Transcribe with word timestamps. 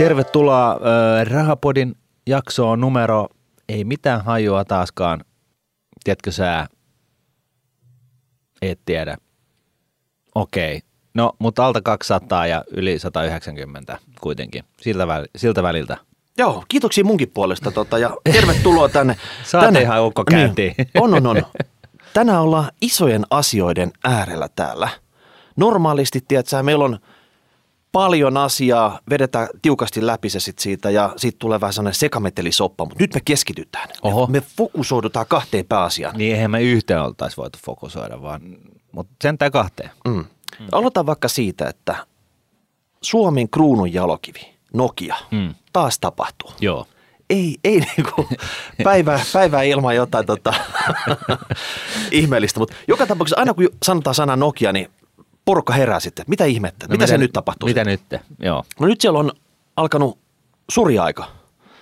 Tervetuloa 0.00 0.70
äh, 0.72 1.26
Rahapodin 1.32 1.94
jaksoon 2.26 2.80
numero, 2.80 3.28
ei 3.68 3.84
mitään 3.84 4.24
hajua 4.24 4.64
taaskaan. 4.64 5.24
Tiedätkö 6.04 6.32
sä? 6.32 6.66
Et 8.62 8.80
tiedä. 8.84 9.16
Okei. 10.34 10.80
No, 11.14 11.32
mutta 11.38 11.66
alta 11.66 11.80
200 11.82 12.46
ja 12.46 12.64
yli 12.70 12.98
190 12.98 13.98
kuitenkin, 14.20 14.64
siltä, 14.80 15.06
väl, 15.06 15.26
siltä 15.36 15.62
väliltä. 15.62 15.96
Joo, 16.38 16.64
kiitoksia 16.68 17.04
munkin 17.04 17.30
puolesta 17.34 17.70
tota, 17.70 17.98
ja 17.98 18.10
tervetuloa 18.32 18.88
tänne. 18.88 19.16
Saatiin 19.44 19.66
tänne. 19.66 19.80
ihan 19.80 20.04
ukko 20.04 20.24
käyntiin. 20.24 20.74
Niin, 20.78 20.88
on, 21.00 21.14
on, 21.14 21.26
on. 21.26 21.42
Tänään 22.14 22.42
ollaan 22.42 22.72
isojen 22.80 23.24
asioiden 23.30 23.90
äärellä 24.04 24.48
täällä. 24.56 24.88
Normaalisti, 25.56 26.20
tiedätkö, 26.28 26.62
meillä 26.62 26.84
on 26.84 26.98
paljon 27.92 28.36
asiaa, 28.36 28.98
vedetään 29.10 29.48
tiukasti 29.62 30.06
läpi 30.06 30.30
se 30.30 30.40
sit 30.40 30.58
siitä 30.58 30.90
ja 30.90 31.12
sitten 31.16 31.38
tulee 31.38 31.60
vähän 31.60 31.72
sellainen 31.72 31.94
sekametelisoppa, 31.98 32.84
mutta 32.84 33.02
nyt 33.02 33.14
me 33.14 33.20
keskitytään. 33.24 33.88
Oho. 34.02 34.26
Me, 34.26 34.32
me 34.40 34.46
fokusoidutaan 34.56 35.26
kahteen 35.28 35.66
pääasiaan. 35.66 36.16
Niin 36.16 36.34
eihän 36.34 36.50
me 36.50 36.62
yhteen 36.62 37.02
oltaisi 37.02 37.36
voitu 37.36 37.58
fokusoida, 37.66 38.22
vaan, 38.22 38.40
mutta 38.92 39.12
sentään 39.22 39.50
kahteen. 39.52 39.90
Mm. 40.08 40.14
Mm. 40.14 40.24
Aloitan 40.72 41.06
vaikka 41.06 41.28
siitä, 41.28 41.68
että 41.68 41.96
Suomen 43.02 43.50
kruunun 43.50 43.92
jalokivi, 43.92 44.54
Nokia, 44.74 45.16
Mm. 45.30 45.54
taas 45.72 45.98
tapahtuu. 45.98 46.50
Joo. 46.60 46.86
Ei, 47.30 47.56
ei 47.64 47.80
niinku 47.96 48.28
päivää, 48.84 49.20
päivää 49.32 49.62
ilman 49.62 49.96
jotain 49.96 50.26
tota, 50.26 50.54
ihmeellistä, 52.10 52.60
mutta 52.60 52.76
joka 52.88 53.06
tapauksessa 53.06 53.38
aina 53.40 53.54
kun 53.54 53.68
sanotaan 53.84 54.14
sana 54.14 54.36
Nokia, 54.36 54.72
niin 54.72 54.88
porukka 55.50 55.72
herää 55.72 56.00
sitten, 56.00 56.24
mitä 56.28 56.44
ihmettä, 56.44 56.86
no 56.88 56.92
mitä, 56.92 57.06
se 57.06 57.18
nyt 57.18 57.32
tapahtuu? 57.32 57.68
Mitä 57.68 57.84
nyt? 57.84 58.00
Joo. 58.38 58.64
No 58.80 58.86
nyt 58.86 59.00
siellä 59.00 59.18
on 59.18 59.32
alkanut 59.76 60.18
surja-aika. 60.70 61.26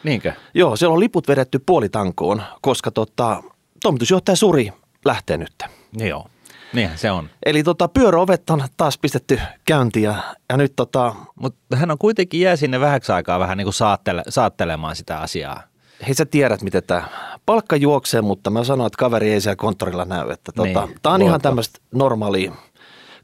Niinkö? 0.05 0.33
Joo, 0.55 0.77
siellä 0.77 0.93
on 0.93 1.01
liput 1.01 1.29
vedetty 1.29 1.59
puolitankoon, 1.59 2.43
koska 2.61 2.91
tota, 2.91 3.43
toimitusjohtaja 3.83 4.37
Suri 4.37 4.73
lähtee 5.05 5.37
nyt. 5.37 5.55
Joo. 5.93 6.27
Niinhän 6.73 6.99
se 6.99 7.11
on. 7.11 7.31
Eli 7.47 7.63
tota, 7.63 7.89
pyöräovet 7.89 8.51
on 8.51 8.65
taas 8.77 8.99
pistetty 8.99 9.41
käyntiin 9.65 10.05
ja, 10.05 10.15
ja 10.49 10.57
nyt 10.57 10.73
tota, 10.77 11.15
Mutta 11.35 11.77
hän 11.77 11.91
on 11.91 11.99
kuitenkin 11.99 12.41
jää 12.41 12.57
sinne 12.57 12.81
vähäksi 12.81 13.13
aikaa 13.13 13.39
vähän 13.39 13.59
niin 13.59 13.67
kuin 13.67 13.75
saattele, 13.75 14.23
saattelemaan 14.29 14.97
sitä 14.97 15.21
asiaa. 15.21 15.63
hei 16.07 16.15
sä 16.15 16.25
tiedät, 16.25 16.63
miten 16.63 16.83
tämä 16.87 17.09
palkka 17.47 17.77
juoksee, 17.77 18.23
mutta 18.23 18.51
mä 18.51 18.65
sanoin, 18.65 18.87
että 18.87 18.99
kaveri 18.99 19.33
ei 19.33 19.41
siellä 19.41 19.57
konttorilla 19.57 20.05
näy. 20.05 20.31
Että 20.31 20.53
tota, 20.53 20.87
Niin, 20.87 20.99
tämä 21.03 21.15
on 21.15 21.23
ihan 21.23 21.41
tämmöistä 21.41 21.79
normaalia 21.95 22.53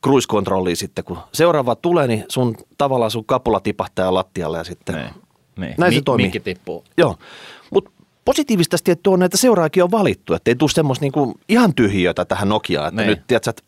cruise 0.05 0.29
controllia 0.29 0.77
sitten, 0.77 1.05
kun 1.05 1.19
seuraava 1.33 1.77
tulee, 1.77 2.07
niin 2.07 2.25
sun 2.29 2.57
tavallaan 2.79 3.11
sun 3.11 3.25
kapula 3.25 3.61
tipahtaa 3.61 4.15
lattialle 4.15 4.59
ja 4.59 4.65
sitten 4.65 4.95
Niin. 4.95 5.11
Niin. 5.57 5.75
Näin 5.79 5.95
se 5.95 6.01
toimii. 6.05 6.27
Mikki 6.27 6.41
tippuu. 6.41 6.85
Joo, 6.97 7.17
mutta 7.71 7.91
positiivista 8.25 8.77
tietty 8.85 9.11
on, 9.11 9.23
että 9.23 9.37
seuraakin 9.37 9.85
on 9.85 9.91
valittu, 9.91 10.35
että 10.35 10.51
ei 10.51 10.55
tule 10.55 10.71
semmoista 10.71 11.05
niinku 11.05 11.35
ihan 11.49 11.75
tyhjiötä 11.75 12.25
tähän 12.25 12.49
Nokiaan, 12.49 12.89
että 12.89 13.03
Niin. 13.03 13.09
nyt 13.09 13.27
tiedätkö, 13.27 13.51
että 13.51 13.63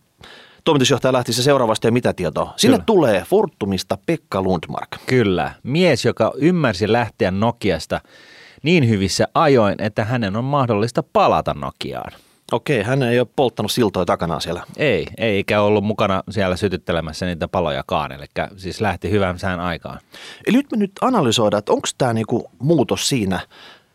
toimitusjohtaja 0.65 1.13
lähti 1.13 1.33
se 1.33 1.43
seuraavasta 1.43 1.87
ja 1.87 1.93
mitä 1.93 2.13
tietoa. 2.13 2.53
Sinne 2.57 2.77
Kyllä. 2.77 2.85
tulee 2.87 3.25
Fortumista 3.29 3.99
Pekka 4.07 4.43
Lundmark. 4.43 4.89
Kyllä. 5.07 5.53
Mies, 5.63 6.05
joka 6.05 6.33
ymmärsi 6.37 6.93
lähteä 6.93 7.31
Nokiasta 7.31 8.01
niin 8.63 8.89
hyvissä 8.89 9.29
ajoin, 9.35 9.83
että 9.83 10.05
hänen 10.05 10.37
on 10.37 10.45
mahdollista 10.45 11.03
palata 11.13 11.55
Nokiaan. 11.55 12.13
Okei, 12.53 12.83
hän 12.83 13.03
ei 13.03 13.21
ole 13.21 13.29
polttanut 13.37 13.73
siltoja 13.73 14.07
takanaan 14.07 14.41
siellä. 14.41 14.63
Ei, 14.77 15.07
ei 15.19 15.37
eikä 15.37 15.61
ollut 15.61 15.85
mukana 15.85 16.23
siellä 16.31 16.57
sytyttelemässä 16.57 17.27
niitä 17.27 17.49
palojakaan, 17.49 18.13
eli 18.13 18.25
siis 18.57 18.81
lähti 18.81 19.11
hyvän 19.11 19.39
sään 19.39 19.61
aikaan. 19.61 20.01
Eli 20.47 20.57
nyt 20.57 20.71
me 20.71 20.77
nyt 20.77 20.93
analysoidaan, 21.01 21.59
että 21.59 21.73
onko 21.73 21.89
tämä 21.99 22.13
niinku 22.13 22.51
muutos 22.59 23.09
siinä, 23.09 23.41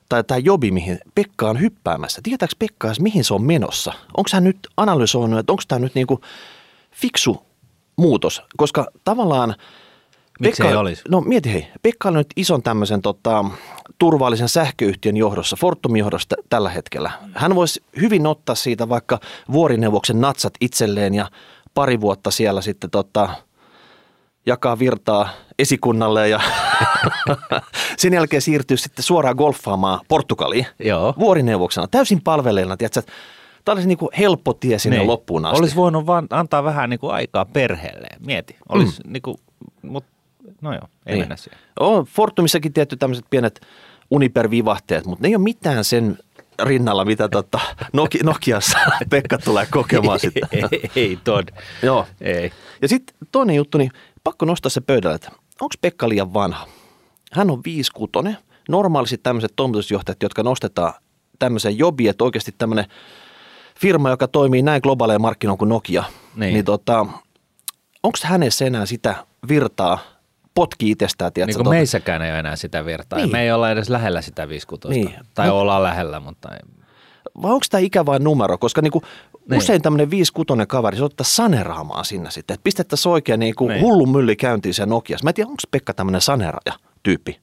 tai 0.09 0.23
tämä 0.23 0.37
jobi, 0.37 0.71
mihin 0.71 0.99
Pekka 1.15 1.49
on 1.49 1.59
hyppäämässä. 1.59 2.21
Tietääkö 2.23 2.53
Pekka 2.59 2.87
edes, 2.87 2.99
mihin 2.99 3.23
se 3.23 3.33
on 3.33 3.43
menossa? 3.43 3.93
Onko 4.17 4.29
hän 4.33 4.43
nyt 4.43 4.57
analysoinut, 4.77 5.39
että 5.39 5.53
onko 5.53 5.63
tämä 5.67 5.79
nyt 5.79 5.95
niinku 5.95 6.21
fiksu 6.91 7.45
muutos? 7.95 8.41
Koska 8.57 8.87
tavallaan 9.03 9.55
Miksi 10.47 10.67
ei 10.67 10.75
olisi? 10.75 11.03
No 11.09 11.21
mieti 11.21 11.53
hei, 11.53 11.67
Pekka 11.83 12.07
on 12.07 12.13
nyt 12.13 12.27
ison 12.35 12.63
tämmöisen 12.63 13.01
tota, 13.01 13.45
turvallisen 13.97 14.49
sähköyhtiön 14.49 15.17
johdossa, 15.17 15.55
Fortumin 15.59 15.99
johdossa 15.99 16.27
t- 16.29 16.45
tällä 16.49 16.69
hetkellä. 16.69 17.11
Hän 17.33 17.55
voisi 17.55 17.83
hyvin 18.01 18.27
ottaa 18.27 18.55
siitä 18.55 18.89
vaikka 18.89 19.19
vuorineuvoksen 19.51 20.21
natsat 20.21 20.53
itselleen 20.61 21.13
ja 21.13 21.29
pari 21.73 22.01
vuotta 22.01 22.31
siellä 22.31 22.61
sitten 22.61 22.89
tota, 22.89 23.29
jakaa 24.45 24.79
virtaa 24.79 25.29
esikunnalle 25.59 26.29
ja 26.29 26.39
sen 27.97 28.13
jälkeen 28.13 28.41
siirtyy 28.41 28.77
sitten 28.77 29.03
suoraan 29.03 29.35
golfaamaan 29.35 29.99
Portugaliin 30.07 30.65
Joo. 30.79 31.13
vuorineuvoksena, 31.19 31.87
täysin 31.87 32.21
palveleena. 32.21 32.77
Tiedätkö, 32.77 33.01
tämä 33.65 33.73
olisi 33.73 33.87
niin 33.87 33.97
kuin 33.97 34.09
helppo 34.17 34.53
tie 34.53 34.79
sinne 34.79 34.97
Niin. 34.97 35.07
loppuun 35.07 35.45
asti. 35.45 35.59
Olisi 35.59 35.75
voinut 35.75 36.05
vaan 36.05 36.27
antaa 36.29 36.63
vähän 36.63 36.89
niin 36.89 36.99
kuin 36.99 37.13
aikaa 37.13 37.45
perheelleen. 37.45 38.25
Mieti. 38.25 38.55
Olisi 38.69 39.01
mm. 39.05 39.13
niin 39.13 39.21
kuin, 39.21 39.37
mut, 39.81 40.05
no 40.61 40.73
joo, 40.73 40.87
ei 41.05 41.13
niin. 41.13 41.21
mennä 41.21 41.35
siihen. 41.35 41.59
On 41.79 42.05
Fortumissakin 42.05 42.73
tietty 42.73 42.97
tämmöiset 42.97 43.25
pienet 43.29 43.61
Uniper-vivahteet, 44.11 45.05
mutta 45.05 45.21
ne 45.21 45.27
ei 45.27 45.35
ole 45.35 45.43
mitään 45.43 45.83
sen 45.83 46.17
rinnalla, 46.63 47.05
mitä 47.05 47.29
tota 47.29 47.59
Noki, 47.93 48.19
Nokiassa 48.23 48.77
Pekka 49.09 49.37
tulee 49.37 49.65
kokemaan 49.71 50.19
sitten. 50.25 50.49
ei, 50.71 50.91
ei 50.95 51.19
tod. 51.23 51.47
Joo. 51.83 52.07
Ei. 52.21 52.51
Ja 52.81 52.87
sitten 52.87 53.15
toinen 53.31 53.55
juttu, 53.55 53.77
niin 53.77 53.91
pakko 54.23 54.45
nostaa 54.45 54.69
se 54.69 54.81
pöydälle, 54.81 55.15
että 55.15 55.31
onko 55.61 55.75
Pekka 55.81 56.09
liian 56.09 56.33
vanha? 56.33 56.67
Hän 57.33 57.51
on 57.51 57.61
5'6". 58.29 58.35
Normaalisti 58.69 59.17
tämmöiset 59.17 59.53
toimitusjohtajat, 59.55 60.23
jotka 60.23 60.43
nostetaan 60.43 60.93
tämmöiseen 61.39 61.77
jobiin, 61.77 62.09
että 62.09 62.23
oikeasti 62.23 62.55
tämmöinen 62.57 62.85
firma, 63.79 64.09
joka 64.09 64.27
toimii 64.27 64.61
näin 64.61 64.81
globaaleja 64.83 65.19
markkinoilla 65.19 65.57
kuin 65.57 65.69
Nokia, 65.69 66.01
Niin. 66.01 66.39
niin, 66.39 66.53
niin 66.53 66.65
tota, 66.65 66.99
onko 68.03 68.17
hänessä 68.23 68.65
enää 68.65 68.85
sitä 68.85 69.15
virtaa 69.47 69.99
potki 70.61 70.91
itsestään, 70.91 71.33
tiedätkö, 71.33 71.49
Niin 71.59 71.63
kuin 71.63 71.73
tota- 71.73 71.77
meissäkään 71.77 72.21
ei 72.21 72.31
ole 72.31 72.39
enää 72.39 72.55
sitä 72.55 72.85
virtaa. 72.85 73.19
Niin. 73.19 73.31
Me 73.31 73.41
ei 73.41 73.51
olla 73.51 73.71
edes 73.71 73.89
lähellä 73.89 74.21
sitä 74.21 74.49
50. 74.49 74.89
Niin. 74.89 75.15
Tai 75.33 75.47
Mut- 75.47 75.53
ollaan 75.53 75.83
lähellä, 75.83 76.19
mutta 76.19 76.49
ei. 76.53 76.59
vai 77.41 77.51
onko 77.51 77.65
tämä 77.69 77.81
ikä 77.81 78.05
vain 78.05 78.23
numero? 78.23 78.57
Koska 78.57 78.81
niinku 78.81 79.01
Niin. 79.49 79.57
usein 79.57 79.81
tämmöinen 79.81 80.09
5-6 80.11 80.65
kaveri, 80.67 80.97
se 80.97 81.03
ottaa 81.03 81.25
saneraamaan 81.25 82.05
sinne 82.05 82.31
sitten. 82.31 82.53
Että 82.53 82.63
pistettäisiin 82.63 83.11
oikein 83.11 83.39
niinku 83.39 83.67
Niin. 83.67 83.81
hullun 83.81 84.11
mylli 84.11 84.35
käyntiin 84.35 84.73
se 84.73 84.85
Nokiassa. 84.85 85.23
Mä 85.23 85.29
en 85.29 85.33
tiedä, 85.33 85.47
onko 85.49 85.61
Pekka 85.71 85.93
tämmöinen 85.93 86.21
saneraaja 86.21 86.73
tyyppi. 87.03 87.39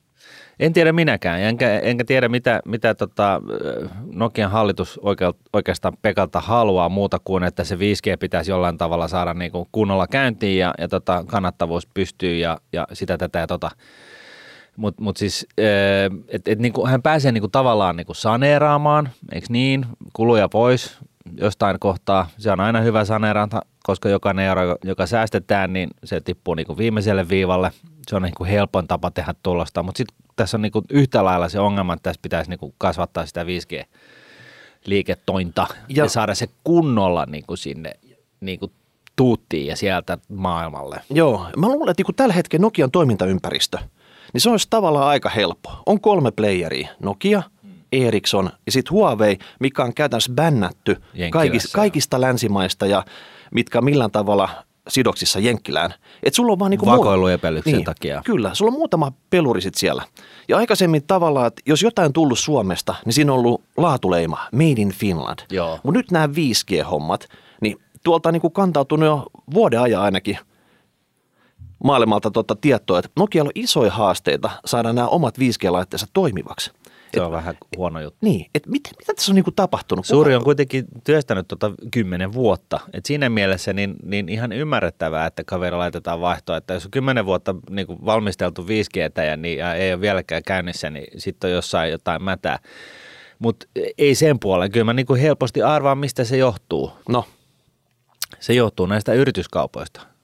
En 0.60 0.72
tiedä 0.72 0.92
minäkään, 0.92 1.41
enkä, 1.41 1.78
enkä 1.78 2.04
tiedä 2.04 2.28
mitä, 2.28 2.60
mitä 2.64 2.94
tota, 2.94 3.42
Nokian 4.14 4.50
hallitus 4.50 5.00
oikeastaan 5.52 5.96
Pekalta 6.02 6.41
haluaa 6.41 6.88
muuta 6.88 7.19
kuin, 7.24 7.44
että 7.44 7.64
se 7.64 7.74
5G 7.74 8.16
pitäisi 8.20 8.50
jollain 8.50 8.78
tavalla 8.78 9.08
saada 9.08 9.34
niin 9.34 9.52
kuin 9.52 9.69
kunnolla 9.72 10.06
käyntiin 10.06 10.58
ja, 10.58 10.74
ja 10.78 10.88
tota, 10.88 11.24
kannattavuus 11.26 11.86
pystyy 11.86 12.36
ja, 12.36 12.58
ja 12.72 12.86
sitä 12.92 13.19
tätä 13.19 13.38
ja 13.38 13.46
tota. 13.46 13.70
Mutta 14.76 15.02
mut 15.02 15.16
siis, 15.16 15.46
että 16.28 16.52
et 16.52 16.58
niinku, 16.58 16.86
hän 16.86 17.02
pääsee 17.02 17.32
niinku 17.32 17.48
tavallaan 17.48 17.96
niinku 17.96 18.14
saneeraamaan, 18.14 19.08
eikö 19.32 19.46
niin, 19.50 19.86
kuluja 20.12 20.48
pois 20.48 20.98
jostain 21.36 21.76
kohtaa. 21.80 22.28
Se 22.38 22.50
on 22.50 22.60
aina 22.60 22.80
hyvä 22.80 23.04
saneerata, 23.04 23.60
koska 23.88 24.09
jokainen 24.09 24.47
euro, 24.47 24.76
joka 24.84 25.06
säästetään, 25.06 25.72
niin 25.72 25.91
se 26.04 26.21
tippuu 26.21 26.54
niinku 26.54 26.78
viimeiselle 26.78 27.28
viivalle. 27.28 27.71
Se 28.09 28.16
on 28.16 28.22
niinku 28.22 28.44
helpoin 28.44 28.88
tapa 28.88 29.10
tehdä 29.10 29.34
tulosta, 29.43 29.82
mutta 29.82 29.99
sitten 29.99 30.16
tässä 30.37 30.56
on 30.56 30.62
niinku 30.62 30.82
yhtä 30.91 31.25
lailla 31.25 31.49
se 31.49 31.60
ongelma, 31.60 31.94
että 31.94 32.03
tässä 32.03 32.21
pitäisi 32.22 32.50
niinku 32.50 32.75
kasvattaa 32.78 33.26
sitä 33.26 33.44
5G-liiketointa 33.44 35.66
ja, 35.71 35.76
Ja- 35.88 36.04
ja 36.04 36.09
saada 36.09 36.34
se 36.34 36.49
kunnolla 36.65 37.26
niinku 37.26 37.56
sinne 37.56 37.93
niinku 38.41 38.72
tuuttiin 39.16 39.66
ja 39.66 39.76
sieltä 39.76 40.19
maailmalle. 40.28 41.00
Joo, 41.10 41.47
mä 41.56 41.69
luulen, 41.69 41.91
että 41.91 42.00
niinku 42.00 42.12
tällä 42.12 42.34
hetkellä 42.34 42.62
Nokian 42.62 42.91
toimintaympäristö, 42.91 43.78
niin 44.32 44.41
se 44.41 44.50
olisi 44.50 44.66
tavallaan 44.70 45.08
aika 45.08 45.29
helppo. 45.29 45.82
On 45.87 46.00
kolme 46.00 46.31
playeria, 46.31 46.88
Nokia, 47.02 47.43
Ericsson 47.93 48.50
ja 48.67 48.73
sitten 48.73 48.91
Huawei, 48.91 49.38
mikä 49.61 49.84
on 49.84 49.94
käytännössä 49.94 50.32
bännätty 50.34 50.96
kaikista, 51.31 51.69
kaikista 51.75 52.20
länsimaista 52.20 52.87
ja 52.87 53.05
mitkä 53.54 53.78
on 53.78 53.84
millään 53.84 54.10
tavalla 54.10 54.48
sidoksissa 54.88 55.38
Jenkkilään. 55.38 55.94
Et 56.22 56.34
sulla 56.34 56.52
on 56.52 56.58
vaan 56.58 56.70
niinku 56.70 56.86
Vakoiluepälyksen 56.86 57.84
takia. 57.84 58.22
Kyllä, 58.24 58.54
sulla 58.54 58.70
on 58.70 58.78
muutama 58.78 59.12
peluri 59.30 59.60
sit 59.60 59.74
siellä. 59.74 60.02
Ja 60.48 60.56
aikaisemmin 60.56 61.02
tavallaan, 61.06 61.46
että 61.46 61.62
jos 61.66 61.82
jotain 61.82 62.06
on 62.06 62.12
tullut 62.12 62.38
Suomesta, 62.38 62.94
niin 63.04 63.12
siinä 63.12 63.32
on 63.32 63.38
ollut 63.38 63.62
laatuleima, 63.76 64.38
Made 64.52 64.80
in 64.82 64.92
Finland. 64.92 65.38
Mutta 65.82 65.98
nyt 65.98 66.10
nämä 66.10 66.26
5G-hommat, 66.26 67.28
niin 67.60 67.76
tuolta 68.02 68.28
on 68.28 68.32
niinku 68.32 68.50
kantautunut 68.50 69.06
jo 69.06 69.26
vuoden 69.54 69.80
ajan 69.80 70.02
ainakin 70.02 70.38
maailmalta 71.84 72.30
tota 72.30 72.56
tietoa, 72.56 72.98
että 72.98 73.10
Nokialla 73.16 73.48
on 73.48 73.62
isoja 73.62 73.90
haasteita 73.90 74.50
saada 74.64 74.92
nämä 74.92 75.08
omat 75.08 75.38
5G-laitteensa 75.38 76.06
toimivaksi. 76.12 76.70
Se 77.14 77.20
on 77.20 77.32
vähän 77.32 77.58
huono 77.76 78.00
juttu. 78.00 78.19
Niin, 78.20 78.46
että 78.55 78.70
mitä, 78.70 78.90
mitä 78.99 79.14
tässä 79.14 79.32
on 79.32 79.37
niinku 79.37 79.50
tapahtunut? 79.50 80.06
Suuri 80.06 80.34
on 80.34 80.44
kuitenkin 80.44 80.84
työstänyt 81.05 81.49
tuota 81.49 81.72
kymmenen 81.90 82.32
vuotta. 82.32 82.81
Et 82.93 83.06
siinä 83.06 83.28
mielessä 83.28 83.72
niin, 83.72 83.96
niin 84.02 84.28
ihan 84.28 84.52
ymmärrettävää, 84.52 85.26
että 85.26 85.44
kaveri 85.44 85.76
laitetaan 85.76 86.20
vaihtoa. 86.20 86.56
Että 86.56 86.75
jos 86.75 86.84
on 86.84 86.90
kymmenen 86.90 87.26
vuotta 87.26 87.55
niin 87.70 87.87
kuin 87.87 87.99
valmisteltu 88.05 88.62
5G 88.62 89.22
ja, 89.25 89.37
niin, 89.37 89.58
ja 89.58 89.75
ei 89.75 89.93
ole 89.93 90.00
vieläkään 90.00 90.43
käynnissä, 90.46 90.90
niin 90.90 91.20
sitten 91.20 91.49
on 91.49 91.55
jossain 91.55 91.90
jotain 91.90 92.22
mätää. 92.22 92.58
Mutta 93.38 93.66
ei 93.99 94.14
sen 94.14 94.38
puolen. 94.38 94.70
Kyllä 94.70 94.84
mä 94.84 94.93
niin 94.93 95.06
kuin 95.06 95.20
helposti 95.20 95.62
arvaan, 95.62 95.99
mistä 95.99 96.25
se 96.25 96.37
johtuu. 96.37 96.93
No, 97.08 97.25
Se 98.40 98.52
johtuu 98.52 98.87
näistä 98.87 99.12
yrityskaupoista. 99.12 100.18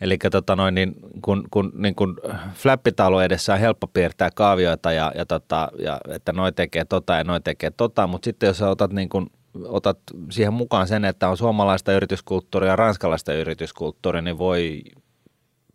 Eli 0.00 0.18
tota 0.30 0.56
noin, 0.56 0.74
niin 0.74 0.94
kun, 1.22 1.44
kun, 1.50 1.72
niin 1.74 1.94
kun 1.94 2.20
flappitaulu 2.54 3.18
edessä 3.18 3.52
on 3.54 3.60
helppo 3.60 3.86
piirtää 3.86 4.30
kaavioita 4.34 4.92
ja, 4.92 5.12
ja, 5.14 5.26
tota, 5.26 5.68
ja 5.78 6.00
että 6.08 6.32
noi 6.32 6.52
tekee 6.52 6.84
tota 6.84 7.14
ja 7.14 7.24
noi 7.24 7.40
tekee 7.40 7.70
tota, 7.70 8.06
mutta 8.06 8.24
sitten 8.24 8.46
jos 8.46 8.58
sä 8.58 8.68
otat, 8.68 8.92
niin 8.92 9.08
kun, 9.08 9.30
otat 9.64 9.98
siihen 10.30 10.52
mukaan 10.52 10.88
sen, 10.88 11.04
että 11.04 11.28
on 11.28 11.36
suomalaista 11.36 11.92
yrityskulttuuria 11.92 12.70
ja 12.70 12.76
ranskalaista 12.76 13.34
yrityskulttuuria, 13.34 14.22
niin 14.22 14.38
voi 14.38 14.82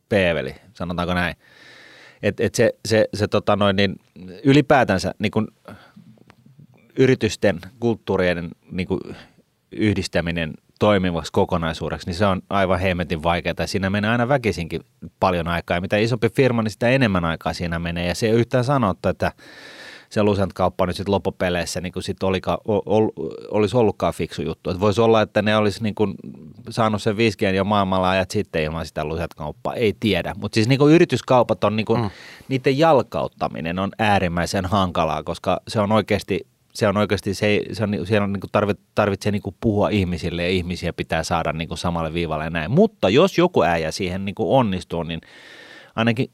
peeveli, 0.09 0.55
sanotaanko 0.73 1.13
näin. 1.13 1.35
Et, 2.23 2.39
et 2.39 2.55
se, 2.55 2.73
se, 2.87 3.09
se 3.13 3.27
tota 3.27 3.55
noin, 3.55 3.75
niin 3.75 3.95
ylipäätänsä 4.43 5.13
niin 5.19 5.31
kun 5.31 5.47
yritysten 6.99 7.59
kulttuurien 7.79 8.49
niin 8.71 8.87
kun 8.87 9.15
yhdistäminen 9.71 10.53
toimivaksi 10.83 11.31
kokonaisuudeksi, 11.31 12.07
niin 12.07 12.15
se 12.15 12.25
on 12.25 12.41
aivan 12.49 12.79
hemmetin 12.79 13.23
vaikeaa. 13.23 13.55
Siinä 13.65 13.89
menee 13.89 14.11
aina 14.11 14.27
väkisinkin 14.27 14.81
paljon 15.19 15.47
aikaa. 15.47 15.77
Ja 15.77 15.81
mitä 15.81 15.97
isompi 15.97 16.29
firma, 16.29 16.61
niin 16.63 16.71
sitä 16.71 16.89
enemmän 16.89 17.25
aikaa 17.25 17.53
siinä 17.53 17.79
menee. 17.79 18.07
Ja 18.07 18.15
se 18.15 18.25
ei 18.25 18.31
yhtään 18.31 18.63
sanottu, 18.63 19.09
että 19.09 19.31
se 20.09 20.23
Lucent-kauppa 20.23 20.85
nyt 20.85 20.95
sitten 20.95 21.11
loppupeleissä 21.11 21.81
niin 21.81 21.93
kuin 21.93 22.03
sit 22.03 22.23
olika, 22.23 22.61
ol, 22.65 23.07
olisi 23.51 23.77
ollutkaan 23.77 24.13
fiksu 24.13 24.41
juttu. 24.41 24.69
Et 24.69 24.79
voisi 24.79 25.01
olla, 25.01 25.21
että 25.21 25.41
ne 25.41 25.57
olisi 25.57 25.83
niin 25.83 25.95
kuin 25.95 26.13
saanut 26.69 27.01
sen 27.01 27.15
5G 27.15 27.55
jo 27.55 27.63
maailmalla 27.63 28.09
ajat 28.09 28.31
sitten 28.31 28.63
ilman 28.63 28.85
sitä 28.85 29.05
Lucent-kauppaa. 29.05 29.73
Ei 29.73 29.93
tiedä. 29.99 30.33
Mutta 30.37 30.55
siis 30.55 30.67
niin 30.67 30.79
kuin 30.79 30.93
yrityskaupat 30.93 31.63
on, 31.63 31.75
niin 31.75 31.85
kuin, 31.85 32.01
mm. 32.01 32.09
niiden 32.47 32.77
jalkauttaminen 32.77 33.79
on 33.79 33.91
äärimmäisen 33.99 34.65
hankalaa, 34.65 35.23
koska 35.23 35.61
se 35.67 35.79
on 35.79 35.91
oikeasti 35.91 36.47
se 36.75 36.87
on 36.87 36.97
oikeasti, 36.97 37.33
se, 37.33 37.61
se 37.71 37.83
on, 37.83 38.05
siellä 38.05 38.23
on, 38.23 38.33
niin 38.33 38.41
tarvit, 38.51 38.79
tarvitsee 38.95 39.31
niin 39.31 39.41
kuin 39.41 39.55
puhua 39.61 39.89
ihmisille 39.89 40.43
ja 40.43 40.49
ihmisiä 40.49 40.93
pitää 40.93 41.23
saada 41.23 41.53
niin 41.53 41.67
kuin 41.67 41.77
samalle 41.77 42.13
viivalle 42.13 42.43
ja 42.43 42.49
näin. 42.49 42.71
Mutta 42.71 43.09
jos 43.09 43.37
joku 43.37 43.63
äijä 43.63 43.91
siihen 43.91 44.25
niin 44.25 44.35
kuin 44.35 44.49
onnistuu, 44.49 45.03
niin 45.03 45.21
ainakin 45.95 46.29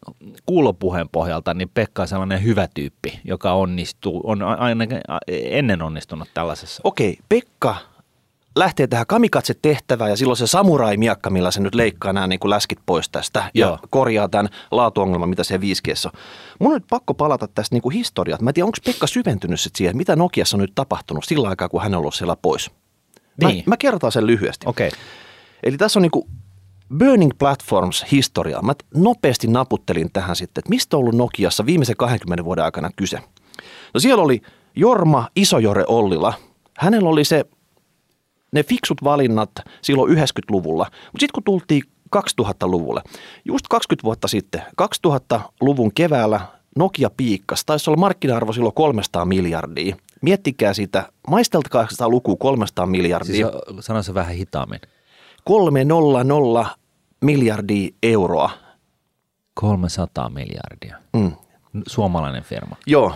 kuulopuheen 0.45 1.09
pohjalta, 1.09 1.53
niin 1.53 1.69
Pekka 1.73 2.01
on 2.01 2.07
sellainen 2.07 2.43
hyvä 2.43 2.67
tyyppi, 2.73 3.19
joka 3.23 3.53
onnistuu, 3.53 4.21
on 4.23 4.43
ainakin 4.43 5.01
ennen 5.27 5.81
onnistunut 5.81 6.27
tällaisessa. 6.33 6.81
okei, 6.83 7.17
Pekka 7.29 7.75
lähtee 8.59 8.87
tähän 8.87 9.07
kamikatse-tehtävään 9.07 10.09
ja 10.09 10.17
silloin 10.17 10.37
se 10.37 10.47
samurai-miakka, 10.47 11.29
millä 11.29 11.51
se 11.51 11.59
nyt 11.61 11.75
leikkaa 11.75 12.13
nämä 12.13 12.27
niin 12.27 12.39
kuin 12.39 12.49
läskit 12.49 12.79
pois 12.85 13.09
tästä 13.09 13.51
ja 13.53 13.67
Joo. 13.67 13.79
korjaa 13.89 14.29
tämän 14.29 14.49
laatuongelman, 14.71 15.29
mitä 15.29 15.43
se 15.43 15.61
5 15.61 15.81
on. 16.05 16.11
Mun 16.59 16.71
on 16.71 16.73
nyt 16.75 16.87
pakko 16.89 17.13
palata 17.13 17.47
tästä 17.47 17.75
niin 17.75 17.81
kuin 17.81 17.93
historiaan. 17.93 18.43
Mä 18.43 18.49
en 18.49 18.53
tiedä, 18.53 18.65
onko 18.65 18.77
Pekka 18.85 19.07
syventynyt 19.07 19.59
sit 19.59 19.75
siihen, 19.75 19.97
mitä 19.97 20.15
Nokiassa 20.15 20.57
on 20.57 20.61
nyt 20.61 20.75
tapahtunut 20.75 21.23
sillä 21.23 21.49
aikaa, 21.49 21.69
kun 21.69 21.81
hän 21.81 21.93
on 21.93 21.99
ollut 21.99 22.15
siellä 22.15 22.35
pois. 22.35 22.71
Mä, 23.43 23.47
Niin. 23.49 23.63
mä 23.65 23.77
kertaan 23.77 24.11
sen 24.11 24.27
lyhyesti. 24.27 24.65
Okei, 24.69 24.87
okay. 24.87 24.99
Eli 25.63 25.77
tässä 25.77 25.99
on 25.99 26.01
niin 26.01 26.11
kuin 26.11 26.25
Burning 26.97 27.31
Platforms 27.39 28.05
historiaa. 28.11 28.61
Mä 28.61 28.73
nopeasti 28.95 29.47
naputtelin 29.47 30.09
tähän 30.13 30.35
sitten, 30.35 30.61
että 30.61 30.69
mistä 30.69 30.97
on 30.97 31.01
ollut 31.01 31.15
Nokiassa 31.15 31.65
viimeisen 31.65 31.97
20 31.97 32.45
vuoden 32.45 32.63
aikana 32.65 32.89
kyse. 32.95 33.19
No 33.93 33.99
siellä 33.99 34.23
oli 34.23 34.41
Jorma 34.75 35.27
Isojore 35.35 35.83
Ollila. 35.87 36.33
Hänellä 36.77 37.09
oli 37.09 37.23
se, 37.23 37.45
ne 38.51 38.63
fiksut 38.63 39.03
valinnat 39.03 39.51
silloin 39.81 40.17
90-luvulla. 40.17 40.83
Mutta 40.83 41.19
sitten 41.19 41.33
kun 41.33 41.43
tultiin 41.43 41.83
2000-luvulle, 42.15 43.01
just 43.45 43.65
20 43.69 44.03
vuotta 44.03 44.27
sitten, 44.27 44.61
2000-luvun 45.07 45.91
keväällä 45.93 46.41
Nokia 46.75 47.09
piikkas. 47.17 47.65
Taisi 47.65 47.89
olla 47.89 47.99
markkina-arvo 47.99 48.53
silloin 48.53 48.75
300 48.75 49.25
miljardia. 49.25 49.95
Miettikää 50.21 50.73
sitä, 50.73 51.11
maisteltakaa 51.27 51.87
sitä 51.89 52.09
lukua 52.09 52.35
300 52.39 52.85
miljardia. 52.85 53.49
siis 53.51 53.85
sano 53.85 54.03
se 54.03 54.13
vähän 54.13 54.35
hitaammin. 54.35 54.79
300 55.43 56.75
miljardia 57.21 57.89
euroa. 58.03 58.49
300 59.53 60.29
miljardia. 60.29 60.97
Mm. 61.13 61.31
Suomalainen 61.87 62.43
firma. 62.43 62.75
Joo, 62.87 63.13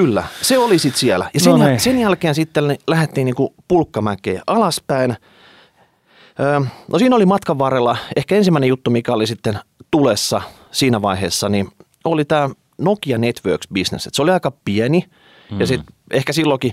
kyllä. 0.00 0.24
Se 0.42 0.58
oli 0.58 0.78
sitten 0.78 1.00
siellä. 1.00 1.30
Ja 1.34 1.40
sen, 1.40 1.50
No 1.50 1.58
no 1.58 1.66
niin. 1.66 1.80
sen 1.80 2.00
jälkeen 2.00 2.34
sitten 2.34 2.78
lähdettiin 2.86 3.24
niinku 3.24 3.54
pulkkamäkeen 3.68 4.42
alaspäin. 4.46 5.16
Öö, 6.40 6.60
no 6.92 6.98
siinä 6.98 7.16
oli 7.16 7.26
matkan 7.26 7.58
varrella, 7.58 7.96
ehkä 8.16 8.34
ensimmäinen 8.34 8.68
juttu, 8.68 8.90
mikä 8.90 9.12
oli 9.12 9.26
sitten 9.26 9.58
tulessa 9.90 10.42
siinä 10.70 11.02
vaiheessa, 11.02 11.48
niin 11.48 11.68
oli 12.04 12.24
tämä 12.24 12.50
Nokia 12.78 13.18
Networks 13.18 13.68
Business. 13.74 14.06
Et 14.06 14.14
se 14.14 14.22
oli 14.22 14.30
aika 14.30 14.52
pieni 14.64 15.04
mm. 15.50 15.60
ja 15.60 15.66
sitten 15.66 15.94
ehkä 16.12 16.32
silloinkin 16.32 16.72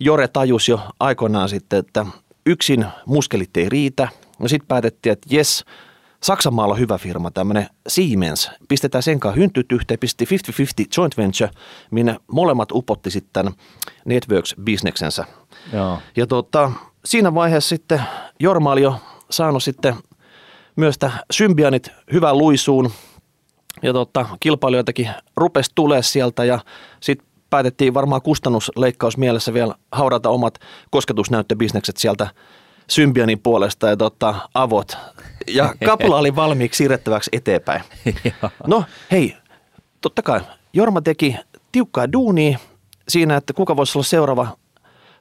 Jore 0.00 0.28
tajusi 0.28 0.70
jo 0.70 0.80
aikoinaan 1.00 1.48
sitten, 1.48 1.78
että 1.78 2.06
yksin 2.46 2.86
muskelit 3.06 3.56
ei 3.56 3.68
riitä. 3.68 4.08
No 4.38 4.48
sitten 4.48 4.68
päätettiin, 4.68 5.12
että 5.12 5.28
jes, 5.30 5.64
Saksanmaalla 6.22 6.74
on 6.74 6.80
hyvä 6.80 6.98
firma, 6.98 7.30
tämmöinen 7.30 7.66
Siemens. 7.88 8.50
Pistetään 8.68 9.02
sen 9.02 9.20
kanssa 9.20 9.40
hyntyt 9.40 9.72
yhteen, 9.72 9.98
pisti 9.98 10.24
50-50 10.24 10.28
joint 10.96 11.16
venture, 11.16 11.50
minne 11.90 12.16
molemmat 12.32 12.72
upotti 12.72 13.10
sitten 13.10 13.50
Networks-bisneksensä. 14.04 15.24
Joo. 15.72 15.98
Ja 16.16 16.26
tota, 16.26 16.72
siinä 17.04 17.34
vaiheessa 17.34 17.68
sitten 17.68 18.02
Jorma 18.40 18.72
oli 18.72 18.82
jo 18.82 19.00
saanut 19.30 19.62
sitten 19.62 19.94
myös 20.76 20.98
Symbianit 21.32 21.90
hyvän 22.12 22.38
luisuun. 22.38 22.90
Ja 23.82 23.92
tota, 23.92 24.26
kilpailijoitakin 24.40 25.10
rupesi 25.36 25.72
tulee 25.74 26.02
sieltä 26.02 26.44
ja 26.44 26.58
sitten 27.00 27.28
päätettiin 27.50 27.94
varmaan 27.94 28.22
kustannusleikkaus 28.22 29.16
mielessä 29.16 29.54
vielä 29.54 29.74
haudata 29.92 30.30
omat 30.30 30.58
kosketusnäyttöbisnekset 30.90 31.96
sieltä 31.96 32.28
Symbianin 32.90 33.38
puolesta 33.38 33.88
ja 33.88 33.96
tota, 33.96 34.34
avot. 34.54 34.96
Ja 35.50 35.74
kapula 35.84 36.18
oli 36.18 36.36
valmiiksi 36.36 36.78
siirrettäväksi 36.78 37.30
eteenpäin. 37.32 37.82
No 38.66 38.84
hei, 39.10 39.36
totta 40.00 40.22
kai 40.22 40.40
Jorma 40.72 41.00
teki 41.00 41.36
tiukkaa 41.72 42.12
duunia 42.12 42.58
siinä, 43.08 43.36
että 43.36 43.52
kuka 43.52 43.76
voisi 43.76 43.98
olla 43.98 44.04
seuraava 44.04 44.46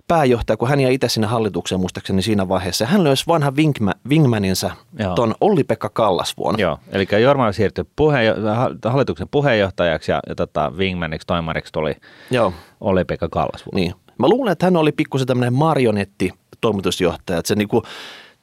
pääjohtaja, 0.07 0.57
kun 0.57 0.69
hän 0.69 0.79
jäi 0.79 0.93
itse 0.93 1.09
sinne 1.09 1.27
hallitukseen 1.27 1.81
muistaakseni 1.81 2.21
siinä 2.21 2.47
vaiheessa. 2.47 2.85
Hän 2.85 3.03
löysi 3.03 3.23
vanhan 3.27 3.55
Wingma, 3.55 3.91
Wingmaninsa, 4.09 4.71
ton 5.15 5.35
Olli-Pekka 5.41 5.89
Kallasvuon. 5.89 6.59
Joo, 6.59 6.79
eli 6.91 7.07
Jorma 7.21 7.51
siirtyi 7.51 7.83
puheenjo- 7.95 8.55
ha- 8.55 8.89
hallituksen 8.91 9.27
puheenjohtajaksi 9.31 10.11
ja, 10.11 10.19
ja 10.29 10.35
tota, 10.35 10.71
Wingmaniksi 10.77 11.27
toimariksi 11.27 11.73
tuli 11.73 11.95
Joo, 12.31 12.53
Olli-Pekka 12.81 13.29
Kallasvuo. 13.29 13.71
niin. 13.75 13.93
Mä 14.17 14.27
luulen, 14.29 14.51
että 14.51 14.65
hän 14.65 14.77
oli 14.77 14.91
pikkusen 14.91 15.27
tämmöinen 15.27 15.53
marionetti 15.53 16.31
toimitusjohtaja, 16.61 17.39
että 17.39 17.47
se 17.47 17.55
niinku, 17.55 17.83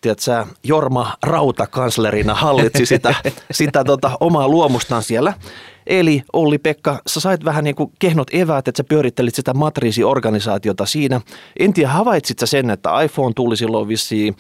tiedät 0.05 0.19
sä, 0.19 0.47
Jorma 0.65 1.15
Rauta-kanslerina 1.27 2.35
hallitsi 2.35 2.87
sitä, 2.87 3.15
sitä 3.51 3.85
tota, 3.85 4.11
omaa 4.21 4.49
luomustaan 4.49 5.03
siellä. 5.03 5.33
Eli 5.87 6.23
Olli-Pekka, 6.33 6.99
sä 7.07 7.21
sait 7.21 7.45
vähän 7.45 7.65
niin 7.65 7.75
kuin 7.77 7.93
kehnot 7.99 8.29
eväät, 8.33 8.69
että 8.69 8.77
sä 8.77 8.85
pyörittelit 8.85 9.35
sitä 9.35 9.55
matriisiorganisaatiota 9.55 10.87
siinä. 10.87 11.21
En 11.59 11.73
tiedä, 11.73 11.89
havaitsit 11.91 12.39
sä 12.39 12.47
sen, 12.47 12.71
että 12.71 13.01
iPhone 13.03 13.33
tuli 13.37 13.57
silloin 13.57 13.89
vissiin 13.89 14.37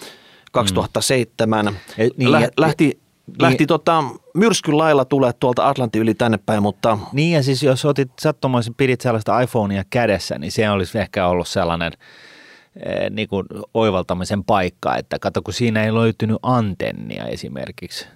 2007. 0.52 1.64
Mm. 1.66 1.75
E, 1.99 2.09
niin, 2.16 2.33
Lä, 2.33 2.40
ja- 2.40 2.49
lähti 2.56 2.85
niin- 2.85 3.00
lähti 3.42 3.66
tota, 3.66 4.04
myrskyn 4.35 4.78
lailla 4.78 5.04
tulee 5.04 5.33
tuolta 5.33 5.68
Atlantin 5.68 6.02
yli 6.02 6.14
tänne 6.14 6.38
päin, 6.47 6.62
mutta 6.62 6.99
Niin 7.12 7.33
ja 7.33 7.42
siis 7.42 7.62
jos 7.62 7.85
otit 7.85 8.11
sattumoisin, 8.21 8.75
pidit 8.75 9.00
sellaista 9.00 9.40
iPhonea 9.40 9.83
kädessä, 9.90 10.38
niin 10.38 10.52
se 10.52 10.71
olisi 10.71 10.99
ehkä 10.99 11.26
ollut 11.26 11.49
sellainen 11.49 11.92
niin 13.11 13.28
kuin 13.28 13.47
oivaltamisen 13.75 14.45
paikka, 14.45 14.97
että 14.97 15.19
kato 15.19 15.43
kun 15.43 15.54
siinä 15.54 15.85
ei 15.85 15.95
löytynyt 15.95 16.37
antennia 16.43 17.25
esimerkiksi, 17.25 18.07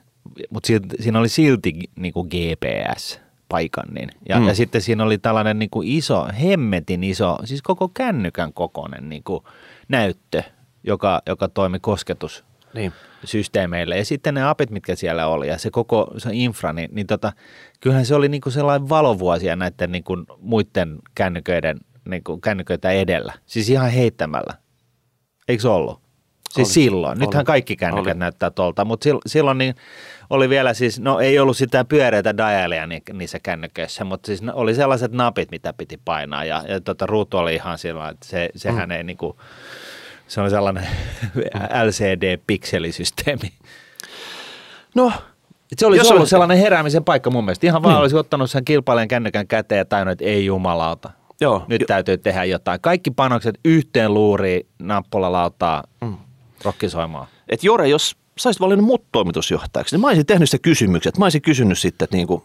mutta 0.51 0.69
siinä 1.01 1.19
oli 1.19 1.29
silti 1.29 1.75
niin 1.97 2.13
kuin 2.13 2.29
GPS 2.29 3.21
paikan. 3.49 3.89
Niin. 3.95 4.11
Ja, 4.29 4.41
Mm. 4.41 4.47
ja 4.47 4.55
sitten 4.55 4.83
siinä 4.83 5.05
oli 5.05 5.19
tällainen 5.19 5.59
niin 5.59 5.71
kuin 5.71 5.89
iso, 5.89 6.27
hemmetin 6.43 7.05
iso, 7.05 7.39
siis 7.45 7.63
koko 7.63 7.89
kännykän 7.89 8.53
kokoinen 8.53 9.09
niin 9.09 9.23
kuin 9.25 9.45
näyttö, 9.89 10.43
joka, 10.85 11.23
joka 11.27 11.49
toimi 11.49 11.79
kosketus 11.81 12.45
niin. 12.75 12.93
systeemeille. 13.25 13.97
Ja 13.99 14.05
sitten 14.05 14.35
ne 14.35 14.43
apit, 14.49 14.71
mitkä 14.71 14.95
siellä 14.95 15.27
oli 15.27 15.49
ja 15.49 15.59
se 15.59 15.71
koko 15.71 16.15
se 16.19 16.31
infra, 16.33 16.73
niin, 16.73 16.91
niin 16.93 17.07
tota, 17.07 17.33
kyllähän 17.81 18.07
se 18.07 18.15
oli 18.15 18.29
niinku 18.29 18.51
sellainen 18.51 18.89
valovuosia 18.89 19.57
näiden 19.57 19.93
niinku 19.93 20.17
muiden 20.41 20.99
kännyköiden, 21.15 21.79
niinku 22.09 22.39
kännyköitä 22.39 22.91
edellä. 22.91 23.33
Siis 23.47 23.71
ihan 23.71 23.91
heittämällä. 23.91 24.55
Eikö 25.49 25.63
se 25.63 25.69
ollut? 25.69 26.01
Siis 26.51 26.69
Oli. 26.69 26.75
silloin. 26.75 27.19
Nythän 27.19 27.41
Oli. 27.41 27.45
kaikki 27.47 27.77
kännykät 27.77 28.13
Oli. 28.13 28.19
näyttää 28.19 28.51
tuolta, 28.51 28.85
mutta 28.85 29.09
sil- 29.09 29.23
silloin 29.27 29.59
niin 29.59 29.75
oli 30.31 30.49
vielä 30.49 30.75
siis, 30.75 31.01
no 31.01 31.21
ei 31.21 31.39
ollut 31.39 31.57
sitä 31.57 31.85
pyöreitä 31.85 32.37
dialia 32.37 32.87
ni- 32.87 33.03
niissä 33.13 33.39
kännyköissä, 33.39 34.05
mutta 34.05 34.27
siis 34.27 34.43
oli 34.53 34.75
sellaiset 34.75 35.13
napit, 35.13 35.51
mitä 35.51 35.73
piti 35.73 36.01
painaa 36.05 36.45
ja, 36.45 36.65
ja 36.69 36.81
tota, 36.81 37.07
ruutu 37.07 37.37
oli 37.37 37.55
ihan 37.55 37.79
sillä 37.79 38.09
että 38.09 38.27
se, 38.27 38.49
sehän 38.57 38.89
mm. 38.89 38.91
ei 38.91 39.05
niinku, 39.05 39.41
se 40.29 40.41
oli 40.41 40.51
sellainen 40.51 40.87
LCD-pikselisysteemi. 41.87 43.53
No, 44.95 45.13
se 45.77 45.87
olisi 45.87 46.01
Jos 46.01 46.11
ollut 46.11 46.29
sellainen 46.29 46.59
heräämisen 46.59 47.05
paikka 47.05 47.31
mun 47.31 47.45
mielestä. 47.45 47.67
Ihan 47.67 47.83
vaan 47.83 47.95
Niin. 47.95 48.01
olisi 48.01 48.17
ottanut 48.17 48.51
sen 48.51 48.65
kilpailijan 48.65 49.09
kännykän 49.09 49.47
käteen 49.47 49.79
ja 49.79 49.85
tajunnut, 49.85 50.13
että 50.13 50.25
ei 50.25 50.45
jumalauta. 50.47 51.11
Joo. 51.41 51.65
Nyt 51.69 51.85
täytyy 51.87 52.19
tehdä 52.19 52.45
jotain. 52.45 52.81
Kaikki 52.81 53.11
panokset 53.11 53.61
yhteen 53.65 54.15
luuriin, 54.15 54.67
nappulalautaa, 54.79 55.85
mm. 56.01 56.17
rokkisoimaan. 56.65 57.27
että 57.49 57.67
Jore, 57.67 57.89
jos 57.89 58.17
saisit 58.39 58.61
valinnut 58.61 58.87
mut 58.87 59.05
toimitusjohtajaksi, 59.13 59.95
niin 59.95 60.01
mä 60.01 60.07
olisin 60.07 60.27
tehnyt 60.27 60.51
se 60.51 60.59
kysymykset. 60.59 61.19
Mä 61.19 61.25
olisin 61.25 61.43
kysynyt 61.43 61.79
sitten, 61.79 62.05
että 62.05 62.17
niin 62.17 62.27
kuin, 62.27 62.43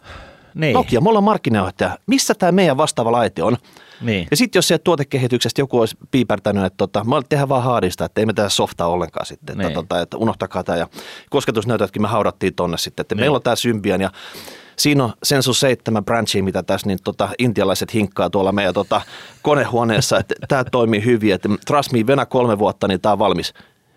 Niin. 0.56 0.74
Nokia, 0.74 1.02
me 1.02 1.10
ollaan 1.10 1.24
markkinajohtaja, 1.24 1.98
missä 2.08 2.34
tämä 2.36 2.52
meidän 2.52 2.78
vastaava 2.78 3.12
laite 3.12 3.44
on? 3.44 3.58
Niin. 4.02 4.28
Ja 4.32 4.38
sitten 4.38 4.58
jos 4.58 4.68
sieltä 4.68 4.84
tuotekehityksestä 4.84 5.62
joku 5.62 5.80
olisi 5.80 5.98
piipertänyt, 6.12 6.66
että 6.66 6.78
tota, 6.78 7.04
mä 7.04 7.22
tehdään 7.30 7.50
vaan 7.50 7.64
haadista, 7.64 8.06
että 8.06 8.22
ei 8.22 8.26
me 8.26 8.34
tehdä 8.34 8.50
softaa 8.50 8.88
ollenkaan 8.88 9.26
sitten, 9.26 9.54
että, 9.54 9.68
Niin. 9.68 9.74
tota, 9.74 10.02
että 10.02 10.18
unohtakaa 10.18 10.64
tämä. 10.64 10.78
Ja 10.78 10.88
kosketusnäytötkin 11.30 12.02
me 12.02 12.08
haudattiin 12.08 12.56
tonne 12.56 12.78
sitten, 12.78 13.04
että 13.04 13.16
Niin. 13.16 13.20
meillä 13.22 13.36
on 13.36 13.42
tämä 13.42 13.56
Symbian 13.56 14.02
ja 14.02 14.12
siinä 14.78 15.04
on 15.04 15.14
Sensu 15.24 15.54
7 15.54 16.06
branchia, 16.06 16.44
mitä 16.44 16.64
tässä 16.64 16.88
niin 16.88 17.00
tota, 17.04 17.30
intialaiset 17.40 17.94
hinkkaa 17.94 18.30
tuolla 18.30 18.52
meidän 18.52 18.74
tota, 18.74 19.02
konehuoneessa, 19.42 20.18
että 20.20 20.36
tämä 20.48 20.64
toimii 20.64 21.06
hyvin, 21.06 21.34
että 21.34 21.50
trust 21.68 21.92
me, 21.92 22.08
venä 22.08 22.26
kolme 22.26 22.60
vuotta, 22.60 22.88
niin 22.88 23.02
tämä 23.02 23.14
on 23.14 23.20
valmis. 23.20 23.54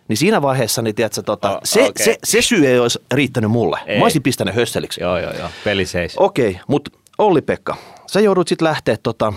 Niin 0.08 0.16
siinä 0.16 0.42
vaiheessa, 0.42 0.82
niin 0.82 0.94
tiedätkö, 0.94 1.22
tota, 1.22 1.50
Oh, 1.50 1.60
se, 1.64 1.82
okei. 1.82 2.04
se, 2.04 2.16
se, 2.24 2.42
syy 2.42 2.66
ei 2.66 2.78
olisi 2.78 2.98
riittänyt 3.14 3.50
mulle. 3.50 3.78
Ei. 3.86 3.98
Mä 3.98 4.04
olisin 4.04 4.22
pistänyt 4.22 4.54
hösseliksi. 4.54 5.00
Joo, 5.00 5.18
joo, 5.18 5.32
joo. 5.32 5.48
Peli 5.64 5.86
seis. 5.86 6.14
Okei, 6.16 6.60
mutta 6.68 6.90
Olli-Pekka, 7.18 7.76
sä 8.06 8.20
joudut 8.20 8.48
sitten 8.48 8.68
lähteä 8.68 8.96
tota, 9.02 9.32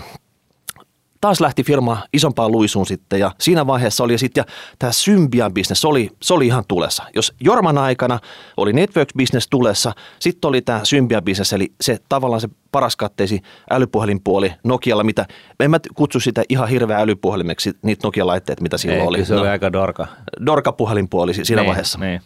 taas 1.20 1.40
lähti 1.40 1.64
firma 1.64 2.02
isompaan 2.12 2.52
luisuun 2.52 2.86
sitten 2.86 3.20
ja 3.20 3.30
siinä 3.40 3.66
vaiheessa 3.66 4.04
oli 4.04 4.18
sitten, 4.18 4.42
ja 4.42 4.52
tämä 4.78 4.92
Symbian 4.92 5.54
business 5.54 5.84
oli, 5.84 6.10
se 6.22 6.34
oli 6.34 6.46
ihan 6.46 6.64
tulessa. 6.68 7.02
Jos 7.14 7.32
Jorman 7.40 7.78
aikana 7.78 8.18
oli 8.56 8.72
network 8.72 9.08
business 9.18 9.48
tulessa, 9.50 9.92
sitten 10.18 10.48
oli 10.48 10.62
tämä 10.62 10.80
Symbian 10.84 11.24
business, 11.24 11.52
eli 11.52 11.72
se 11.80 11.98
tavallaan 12.08 12.40
se 12.40 12.48
paras 12.72 12.96
katteisi 12.96 13.40
älypuhelinpuoli 13.70 14.52
Nokialla, 14.64 15.04
mitä, 15.04 15.26
en 15.60 15.70
mä 15.70 15.80
kutsu 15.94 16.20
sitä 16.20 16.42
ihan 16.48 16.68
hirveä 16.68 16.98
älypuhelimeksi, 16.98 17.72
niitä 17.82 18.06
Nokia-laitteet, 18.06 18.60
mitä 18.60 18.78
silloin 18.78 19.00
Ei, 19.00 19.06
oli. 19.06 19.24
se 19.24 19.34
oli 19.34 19.48
aika 19.48 19.72
dorka. 19.72 20.06
Dorka-puhelinpuoli 20.46 21.34
si- 21.34 21.44
siinä 21.44 21.62
niin, 21.62 21.68
vaiheessa. 21.68 21.98
Niin. 21.98 22.20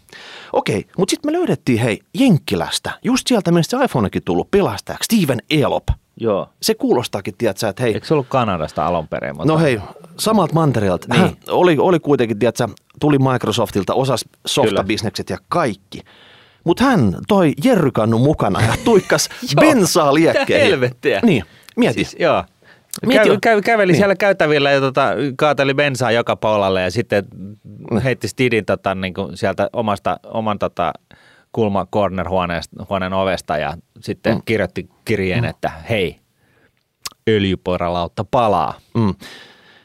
Okei, 0.53 0.85
mutta 0.99 1.11
sitten 1.11 1.33
me 1.33 1.39
löydettiin, 1.39 1.79
hei, 1.79 2.01
Jenkkilästä, 2.15 2.91
just 3.05 3.27
sieltä, 3.27 3.53
mistä 3.53 3.79
se 3.79 3.85
iPhonekin 3.85 4.23
tullut 4.25 4.51
pelastajaksi, 4.51 5.17
Steven 5.17 5.39
Elop. 5.51 5.85
Joo. 6.21 6.49
Se 6.63 6.75
kuulostaakin, 6.75 7.35
tiedätkö, 7.39 7.69
että 7.69 7.83
hei, 7.83 7.95
Eikö 7.95 8.07
se 8.07 8.15
ollut 8.15 8.27
Kanadasta 8.29 8.87
alun 8.87 9.09
perin? 9.09 9.37
Mutta... 9.37 9.53
no 9.53 9.59
hei, 9.59 9.81
samalta 10.19 10.55
mantereelta. 10.55 11.07
Niin. 11.11 11.21
Hän 11.21 11.31
oli, 11.49 11.77
oli 11.79 12.01
kuitenkin, 12.01 12.39
tiedätkö, 12.39 12.69
tuli 13.01 13.19
Microsoftilta, 13.19 13.95
osas 13.95 14.25
softabisnekset 14.47 15.31
ja 15.31 15.39
kaikki. 15.49 16.01
Mutta 16.65 16.85
hän 16.85 17.17
toi 17.29 17.53
Jerrykannu 17.65 18.19
mukana 18.19 18.61
ja 18.61 18.75
tuikkas 18.85 19.29
bensaa 19.61 20.15
liekkeen. 20.15 20.67
helvettiä? 20.67 21.21
Niin, 21.23 21.45
mieti. 21.77 21.95
Siis, 21.95 22.17
joo. 22.19 22.45
Mieti 23.07 23.25
Käy, 23.25 23.35
jo- 23.35 23.39
käy, 23.43 23.63
käveli 23.63 23.93
niin. 23.93 23.97
siellä 23.99 24.17
käytävillä 24.17 24.71
ja 24.71 24.81
tota, 24.81 25.11
kaateli 25.37 25.75
bensaa 25.75 26.11
joka 26.11 26.37
puolelle 26.37 26.83
ja 26.83 26.91
sitten 26.91 27.25
heitti 28.05 28.29
Stidin 28.29 28.65
tota, 28.65 28.95
niin 28.95 29.15
kuin 29.15 29.37
sieltä 29.37 29.69
omasta, 29.73 30.21
oman 30.25 30.59
tota, 30.59 30.93
kulma 31.55 31.87
corner 31.87 32.29
huoneen 32.89 33.13
ovesta 33.13 33.57
ja 33.57 33.77
sitten 34.01 34.35
mm. 34.35 34.43
kirjoitti 34.45 34.89
kirjeen, 35.05 35.45
että 35.45 35.71
hei, 35.91 36.21
öljyporalautta 37.29 38.25
palaa. 38.25 38.75
Mm. 38.95 39.15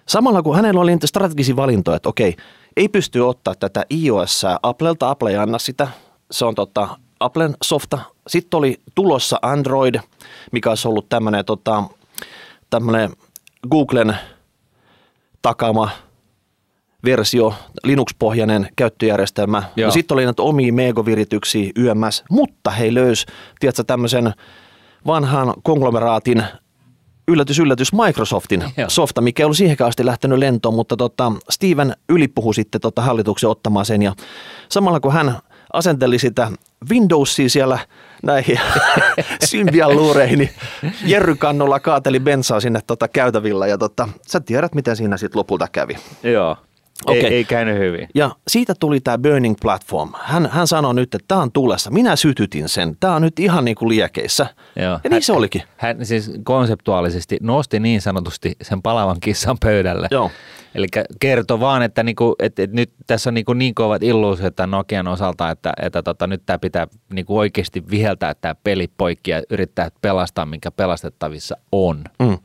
Samalla 0.07 0.41
kun 0.41 0.55
hänellä 0.55 0.81
oli 0.81 0.91
niitä 0.91 1.07
strategisia 1.07 1.55
valintoja, 1.55 1.95
että 1.95 2.09
okei, 2.09 2.35
ei 2.77 2.89
pysty 2.89 3.19
ottaa 3.19 3.55
tätä 3.55 3.85
iOS 3.91 4.45
Applelta, 4.63 5.09
Apple 5.09 5.29
ei 5.29 5.37
anna 5.37 5.59
sitä, 5.59 5.87
se 6.31 6.45
on 6.45 6.55
tota, 6.55 6.87
Applen 7.19 7.55
softa. 7.63 7.99
Sitten 8.27 8.57
oli 8.57 8.81
tulossa 8.95 9.39
Android, 9.41 9.95
mikä 10.51 10.69
olisi 10.69 10.87
ollut 10.87 11.09
tämmöinen 11.09 11.45
tota, 11.45 11.83
tämmönen 12.69 13.09
Googlen 13.69 14.17
takama 15.41 15.89
versio, 17.03 17.53
Linux-pohjainen 17.83 18.69
käyttöjärjestelmä. 18.75 19.63
Joo. 19.75 19.87
No 19.87 19.91
sitten 19.91 20.15
oli 20.15 20.25
näitä 20.25 20.41
omia 20.41 20.73
megovirityksiä 20.73 21.71
YMS, 21.75 22.23
mutta 22.29 22.71
he 22.71 22.93
löys, 22.93 23.25
tiedätkö, 23.59 23.83
tämmöisen 23.83 24.33
vanhan 25.05 25.53
konglomeraatin 25.63 26.43
yllätys, 27.27 27.59
yllätys 27.59 27.93
Microsoftin 27.93 28.63
Joo. 28.77 28.89
softa, 28.89 29.21
mikä 29.21 29.43
ei 29.43 29.45
ollut 29.45 29.57
siihenkään 29.57 29.87
asti 29.87 30.05
lähtenyt 30.05 30.39
lentoon, 30.39 30.75
mutta 30.75 30.97
tota, 30.97 31.31
Steven 31.49 31.93
ylipuhui 32.09 32.53
sitten 32.53 32.81
tota 32.81 33.01
hallituksen 33.01 33.49
ottamaan 33.49 33.85
sen 33.85 34.01
ja 34.01 34.13
samalla 34.69 34.99
kun 34.99 35.13
hän 35.13 35.37
asenteli 35.73 36.19
sitä 36.19 36.51
Windowsia 36.89 37.49
siellä 37.49 37.79
näihin 38.23 38.59
Symbian 39.45 39.95
luureihin, 39.95 40.39
niin 40.39 40.49
Jerry 41.05 41.35
Kannulla 41.35 41.79
kaateli 41.79 42.19
bensaa 42.19 42.59
sinne 42.59 42.79
tota 42.87 43.07
käytävillä 43.07 43.67
ja 43.67 43.77
tota, 43.77 44.09
sä 44.27 44.39
tiedät, 44.39 44.75
miten 44.75 44.95
siinä 44.95 45.17
sitten 45.17 45.39
lopulta 45.39 45.67
kävi. 45.71 45.95
Joo. 46.23 46.57
Okei. 47.05 47.25
Ei, 47.25 47.33
ei 47.33 47.43
käynyt 47.43 47.77
hyvin. 47.77 48.07
Ja 48.15 48.35
siitä 48.47 48.73
tuli 48.79 48.99
tämä 48.99 49.17
Burning 49.17 49.55
Platform. 49.61 50.11
Hän, 50.21 50.49
hän 50.51 50.67
sanoi 50.67 50.95
nyt, 50.95 51.15
että 51.15 51.25
tämä 51.27 51.41
on 51.41 51.51
tulessa. 51.51 51.91
Minä 51.91 52.15
sytytin 52.15 52.69
sen. 52.69 52.97
Tämä 52.99 53.15
on 53.15 53.21
nyt 53.21 53.39
ihan 53.39 53.65
niin 53.65 53.75
kuin 53.75 53.89
liekeissä. 53.89 54.45
Joo. 54.75 54.99
Ja 55.03 55.09
niin 55.09 55.23
se 55.23 55.33
olikin. 55.33 55.63
Hän 55.77 56.05
siis 56.05 56.31
konseptuaalisesti 56.43 57.37
nosti 57.41 57.79
niin 57.79 58.01
sanotusti 58.01 58.55
sen 58.61 58.81
palavan 58.81 59.17
kissan 59.19 59.57
pöydälle. 59.59 60.07
Joo. 60.11 60.31
Eli 60.75 60.87
kertoi 61.19 61.59
vaan, 61.59 61.81
että, 61.81 62.03
niinku, 62.03 62.35
että, 62.39 62.63
että 62.63 62.75
nyt 62.75 62.91
tässä 63.07 63.29
on 63.29 63.33
niinku 63.33 63.53
niin 63.53 63.75
kovat 63.75 64.03
illuusiot 64.03 64.55
tämän 64.55 64.71
Nokian 64.71 65.07
osalta, 65.07 65.49
että, 65.49 65.73
että 65.81 66.03
tota, 66.03 66.27
nyt 66.27 66.41
tämä 66.45 66.59
pitää 66.59 66.87
niinku 67.13 67.37
oikeasti 67.37 67.83
viheltää 67.89 68.33
tämä 68.33 68.55
peli 68.55 68.87
poikki 68.97 69.31
ja 69.31 69.41
yrittää 69.49 69.89
pelastaa, 70.01 70.45
minkä 70.45 70.71
pelastettavissa 70.71 71.57
on. 71.71 72.03
Mm. 72.19 72.37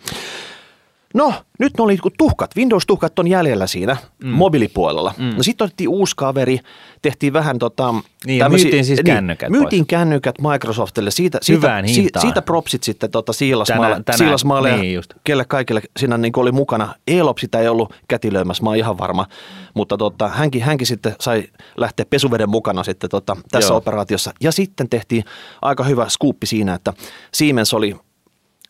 No, 1.14 1.34
nyt 1.58 1.72
ne 1.78 1.84
oli 1.84 1.98
tuhkat. 2.18 2.56
Windows-tuhkat 2.56 3.18
on 3.18 3.26
jäljellä 3.26 3.66
siinä 3.66 3.96
mm. 4.24 4.28
mobiilipuolella. 4.30 5.14
Mm. 5.18 5.36
No 5.36 5.42
sitten 5.42 5.64
otettiin 5.64 5.88
uusi 5.88 6.14
kaveri, 6.16 6.60
tehtiin 7.02 7.32
vähän 7.32 7.58
tota... 7.58 7.94
Niin, 8.26 8.38
ja 8.38 8.48
myytiin 8.48 8.84
siis 8.84 9.00
kännykät 9.04 9.50
Myytiin 9.50 9.82
pois. 9.82 9.88
kännykät 9.88 10.34
Microsoftille. 10.52 11.10
Siitä, 11.10 11.38
siitä, 11.42 11.82
hintaan. 11.86 12.20
siitä 12.26 12.42
propsit 12.42 12.82
sitten 12.82 13.10
tota 13.10 13.32
Siilasmaalle, 13.32 13.86
Tänään- 13.86 14.04
tänään- 14.04 14.18
Siilasmaalle 14.18 14.70
ja 14.70 14.76
niin 14.76 14.94
just. 14.94 15.14
kelle 15.24 15.44
kaikille 15.44 15.82
siinä 15.98 16.18
niin 16.18 16.32
oli 16.36 16.52
mukana. 16.52 16.94
Elop 17.08 17.38
sitä 17.38 17.58
ei 17.58 17.68
ollut 17.68 17.94
kätilöimässä, 18.08 18.62
mä 18.62 18.70
oon 18.70 18.76
ihan 18.76 18.98
varma. 18.98 19.26
Mutta 19.74 19.96
tota, 19.96 20.28
hänkin, 20.28 20.62
hänkin 20.62 20.86
sitten 20.86 21.14
sai 21.20 21.44
lähteä 21.76 22.06
pesuveden 22.10 22.50
mukana 22.50 22.84
sitten 22.84 23.10
tota, 23.10 23.36
tässä 23.50 23.70
Joo. 23.70 23.76
operaatiossa. 23.78 24.32
Ja 24.40 24.52
sitten 24.52 24.88
tehtiin 24.88 25.24
aika 25.62 25.84
hyvä 25.84 26.08
skuuppi 26.08 26.46
siinä, 26.46 26.74
että 26.74 26.92
Siemens 27.34 27.74
oli 27.74 27.96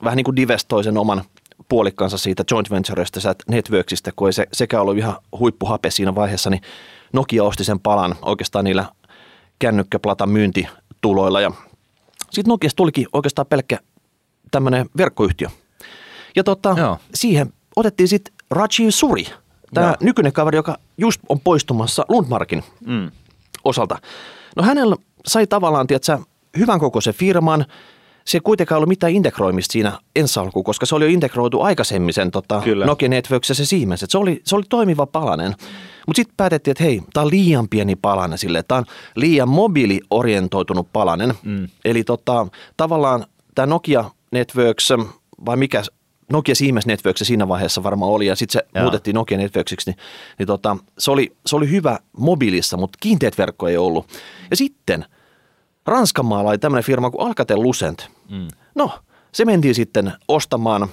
vähän 0.04 0.16
niin 0.16 0.24
kuin 0.24 0.36
divestoi 0.36 0.84
sen 0.84 0.98
oman 0.98 1.22
puolikkansa 1.68 2.18
siitä 2.18 2.44
joint 2.50 2.70
venturesta, 2.70 3.34
networksista, 3.48 4.10
kun 4.16 4.28
ei 4.28 4.32
se 4.32 4.46
sekä 4.52 4.80
ollut 4.80 4.96
ihan 4.96 5.16
huippuhape 5.38 5.90
siinä 5.90 6.14
vaiheessa, 6.14 6.50
niin 6.50 6.62
Nokia 7.12 7.44
osti 7.44 7.64
sen 7.64 7.80
palan 7.80 8.14
oikeastaan 8.22 8.64
niillä 8.64 8.84
kännykkäplatan 9.58 10.28
myyntituloilla 10.28 11.40
ja 11.40 11.50
sitten 12.30 12.50
Nokiasta 12.50 12.76
tulikin 12.76 13.06
oikeastaan 13.12 13.46
pelkkä 13.46 13.78
tämmöinen 14.50 14.86
verkkoyhtiö. 14.96 15.48
Ja 16.36 16.44
tota, 16.44 16.74
Joo. 16.78 16.98
siihen 17.14 17.52
otettiin 17.76 18.08
sitten 18.08 18.34
Rajiv 18.50 18.90
Suri, 18.90 19.26
tämä 19.74 19.86
Joo. 19.86 19.96
nykyinen 20.00 20.32
kaveri, 20.32 20.56
joka 20.56 20.78
just 20.98 21.20
on 21.28 21.40
poistumassa 21.40 22.04
Lundmarkin 22.08 22.64
Mm. 22.86 23.10
osalta. 23.64 23.98
No 24.56 24.62
hänellä 24.62 24.96
sai 25.26 25.46
tavallaan, 25.46 25.86
tiedätkö, 25.86 26.18
hyvän 26.58 26.80
kokoisen 26.80 27.14
firman. 27.14 27.66
Se 28.24 28.36
ei 28.36 28.40
kuitenkaan 28.40 28.76
ollut 28.76 28.88
mitään 28.88 29.12
integroimista 29.12 29.72
siinä 29.72 29.98
ensi 30.16 30.40
alkuun, 30.40 30.64
koska 30.64 30.86
se 30.86 30.94
oli 30.94 31.04
jo 31.04 31.10
integroitu 31.10 31.60
aikaisemmin 31.60 32.14
sen 32.14 32.30
tota, 32.30 32.60
Kyllä. 32.64 32.86
Nokia 32.86 33.08
Networks 33.08 33.48
ja 33.48 33.54
se 33.54 33.64
Siemens. 33.64 34.02
Et 34.02 34.10
se, 34.10 34.18
oli, 34.18 34.40
se 34.44 34.56
oli 34.56 34.62
toimiva 34.68 35.06
palanen. 35.06 35.54
Mutta 36.06 36.16
sitten 36.16 36.34
päätettiin, 36.36 36.72
että 36.72 36.84
hei, 36.84 37.02
tämä 37.12 37.24
on 37.24 37.30
liian 37.30 37.68
pieni 37.68 37.96
palanen 37.96 38.38
sille, 38.38 38.62
tämä 38.62 38.78
on 38.78 38.84
liian 39.16 39.48
mobiiliorientoitunut 39.48 40.88
palanen. 40.92 41.34
Mm. 41.42 41.68
Eli 41.84 42.04
tota, 42.04 42.46
tavallaan 42.76 43.26
tämä 43.54 43.66
Nokia 43.66 44.10
Networks, 44.30 44.88
vai 45.46 45.56
mikä 45.56 45.82
Nokia 46.32 46.54
Siemens 46.54 46.86
Networks 46.86 47.18
se 47.18 47.24
siinä 47.24 47.48
vaiheessa 47.48 47.82
varmaan 47.82 48.10
oli, 48.12 48.26
ja 48.26 48.36
sitten 48.36 48.52
se 48.52 48.66
Joo. 48.74 48.82
muutettiin 48.82 49.14
Nokia 49.14 49.38
Networksiksi, 49.38 49.90
niin, 49.90 49.98
niin 50.38 50.46
tota, 50.46 50.76
se, 50.98 51.10
oli, 51.10 51.36
se 51.46 51.56
oli 51.56 51.70
hyvä 51.70 51.98
mobiilissa, 52.18 52.76
mutta 52.76 52.98
kiinteät 53.00 53.38
verkkoja 53.38 53.70
ei 53.70 53.76
ollut. 53.76 54.06
Ja 54.50 54.56
sitten 54.56 55.04
Ranskan 55.86 56.26
maalla 56.26 56.50
oli 56.50 56.58
tämmöinen 56.58 56.84
firma 56.84 57.10
kuin 57.10 57.26
Alcatel 57.26 57.62
Lucent. 57.62 58.08
Mm. 58.30 58.48
No, 58.74 58.90
se 59.32 59.44
mentiin 59.44 59.74
sitten 59.74 60.12
ostamaan, 60.28 60.88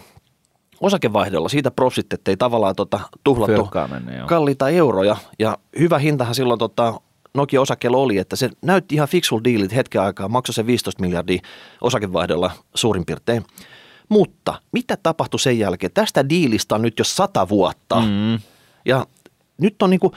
osakevaihdolla 0.82 1.50
siitä 1.50 1.72
profit, 1.72 2.14
ettei 2.14 2.38
tavallaan 2.38 2.76
tota, 2.76 3.00
tuhlattu 3.24 3.52
joo. 3.52 4.28
kalliita 4.28 4.70
euroja. 4.70 5.16
Ja 5.40 5.58
hyvä 5.80 6.00
hintahan 6.00 6.36
silloin 6.36 6.60
tota, 6.60 7.02
Nokia-osakkeella 7.34 7.98
oli, 7.98 8.18
että 8.18 8.36
se 8.36 8.50
näytti 8.62 8.96
ihan 8.96 9.08
fiksul 9.08 9.42
diilit 9.44 9.76
hetken 9.76 10.02
aikaa, 10.02 10.28
maksoi 10.28 10.54
se 10.54 10.66
15 10.66 11.02
miljardia 11.02 11.42
osakevaihdolla 11.82 12.52
suurin 12.76 13.06
piirtein. 13.06 13.46
Mutta 14.10 14.62
mitä 14.72 14.98
tapahtui 15.04 15.40
sen 15.40 15.60
jälkeen? 15.60 15.92
Tästä 15.94 16.30
diilistä 16.30 16.76
on 16.76 16.82
nyt 16.82 17.00
jo 17.00 17.04
sata 17.04 17.50
vuotta. 17.50 18.00
Mm. 18.00 18.40
Ja 18.86 19.06
nyt 19.58 19.82
on 19.82 19.90
niinku 19.90 20.12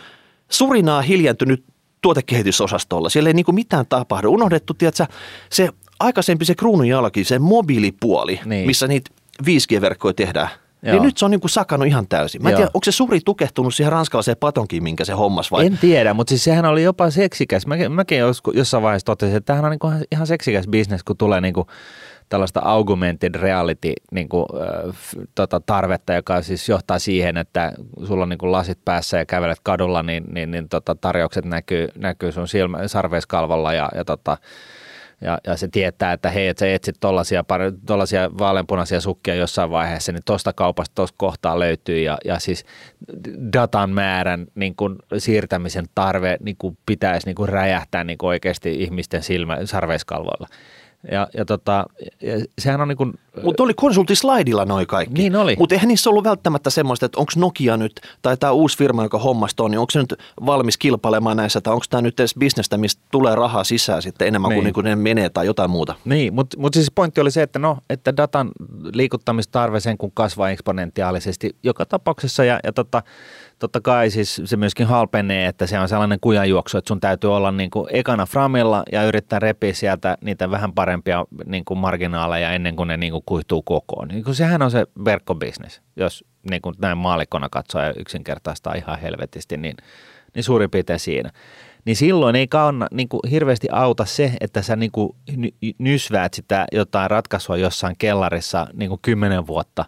surinaa 0.48 1.02
hiljentynyt 1.02 1.64
tuotekehitysosastolla. 2.04 3.08
Siellä 3.08 3.28
ei 3.30 3.34
niinku 3.34 3.52
mitään 3.52 3.86
tapahdu. 3.88 4.32
Unohdettu, 4.32 4.74
tiedätkö, 4.74 5.06
se 5.50 5.68
aikaisempi 6.00 6.44
se 6.44 6.54
kruununjalki, 6.54 7.24
se 7.24 7.38
mobiilipuoli, 7.38 8.40
Niin. 8.44 8.66
missä 8.66 8.86
niitä 8.88 9.10
5G-verkkoja 9.46 10.14
tehdään. 10.14 10.48
Joo. 10.82 10.92
Niin 10.92 11.02
nyt 11.02 11.18
se 11.18 11.24
on 11.24 11.30
niinku 11.30 11.48
sakannut 11.48 11.88
ihan 11.88 12.08
täysin. 12.08 12.42
Mä 12.42 12.48
en 12.48 12.52
Joo. 12.52 12.56
tiedä, 12.56 12.70
onko 12.74 12.84
se 12.84 12.92
suri 12.92 13.20
tukehtunut 13.24 13.74
siihen 13.74 13.92
ranskalaiseen 13.92 14.36
patonkiin, 14.40 14.82
minkä 14.82 15.04
se 15.04 15.12
hommas 15.12 15.50
vai? 15.50 15.66
En 15.66 15.78
tiedä, 15.78 16.14
mutta 16.14 16.28
siis 16.28 16.44
sehän 16.44 16.64
oli 16.64 16.82
jopa 16.82 17.10
seksikäs. 17.10 17.66
Mäkin, 17.66 17.92
mäkin 17.92 18.18
jossain 18.54 18.82
vaiheessa 18.82 19.06
totesin, 19.06 19.36
että 19.36 19.46
tämähän 19.46 19.64
on 19.64 19.70
niinku 19.70 19.86
ihan- 19.86 20.04
ihan 20.12 20.26
seksikäs 20.26 20.66
bisnes, 20.68 21.02
kun 21.04 21.16
tulee 21.16 21.40
niinku 21.40 21.66
tällaista 22.28 22.60
augmented 22.64 23.34
reality 23.34 23.92
niinku, 24.10 24.46
äh, 24.60 24.90
f- 24.90 25.26
tota, 25.34 25.60
tarvetta, 25.60 26.14
joka 26.14 26.42
siis 26.42 26.68
johtaa 26.68 26.98
siihen, 26.98 27.36
että 27.36 27.72
sulla 28.04 28.22
on 28.22 28.28
niinku 28.28 28.52
lasit 28.52 28.78
päässä 28.84 29.18
ja 29.18 29.26
kävelet 29.26 29.58
kadulla, 29.62 30.02
niin, 30.02 30.24
niin, 30.32 30.50
niin 30.50 30.68
tota, 30.68 30.94
tarjoukset 30.94 31.44
näkyy, 31.44 31.88
näkyy 31.94 32.32
sun 32.32 32.48
silmä, 32.48 32.88
sarveiskalvolla 32.88 33.72
ja, 33.72 33.88
ja 33.94 34.04
tota, 34.04 34.36
ja, 35.20 35.38
ja 35.46 35.56
se 35.56 35.68
tietää, 35.68 36.12
että 36.12 36.30
hei, 36.30 36.48
että 36.48 36.60
sä 36.60 36.72
etsit 36.72 36.96
tollaisia, 37.00 37.44
tollaisia 37.86 38.30
vaaleanpunaisia 38.38 39.00
sukkia 39.00 39.34
jossain 39.34 39.70
vaiheessa, 39.70 40.12
niin 40.12 40.22
tuosta 40.24 40.52
kaupasta 40.52 40.94
tuosta 40.94 41.14
kohtaa 41.18 41.58
löytyy 41.58 41.98
ja, 41.98 42.18
ja 42.24 42.38
siis 42.38 42.64
datan 43.52 43.90
määrän 43.90 44.46
niin 44.54 44.76
kuin 44.76 44.96
siirtämisen 45.18 45.84
tarve 45.94 46.36
niin 46.40 46.56
kuin 46.58 46.78
pitäisi 46.86 47.26
niin 47.26 47.34
kuin 47.34 47.48
räjähtää 47.48 48.04
niin 48.04 48.18
kuin 48.18 48.28
oikeasti 48.28 48.82
ihmisten 48.82 49.22
silmä, 49.22 49.58
sarveiskalvoilla. 49.64 50.46
Ja, 51.12 51.28
ja, 51.34 51.44
tota, 51.44 51.86
ja 52.22 52.32
sehän 52.58 52.80
on 52.80 52.88
niin 52.88 52.96
kuin, 52.96 53.14
Mutta 53.42 53.62
oli 53.62 53.74
konsultislaidilla 53.74 54.64
noin 54.64 54.86
kaikki. 54.86 55.14
Niin 55.14 55.36
oli. 55.36 55.56
Mutta 55.58 55.74
eihän 55.74 55.88
niissä 55.88 56.10
ollut 56.10 56.24
välttämättä 56.24 56.70
semmoista, 56.70 57.06
että 57.06 57.20
onko 57.20 57.32
Nokia 57.36 57.76
nyt, 57.76 58.00
tai 58.22 58.36
tämä 58.36 58.52
uusi 58.52 58.78
firma, 58.78 59.02
joka 59.02 59.18
hommasta 59.18 59.62
on, 59.62 59.70
niin 59.70 59.78
onko 59.78 59.90
se 59.90 59.98
nyt 59.98 60.14
valmis 60.46 60.78
kilpailemaan 60.78 61.36
näissä, 61.36 61.60
tai 61.60 61.72
onko 61.72 61.84
tämä 61.90 62.02
nyt 62.02 62.20
edes 62.20 62.34
bisnestä, 62.38 62.76
mistä 62.76 63.02
tulee 63.10 63.34
rahaa 63.34 63.64
sisään 63.64 64.02
sitten 64.02 64.28
enemmän 64.28 64.48
Niin. 64.48 64.56
kuin, 64.56 64.64
niin 64.64 64.74
kuin 64.74 64.84
ne 64.84 64.96
menee 64.96 65.28
tai 65.28 65.46
jotain 65.46 65.70
muuta. 65.70 65.94
Niin, 66.04 66.34
mutta 66.34 66.56
mut 66.60 66.74
siis 66.74 66.90
pointti 66.94 67.20
oli 67.20 67.30
se, 67.30 67.42
että 67.42 67.58
no, 67.58 67.78
että 67.90 68.16
datan 68.16 68.50
liikuttamistarve 68.92 69.80
sen 69.80 69.98
kun 69.98 70.12
kasvaa 70.14 70.50
eksponentiaalisesti 70.50 71.56
joka 71.62 71.86
tapauksessa 71.86 72.44
ja, 72.44 72.60
ja 72.64 72.72
tota, 72.72 73.02
totta 73.58 73.80
kai 73.80 74.10
siis 74.10 74.42
se 74.44 74.56
myöskin 74.56 74.86
halpenee, 74.86 75.46
että 75.46 75.66
se 75.66 75.78
on 75.78 75.88
sellainen 75.88 76.18
kujanjuoksu, 76.20 76.78
että 76.78 76.88
sun 76.88 77.00
täytyy 77.00 77.36
olla 77.36 77.52
niin 77.52 77.70
kuin 77.70 77.86
ekana 77.90 78.26
framilla 78.26 78.82
ja 78.92 79.04
yrittää 79.04 79.38
repiä 79.38 79.72
sieltä 79.72 80.18
niitä 80.20 80.50
vähän 80.50 80.72
parempia 80.72 81.24
niin 81.46 81.64
kuin 81.64 81.78
marginaaleja 81.78 82.52
ennen 82.52 82.76
kuin 82.76 82.86
ne 82.86 82.96
niin 82.96 83.12
kuin 83.12 83.22
kuihtuu 83.26 83.62
kokoon. 83.62 84.08
Niin 84.08 84.24
kuin 84.24 84.34
sehän 84.34 84.62
on 84.62 84.70
se 84.70 84.86
verkkobisnes, 85.04 85.82
jos 85.96 86.24
niin 86.50 86.62
kuin 86.62 86.74
näin 86.78 86.98
maalikkona 86.98 87.48
katsoo 87.48 87.82
ja 87.82 87.94
yksinkertaistaa 87.96 88.74
ihan 88.74 88.98
helvetisti, 88.98 89.56
niin, 89.56 89.76
niin 90.34 90.44
suurin 90.44 90.70
piirtein 90.70 90.98
siinä. 90.98 91.30
Niin 91.84 91.96
silloin 91.96 92.36
ei 92.36 92.48
kanna 92.48 92.86
niin 92.92 93.08
kuin 93.08 93.20
hirveästi 93.30 93.68
auta 93.72 94.04
se, 94.04 94.32
että 94.40 94.62
sä 94.62 94.76
niin 94.76 94.92
kuin 94.92 95.16
ny- 95.36 95.72
nysväät 95.78 96.34
sitä 96.34 96.66
jotain 96.72 97.10
ratkaisua 97.10 97.56
jossain 97.56 97.96
kellarissa 97.98 98.66
niin 98.72 98.88
kuin 98.88 99.00
kymmenen 99.02 99.46
vuotta, 99.46 99.84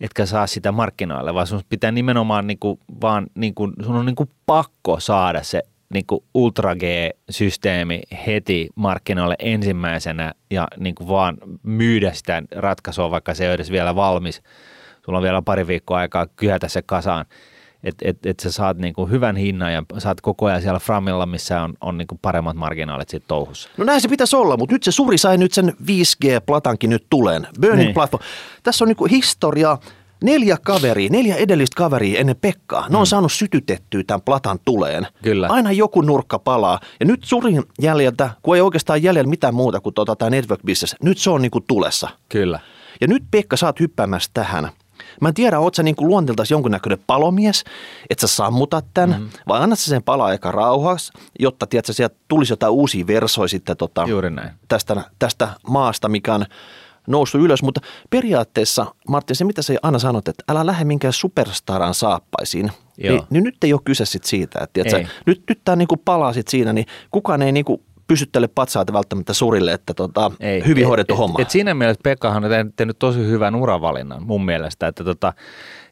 etkä 0.00 0.26
saa 0.26 0.46
sitä 0.46 0.72
markkinoille, 0.72 1.34
vaan 1.34 1.46
sun 1.46 1.62
pitää 1.68 1.92
nimenomaan 1.92 2.46
niin 2.46 2.58
kuin 2.58 2.80
vaan, 3.00 3.26
niin 3.34 3.54
kuin, 3.54 3.72
sun 3.84 3.96
on 3.96 4.06
niin 4.06 4.16
kuin 4.16 4.30
pakko 4.46 5.00
saada 5.00 5.42
se 5.42 5.62
niin 5.94 6.06
kuin 6.06 6.24
Ultra 6.34 6.74
G-systeemi 6.74 8.02
heti 8.26 8.68
markkinoille 8.74 9.36
ensimmäisenä 9.38 10.34
ja 10.50 10.68
niin 10.76 10.94
kuin 10.94 11.08
vaan 11.08 11.36
myydä 11.62 12.12
sitä 12.12 12.42
ratkaisua, 12.56 13.10
vaikka 13.10 13.34
se 13.34 13.44
ei 13.44 13.48
ole 13.48 13.54
edes 13.54 13.70
vielä 13.70 13.94
valmis. 13.94 14.42
Sulla 15.04 15.18
on 15.18 15.22
vielä 15.22 15.42
pari 15.42 15.66
viikkoa 15.66 15.98
aikaa 15.98 16.26
kyhätä 16.26 16.68
se 16.68 16.82
kasaan 16.82 17.24
että 17.84 18.08
et, 18.08 18.26
et 18.26 18.40
sä 18.40 18.52
saat 18.52 18.78
niinku 18.78 19.06
hyvän 19.06 19.36
hinnan 19.36 19.72
ja 19.72 19.82
saat 19.98 20.20
koko 20.20 20.46
ajan 20.46 20.62
siellä 20.62 20.78
framilla, 20.78 21.26
missä 21.26 21.62
on, 21.62 21.74
on 21.80 21.98
niinku 21.98 22.18
paremmat 22.22 22.56
marginaalit 22.56 23.08
siitä 23.08 23.26
touhussa. 23.28 23.68
No 23.76 23.84
näin 23.84 24.00
se 24.00 24.08
pitäisi 24.08 24.36
olla, 24.36 24.56
mutta 24.56 24.74
nyt 24.74 24.82
se 24.82 24.92
suri 24.92 25.18
sai 25.18 25.38
nyt 25.38 25.52
sen 25.52 25.72
5G-platankin 25.82 26.90
nyt 26.90 27.06
tuleen. 27.10 27.46
Burning 27.60 27.80
Niin. 27.80 27.94
Platform. 27.94 28.24
Tässä 28.62 28.84
on 28.84 28.88
niinku 28.88 29.06
historia. 29.06 29.78
Neljä 30.24 30.56
kaveria, 30.64 31.10
neljä 31.10 31.36
edellistä 31.36 31.76
kaveria 31.76 32.20
ennen 32.20 32.36
Pekkaa, 32.40 32.88
ne 32.88 32.96
on 32.98 33.06
saanut 33.06 33.32
sytytettyä 33.32 34.02
tämän 34.06 34.20
platan 34.22 34.58
tuleen. 34.64 35.06
Kyllä. 35.22 35.46
Aina 35.50 35.72
joku 35.72 36.00
nurkka 36.00 36.38
palaa. 36.38 36.80
Ja 37.00 37.06
nyt 37.06 37.24
surin 37.24 37.62
jäljeltä, 37.80 38.30
kun 38.42 38.56
ei 38.56 38.62
oikeastaan 38.62 39.02
jäljellä 39.02 39.30
mitään 39.30 39.54
muuta 39.54 39.80
kuin 39.80 39.94
tota, 39.94 40.16
tämä 40.16 40.30
network 40.30 40.60
business, 40.66 40.96
nyt 41.02 41.18
se 41.18 41.30
on 41.30 41.42
niinku 41.42 41.60
tulessa. 41.60 42.08
Kyllä. 42.28 42.60
Ja 43.00 43.06
nyt 43.08 43.22
Pekka, 43.30 43.56
oot 43.66 43.80
hyppäämässä 43.80 44.30
tähän. 44.34 44.70
Mä 45.20 45.28
en 45.28 45.34
tiedä, 45.34 45.58
oot 45.58 45.74
sä 45.74 45.82
niin 45.82 45.94
luonteeltasi 45.98 46.54
jonkunnäköinen 46.54 46.98
palomies, 47.06 47.64
että 48.10 48.26
sä 48.26 48.36
sammutat 48.36 48.84
tämän, 48.94 49.20
mm-hmm. 49.20 49.30
vai 49.48 49.60
annat 49.60 49.78
sä 49.78 49.90
sen 49.90 50.02
palaa 50.02 50.26
aika 50.26 50.52
rauhassa, 50.52 51.12
jotta 51.38 51.66
tiedätkö, 51.66 51.92
sieltä 51.92 52.16
tulisi 52.28 52.52
jotain 52.52 52.72
uusia 52.72 53.06
versoja 53.06 53.48
sitten 53.48 53.76
tota, 53.76 54.04
Juuri 54.08 54.30
näin. 54.30 54.50
tästä, 54.68 55.04
tästä 55.18 55.48
maasta, 55.68 56.08
mikä 56.08 56.34
on 56.34 56.46
noussut 57.06 57.40
ylös. 57.40 57.62
Mutta 57.62 57.80
periaatteessa, 58.10 58.86
Martin, 59.08 59.36
se 59.36 59.44
mitä 59.44 59.62
sä 59.62 59.74
aina 59.82 59.98
sanot, 59.98 60.28
että 60.28 60.44
älä 60.48 60.66
lähde 60.66 60.84
minkään 60.84 61.12
superstaran 61.12 61.94
saappaisiin, 61.94 62.72
Joo. 62.98 63.14
niin, 63.14 63.26
niin, 63.30 63.44
nyt 63.44 63.64
ei 63.64 63.72
ole 63.72 63.80
kyse 63.84 64.04
sit 64.04 64.24
siitä. 64.24 64.58
Että, 64.62 64.72
tiedätkö, 64.72 65.08
nyt, 65.26 65.42
nyt 65.48 65.60
tämä 65.64 65.76
niinku 65.76 65.96
palaa 65.96 66.32
sit 66.32 66.48
siinä, 66.48 66.72
niin 66.72 66.86
kukaan 67.10 67.42
ei 67.42 67.52
niinku 67.52 67.82
pysyttele 68.10 68.48
patsaita 68.48 68.92
välttämättä 68.92 69.34
surille, 69.34 69.72
että 69.72 69.94
tota, 69.94 70.30
Ei. 70.40 70.66
hyvin 70.66 70.82
Et- 70.82 70.88
hoidettu 70.88 71.14
et, 71.14 71.18
homma. 71.18 71.38
Et 71.42 71.50
siinä 71.50 71.74
mielessä 71.74 72.00
Pekkahan 72.04 72.44
on 72.44 72.50
tehnyt 72.76 72.98
tosi 72.98 73.18
hyvän 73.18 73.54
uravalinnan 73.54 74.22
mun 74.22 74.44
mielestä, 74.44 74.86
että 74.86 75.04
tota, 75.04 75.32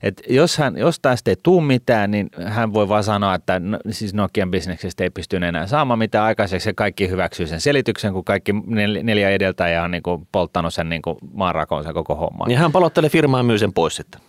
et 0.03 0.23
jos, 0.29 0.59
hän, 0.59 0.77
jos 0.77 1.01
tästä 1.01 1.31
ei 1.31 1.37
tule 1.43 1.65
mitään, 1.65 2.11
niin 2.11 2.29
hän 2.45 2.73
voi 2.73 2.89
vaan 2.89 3.05
sanoa, 3.05 3.35
että 3.35 3.59
no, 3.59 3.79
siis 3.91 4.15
Nokian 4.15 4.51
bisneksestä 4.51 5.05
ei 5.05 5.11
pysty 5.11 5.37
enää 5.37 5.67
saamaan 5.67 5.99
mitään 5.99 6.25
aikaiseksi 6.25 6.69
ja 6.69 6.75
kaikki 6.75 7.09
hyväksyy 7.09 7.47
sen 7.47 7.61
selityksen, 7.61 8.13
kun 8.13 8.25
kaikki 8.25 8.53
nel, 8.67 8.99
neljä 9.03 9.31
edeltäjää 9.31 9.85
on 9.85 9.91
niin 9.91 10.03
kuin 10.03 10.29
polttanut 10.33 10.75
sen 10.75 10.89
niin 10.89 11.03
kuin 11.03 11.17
maanrakoon 11.33 11.85
sen 11.85 11.95
koko 11.95 12.15
homman. 12.15 12.49
Niin 12.49 12.59
hän 12.59 12.73
palottelee 12.73 13.11
firmaa 13.11 13.41
ja 13.41 13.45
myy 13.45 13.59
sen 13.59 13.73
pois 13.73 13.97
sitten. 13.97 14.21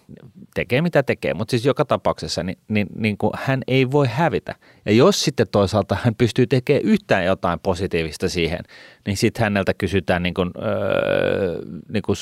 tekee 0.56 0.82
mitä 0.82 1.04
tekee, 1.04 1.34
mutta 1.34 1.52
siis 1.52 1.66
joka 1.66 1.86
tapauksessa 1.86 2.44
niin, 2.44 2.58
niin, 2.68 2.88
niin 2.96 3.18
kuin 3.18 3.32
hän 3.36 3.62
ei 3.68 3.92
voi 3.92 4.08
hävitä. 4.12 4.56
Ja 4.86 4.92
jos 4.92 5.24
sitten 5.24 5.48
toisaalta 5.52 5.98
hän 6.04 6.16
pystyy 6.16 6.48
tekemään 6.48 6.84
yhtään 6.84 7.26
jotain 7.26 7.60
positiivista 7.60 8.30
siihen, 8.30 8.60
niin 9.06 9.18
sitten 9.18 9.44
häneltä 9.44 9.74
kysytään 9.74 10.24
niin 10.24 10.34
kuin, 10.34 10.52
öö, 10.64 11.62
niin 11.94 12.04
kuin 12.04 12.18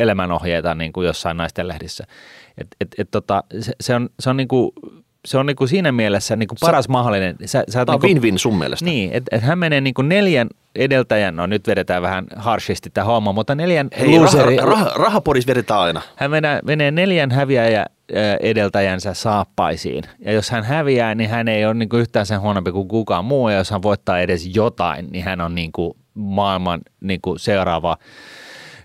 elämänohjeita 0.00 0.74
niin 0.74 0.92
kuin 0.92 1.06
jossain 1.06 1.36
naisten 1.36 1.68
lehdissä. 1.68 2.04
Et, 2.60 2.66
et, 2.80 2.88
et 2.98 3.10
tota, 3.10 3.44
se, 3.60 3.72
se, 3.80 3.94
on, 3.94 4.08
se 4.20 4.30
on, 4.30 4.36
niin 4.36 4.48
kuin, 4.48 4.70
se 5.24 5.38
on 5.38 5.46
niin 5.46 5.56
kuin 5.56 5.68
siinä 5.68 5.92
mielessä 5.92 6.36
niin 6.36 6.48
kuin 6.48 6.58
paras 6.60 6.88
mahdollinen. 6.88 7.36
Sä, 7.44 7.64
sä 7.68 7.86
Tämä 7.86 7.94
on 7.94 8.00
niin 8.02 8.16
kuin- 8.20 8.22
win-win 8.22 8.38
sun 8.38 8.58
mielestä. 8.58 8.84
Niin, 8.84 9.12
että 9.12 9.36
et 9.36 9.42
hän 9.42 9.58
menee 9.58 9.80
niin 9.80 9.94
kuin 9.94 10.08
neljän 10.08 10.48
edeltäjän, 10.76 11.36
no 11.36 11.46
nyt 11.46 11.66
vedetään 11.66 12.02
vähän 12.02 12.26
harshisti 12.36 12.90
tämä 12.90 13.04
homma, 13.04 13.32
mutta 13.32 13.54
neljän 13.54 13.88
Hei, 13.98 14.18
loseri- 14.18 14.56
raha, 14.62 14.90
rahapodissa 14.96 15.46
vedetään 15.48 15.80
aina. 15.80 16.02
hän 16.16 16.30
menee, 16.30 16.60
menee 16.64 16.90
neljän 16.90 17.30
häviäjä 17.30 17.86
edeltäjänsä 18.40 19.14
saappaisiin. 19.14 20.04
Ja 20.18 20.32
jos 20.32 20.50
hän 20.50 20.64
häviää, 20.64 21.14
niin 21.14 21.30
hän 21.30 21.48
ei 21.48 21.64
ole 21.66 21.74
niin 21.74 21.88
kuin 21.88 22.00
yhtään 22.00 22.26
sen 22.26 22.40
huonompi 22.40 22.72
kuin 22.72 22.88
kukaan 22.88 23.24
muu. 23.24 23.48
Ja 23.48 23.56
jos 23.58 23.70
hän 23.70 23.82
voittaa 23.82 24.20
edes 24.20 24.50
jotain, 24.56 25.08
niin 25.10 25.24
hän 25.24 25.40
on 25.40 25.54
niin 25.54 25.72
kuin 25.72 25.92
maailman 26.14 26.80
niin 27.00 27.20
kuin 27.20 27.38
seuraava 27.38 27.96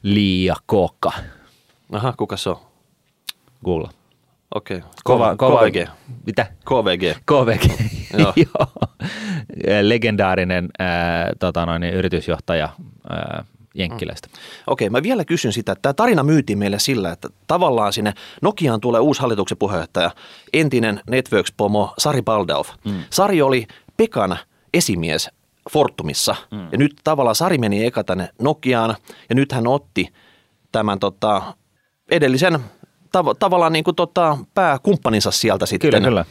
liia 0.03 0.55
kokka. 0.65 1.11
Aha, 1.91 2.13
kuka 2.17 2.38
se 2.38 2.49
on? 2.49 2.57
Google. 3.65 3.89
Okei. 4.56 4.78
Okay. 4.78 4.89
Kova, 5.04 5.36
kova, 5.36 5.60
KVG. 5.60 5.89
Mitä? 6.25 6.45
KVG. 6.65 7.17
KVG. 7.25 7.71
Joo. 8.19 8.34
Joo. 8.45 8.67
Legendaarinen 9.82 10.69
ää, 10.80 11.32
tota 11.39 11.65
noin, 11.65 11.84
yritysjohtaja 11.84 12.69
ää, 13.10 13.45
Jenkkilästä. 13.75 14.28
Okei, 14.67 14.89
mä 14.89 15.04
vielä 15.04 15.25
kysyn 15.25 15.54
sitä, 15.54 15.71
että 15.71 15.82
tämä 15.82 15.93
tarina 15.93 16.23
myytiin 16.23 16.60
meille 16.60 16.80
sillä, 16.80 17.12
että 17.12 17.30
tavallaan 17.47 17.93
sinne 17.93 18.13
Nokiaan 18.41 18.82
tulee 18.82 19.01
uusi 19.01 19.21
hallituksen 19.21 19.58
puheenjohtaja, 19.58 20.12
entinen 20.54 21.01
Networks-pomo 21.12 21.93
Sari 21.97 22.21
Baldauf. 22.21 22.69
Mm. 22.86 23.04
Sari 23.10 23.41
oli 23.41 23.67
Pekan 23.97 24.38
esimies 24.73 25.30
Fortumissa 25.71 26.36
mm. 26.51 26.67
ja 26.71 26.78
nyt 26.78 26.95
tavallaan 27.04 27.36
Sari 27.36 27.58
meni 27.58 27.86
eka 27.86 28.04
tänne 28.04 28.30
Nokiaan 28.41 28.95
ja 29.30 29.36
nyt 29.36 29.51
hän 29.51 29.67
otti 29.67 30.08
tämän 30.71 30.99
tota, 30.99 31.41
edellisen 32.12 32.60
tav- 33.17 33.36
tavallaan 33.39 33.73
niin 33.73 33.84
kuin 33.84 33.95
tota, 33.95 34.38
pääkumppaninsa 34.54 35.32
sieltä 35.32 35.65
sitten 35.65 35.89
Kyllä, 35.91 36.08
kyllä. 36.08 36.25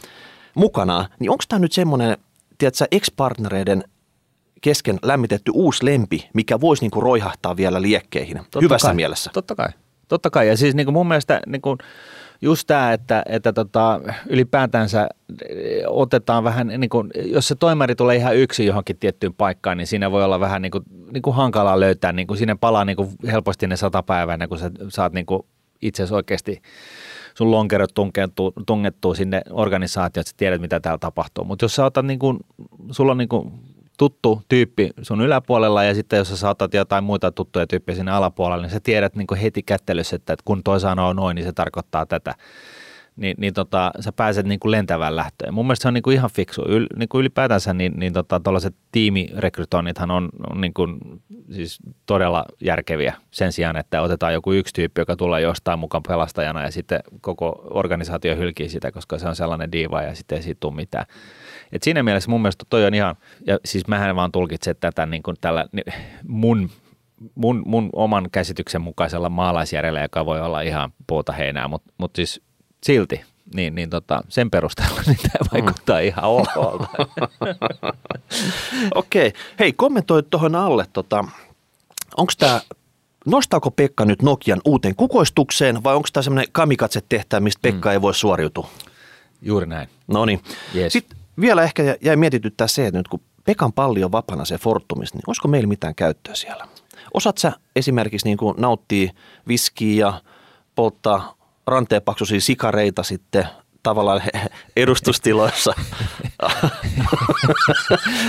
mukanaan. 0.55 1.07
Niin 1.19 1.31
onko 1.31 1.45
tämä 1.49 1.61
nyt 1.61 1.73
semmoinen, 1.73 2.17
tiedätkö, 2.59 2.85
ex-partnereiden 2.91 3.85
kesken 4.61 4.99
lämmitetty 5.03 5.51
uusi 5.55 5.85
lempi, 5.85 6.29
mikä 6.35 6.61
voisi 6.61 6.83
niinku 6.83 7.01
roihahtaa 7.01 7.57
vielä 7.57 7.83
liekkeihin, 7.83 8.37
Totta 8.37 8.61
hyvässä 8.61 8.89
kai. 8.89 8.95
mielessä. 8.95 9.31
Totta 9.35 9.55
kai. 9.55 9.69
Totta 10.09 10.31
kai, 10.31 10.49
ja 10.49 10.57
siis 10.57 10.75
niin 10.75 10.87
kuin 10.87 10.93
mun 10.95 11.09
mielestä 11.09 11.41
niin 11.47 11.63
kuin 11.63 11.79
just 12.43 12.67
tämä, 12.67 12.93
että, 12.93 13.23
että 13.27 13.53
tota, 13.53 14.01
ylipäätänsä 14.27 15.09
otetaan 15.87 16.45
vähän, 16.45 16.67
niin 16.67 16.91
kuin, 16.91 17.11
jos 17.25 17.49
se 17.49 17.55
toimari 17.55 17.95
tulee 17.95 18.17
ihan 18.17 18.37
yksi 18.37 18.67
johonkin 18.67 18.97
tiettyyn 18.99 19.35
paikkaan, 19.35 19.77
niin 19.77 19.87
siinä 19.87 20.11
voi 20.11 20.25
olla 20.25 20.41
vähän 20.41 20.63
niin 20.63 20.73
kuin, 20.73 20.85
niin 21.13 21.23
kuin 21.23 21.37
hankalaa 21.37 21.81
löytää, 21.81 22.13
niin 22.13 22.27
kuin 22.27 22.39
siinä 22.39 22.57
palaa 22.57 22.85
niin 22.85 22.97
kuin 22.97 23.11
helposti 23.27 23.67
ne 23.67 23.77
sata 23.77 24.03
päivää, 24.03 24.49
kun 24.49 24.59
sä 24.59 24.71
saat 24.89 25.13
niin 25.13 25.27
kuin 25.27 25.43
itse 25.85 26.03
asiassa 26.03 26.17
oikeasti 26.17 26.63
sun 27.35 27.51
lonkerot 27.51 27.95
tungettuu, 27.95 28.53
tungettuu 28.67 29.15
sinne 29.15 29.43
organisaatioon, 29.51 30.21
että 30.21 30.31
sä 30.31 30.37
tiedät, 30.37 30.61
mitä 30.61 30.81
täällä 30.81 30.99
tapahtuu. 30.99 31.45
Mutta 31.45 31.65
jos 31.65 31.75
sä 31.75 31.85
otat 31.85 32.07
niin 32.07 32.19
kuin, 32.19 32.39
sulla 32.91 33.13
on 33.13 33.19
niin 33.19 33.29
kuin 33.29 33.53
tuttu 33.99 34.43
tyyppi 34.49 34.91
sun 35.03 35.21
yläpuolella 35.21 35.85
ja 35.85 35.95
sitten 35.95 36.17
jos 36.17 36.29
sä 36.29 36.37
saatat 36.37 36.75
jotain 36.75 37.05
muita 37.05 37.33
tuttuja 37.33 37.67
tyyppejä 37.67 37.97
sinne 37.97 38.13
alapuolella, 38.13 38.63
niin 38.63 38.73
sä 38.73 38.81
tiedät 38.81 39.17
niin 39.17 39.27
kuin 39.27 39.41
heti 39.41 39.63
kättelyssä, 39.63 40.17
että 40.17 40.37
kun 40.45 40.63
toi 40.63 40.81
sanoo 40.81 41.13
noin, 41.13 41.35
niin 41.35 41.45
se 41.45 41.53
tarkoittaa 41.53 42.07
tätä. 42.07 42.35
Niin, 43.17 43.35
niin 43.39 43.55
tota, 43.55 43.91
sä 44.01 44.13
pääset 44.13 44.47
niin 44.47 44.61
kuin 44.61 44.71
lentävään 44.71 45.17
lähtöön. 45.17 45.55
Mun 45.55 45.67
mielestä 45.67 45.83
se 45.83 45.89
on 45.89 45.95
niin 45.95 46.03
kuin 46.03 46.15
ihan 46.15 46.31
fiksu. 46.31 46.63
Yl, 46.63 46.87
niin 46.97 47.09
kuin 47.09 47.21
ylipäätänsä 47.21 47.75
niin, 47.75 47.93
niin 47.97 48.13
tota, 48.13 48.41
tuollaiset 48.41 48.75
tiimirekrytoinnithan 48.93 50.11
on, 50.11 50.29
on 50.51 50.61
niin 50.61 50.75
kuin, 50.75 50.99
siis 51.51 51.79
todella 52.07 52.45
järkeviä 52.61 53.15
sen 53.31 53.53
sijaan, 53.53 53.77
että 53.77 54.03
otetaan 54.03 54.33
joku 54.33 54.53
yksi 54.53 54.75
tyyppi, 54.75 55.01
joka 55.01 55.17
tulee 55.17 55.41
jostain 55.41 55.79
mukaan 55.79 56.03
pelastajana 56.09 56.63
ja 56.63 56.71
sitten 56.71 57.01
koko 57.21 57.67
organisaatio 57.71 58.37
hylkii 58.37 58.69
sitä, 58.69 58.93
koska 58.93 59.19
se 59.19 59.29
on 59.29 59.37
sellainen 59.37 59.73
diiva 59.73 60.03
ja 60.03 60.15
sitten 60.15 60.37
ei 60.37 60.43
siitä 60.43 60.61
tule 60.61 60.75
mitään. 60.75 61.07
Et 61.73 61.83
siinä 61.83 62.03
mielessä 62.03 62.31
mun 62.31 62.43
mielestä 62.43 62.65
toi 62.71 62.85
on 62.85 62.95
ihan, 62.95 63.17
ja 63.47 63.59
siis 63.65 63.89
mähän 63.89 64.17
vaan 64.17 64.33
tulkitsen 64.33 64.77
tätä 64.81 65.07
niin 65.07 65.23
kuin 65.23 65.37
tällä 65.41 65.67
mun, 66.29 66.71
mun, 67.35 67.63
mun 67.67 67.91
oman 67.93 68.29
käsityksen 68.33 68.83
mukaisella 68.83 69.29
maalaisjärjellä, 69.29 70.01
joka 70.01 70.27
voi 70.27 70.41
olla 70.41 70.61
ihan 70.61 70.93
puuta 71.07 71.33
heinää, 71.33 71.69
mutta 71.69 71.93
mut 71.99 72.17
siis 72.17 72.43
silti, 72.85 73.21
niin, 73.55 73.75
niin 73.75 73.91
tota, 73.91 74.23
sen 74.29 74.51
perusteella 74.51 75.01
niin 75.07 75.19
tämä 75.23 75.51
vaikuttaa 75.53 76.01
mm. 76.01 76.07
ihan 76.07 76.25
okolta. 76.25 76.89
Okei. 78.95 79.29
Okay. 79.29 79.41
Hei, 79.59 79.73
kommentoi 79.73 80.23
tuohon 80.23 80.55
alle, 80.55 80.87
tota, 80.93 81.25
onko 82.17 82.33
tämä 82.39 82.61
Nostaako 83.27 83.71
Pekka 83.71 84.05
nyt 84.05 84.23
Nokian 84.23 84.61
uuteen 84.65 84.97
kukoistukseen 84.97 85.85
vai 85.85 85.95
onko 85.95 86.09
tämä 86.13 86.23
semmoinen 86.23 86.53
kamikatse 86.53 87.01
tehtävä, 87.09 87.41
mistä 87.41 87.61
Pekka 87.63 87.89
mm. 87.89 87.93
ei 87.93 88.03
voi 88.03 88.15
suoriutua? 88.15 88.71
Juuri 89.43 89.67
näin. 89.67 89.89
No 90.07 90.25
niin. 90.25 90.41
Yes. 90.75 90.93
Sitten 90.93 91.19
vielä 91.41 91.63
ehkä 91.63 91.97
jäi 92.01 92.17
mietityttää 92.17 92.67
se, 92.67 92.87
että 92.87 92.99
nyt 92.99 93.09
kun 93.09 93.21
Pekan 93.45 93.73
palli 93.73 94.05
on 94.05 94.13
vapana 94.13 94.45
se 94.45 94.59
Fortumista, 94.59 95.19
niin 95.19 95.25
olisiko 95.27 95.49
meillä 95.49 95.69
mitään 95.69 95.95
käyttöä 95.95 96.35
siellä? 96.35 96.69
Osaat 97.15 97.39
sä 97.39 97.53
esimerkiksi 97.77 98.27
niin 98.27 98.39
kuin 98.39 98.55
nauttia 98.59 99.13
viskiä 99.49 100.07
ja 100.07 100.23
polttaa 100.75 101.35
ranteenpaksuisia 101.67 102.41
sikareita 102.41 103.03
sitten 103.03 103.47
tavallaan 103.85 104.23
edustustiloissa. 104.77 105.75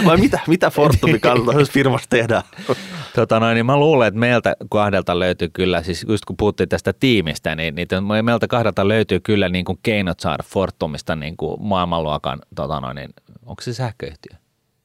Vai 0.05 0.17
mitä, 0.17 0.39
mitä 0.47 0.69
Fortumi 0.69 1.19
kaltaisessa 1.29 1.73
firmassa 1.73 2.09
tehdään? 2.09 2.43
Tota 3.15 3.39
noin, 3.39 3.55
niin 3.55 3.65
mä 3.65 3.77
luulen, 3.77 4.07
että 4.07 4.19
meiltä 4.19 4.55
kahdelta 4.69 5.19
löytyy 5.19 5.49
kyllä, 5.49 5.83
siis 5.83 6.05
just 6.09 6.25
kun 6.25 6.37
puhuttiin 6.37 6.69
tästä 6.69 6.93
tiimistä, 6.93 7.55
niin, 7.55 7.75
niin 7.75 7.87
meiltä 8.25 8.47
kahdelta 8.47 8.87
löytyy 8.87 9.19
kyllä 9.19 9.49
niin 9.49 9.65
kuin 9.65 9.79
keinot 9.83 10.19
saada 10.19 10.43
Fortumista 10.43 11.15
niin 11.15 11.37
kuin 11.37 11.57
maailmanluokan, 11.59 12.39
tota 12.55 12.79
noin, 12.79 12.95
niin, 12.95 13.09
onko 13.45 13.61
se 13.61 13.73
sähköyhtiö? 13.73 14.37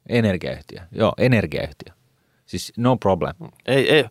Energiayhtiö. 0.08 0.80
Joo, 0.92 1.12
energiayhtiö. 1.18 1.94
Siis 2.46 2.72
no 2.76 2.96
problem. 2.96 3.34
Ei, 3.66 3.90
ei 3.90 4.04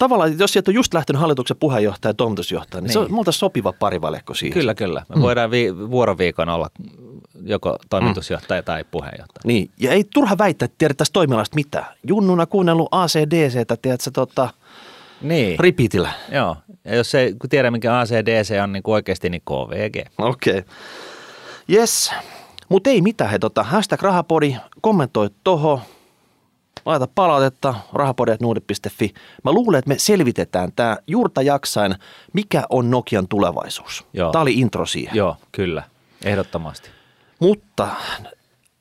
tavallaan, 0.00 0.38
jos 0.38 0.52
sieltä 0.52 0.70
on 0.70 0.74
just 0.74 0.94
lähtenyt 0.94 1.20
hallituksen 1.20 1.56
puheenjohtaja 1.56 2.10
ja 2.10 2.14
toimitusjohtaja, 2.14 2.80
niin, 2.80 2.86
niin. 2.86 2.92
se 2.92 2.98
on 2.98 3.04
niin. 3.04 3.14
multa 3.14 3.32
sopiva 3.32 3.72
parivalekko 3.72 4.34
siihen. 4.34 4.54
Kyllä, 4.54 4.74
kyllä. 4.74 5.02
Me 5.08 5.16
mm. 5.16 5.22
voidaan 5.22 5.50
vi- 5.50 5.90
vuoroviikon 5.90 6.48
olla 6.48 6.70
joko 7.42 7.78
toimitusjohtaja 7.90 8.60
mm. 8.60 8.64
tai 8.64 8.84
puheenjohtaja. 8.90 9.42
Niin, 9.44 9.70
ja 9.80 9.92
ei 9.92 10.04
turha 10.14 10.38
väittää, 10.38 10.64
että 10.64 10.74
tiedettäisiin 10.78 11.12
toimialasta 11.12 11.54
mitään. 11.54 11.86
Junnuna 12.06 12.46
kuunnellut 12.46 12.88
ACDCtä, 12.90 13.76
tiedätkö, 13.82 14.10
tota, 14.10 14.50
niin. 15.22 15.58
repeatillä. 15.58 16.12
Joo, 16.32 16.56
ja 16.84 16.96
jos 16.96 17.14
ei 17.14 17.34
kun 17.34 17.50
tiedä, 17.50 17.70
mikä 17.70 17.98
ACDC 17.98 18.62
on, 18.62 18.72
niin 18.72 18.82
oikeasti 18.86 19.30
niin 19.30 19.42
KVG. 19.42 20.06
Okei. 20.18 20.58
Okay. 20.58 20.62
Yes, 21.72 22.10
mutta 22.68 22.90
ei 22.90 23.02
mitään. 23.02 23.30
He, 23.30 23.38
tota, 23.38 23.62
hashtag 23.62 24.02
rahapodi, 24.02 24.56
kommentoi 24.80 25.30
toho, 25.44 25.80
laita 26.86 27.08
palautetta 27.14 27.74
rahapodetnuudet.fi. 27.92 29.14
Mä 29.44 29.52
luulen, 29.52 29.78
että 29.78 29.88
me 29.88 29.98
selvitetään 29.98 30.72
tämä 30.76 30.96
juurta 31.06 31.42
jaksain, 31.42 31.94
mikä 32.32 32.62
on 32.70 32.90
Nokian 32.90 33.28
tulevaisuus. 33.28 34.06
Joo. 34.12 34.32
Tämä 34.32 34.42
oli 34.42 34.54
intro 34.54 34.86
siihen. 34.86 35.16
Joo, 35.16 35.36
kyllä, 35.52 35.82
ehdottomasti. 36.24 36.90
Mutta 37.38 37.88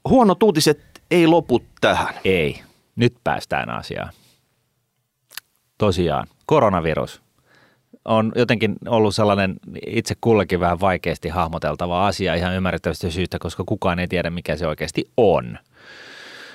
huono 0.09 0.35
uutiset 0.43 1.01
ei 1.11 1.27
lopu 1.27 1.61
tähän. 1.81 2.13
Ei, 2.23 2.61
nyt 2.95 3.13
päästään 3.23 3.69
asiaan. 3.69 4.13
Tosiaan, 5.77 6.27
koronavirus 6.45 7.21
on 8.05 8.31
jotenkin 8.35 8.75
ollut 8.87 9.15
sellainen 9.15 9.55
itse 9.87 10.15
kullekin 10.21 10.59
vähän 10.59 10.79
vaikeasti 10.79 11.29
hahmoteltava 11.29 12.07
asia 12.07 12.35
ihan 12.35 12.55
ymmärrettävästi 12.55 13.11
syystä, 13.11 13.39
koska 13.39 13.63
kukaan 13.65 13.99
ei 13.99 14.07
tiedä, 14.07 14.29
mikä 14.29 14.55
se 14.55 14.67
oikeasti 14.67 15.11
on. 15.17 15.59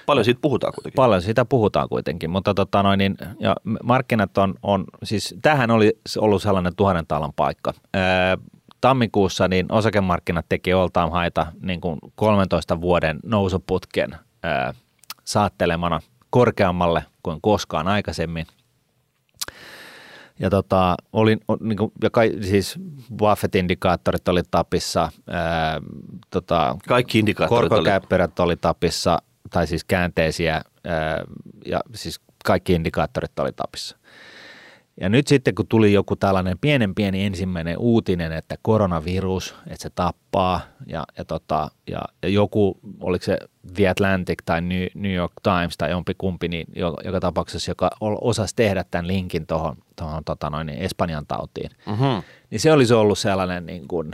Paljon 0.07 0.25
siitä 0.25 0.41
puhutaan 0.41 0.73
kuitenkin. 0.73 0.97
Paljon 0.97 1.23
siitä 1.23 1.45
puhutaan 1.45 1.89
kuitenkin, 1.89 2.31
mutta 2.31 2.55
tota 2.55 2.83
noin, 2.83 2.99
niin, 2.99 3.17
ja 3.39 3.57
markkinat 3.83 4.39
on, 4.39 4.55
on, 4.63 4.85
siis 5.03 5.35
tähän 5.43 5.71
oli 5.71 5.99
ollut 6.19 6.43
sellainen 6.43 6.77
tuhannen 6.77 7.07
talan 7.07 7.33
paikka. 7.37 7.75
Ää, 7.95 8.39
tammikuussa 8.81 9.49
niin 9.49 9.73
osakemarkkinat 9.73 10.47
teki 10.49 10.75
oltaan 10.75 11.13
haita 11.13 11.47
niin 11.63 11.81
kuin 11.81 11.99
13 12.15 12.81
vuoden 12.81 13.21
nousuputken 13.25 14.17
ää, 14.43 14.75
saattelemana 15.25 16.01
korkeammalle 16.31 17.05
kuin 17.23 17.39
koskaan 17.41 17.89
aikaisemmin. 17.89 18.47
Ja, 20.39 20.51
tota, 20.51 20.95
olin, 21.13 21.41
niin 21.61 21.77
kuin, 21.77 21.93
ja 22.03 22.11
kai, 22.11 22.33
siis 22.41 22.79
Buffett-indikaattorit 23.17 24.29
oli 24.29 24.43
tapissa, 24.51 25.11
ää, 25.31 25.81
tota, 26.31 26.77
kaikki 26.89 27.19
indikaattorit 27.19 27.69
korkokäppärät 27.69 28.39
oli. 28.41 28.47
oli 28.47 28.57
tapissa, 28.57 29.19
tai 29.51 29.67
siis 29.67 29.85
käänteisiä, 29.85 30.63
ää, 30.85 31.25
ja 31.67 31.81
siis 31.95 32.21
kaikki 32.45 32.73
indikaattorit 32.73 33.39
oli 33.39 33.53
tapissa. 33.53 33.97
Ja 35.01 35.09
nyt 35.09 35.27
sitten 35.27 35.55
kun 35.55 35.67
tuli 35.67 35.93
joku 35.93 36.17
tällainen 36.17 36.59
pienen 36.59 36.95
pieni 36.95 37.25
ensimmäinen 37.25 37.79
uutinen, 37.79 38.33
että 38.33 38.57
koronavirus, 38.63 39.55
että 39.67 39.83
se 39.83 39.91
tappaa 39.91 40.61
ja, 40.87 41.05
ja, 41.19 41.25
tota, 41.25 41.71
ja, 41.91 41.99
ja 42.23 42.29
joku, 42.29 42.79
oliko 43.01 43.25
se 43.25 43.39
The 43.75 43.89
Atlantic 43.89 44.39
tai 44.45 44.61
New, 44.61 44.87
New 44.95 45.13
York 45.13 45.33
Times 45.43 45.77
tai 45.77 45.91
jompi 45.91 46.15
kumpi, 46.19 46.49
niin 46.49 46.67
joka, 46.77 47.03
joka 47.05 47.21
tapauksessa, 47.21 47.71
joka 47.71 47.91
osasi 48.01 48.57
tehdä 48.57 48.85
tämän 48.91 49.07
linkin 49.07 49.47
tuohon 49.47 49.77
tohon, 49.97 50.25
tota 50.25 50.51
noin, 50.51 50.69
Espanjan 50.69 51.27
tautiin, 51.27 51.71
mm-hmm. 51.87 52.23
niin 52.51 52.61
se 52.61 52.73
olisi 52.73 52.95
ollut 52.95 53.19
sellainen 53.19 53.67
niin 53.67 53.89
kuin, 53.89 54.11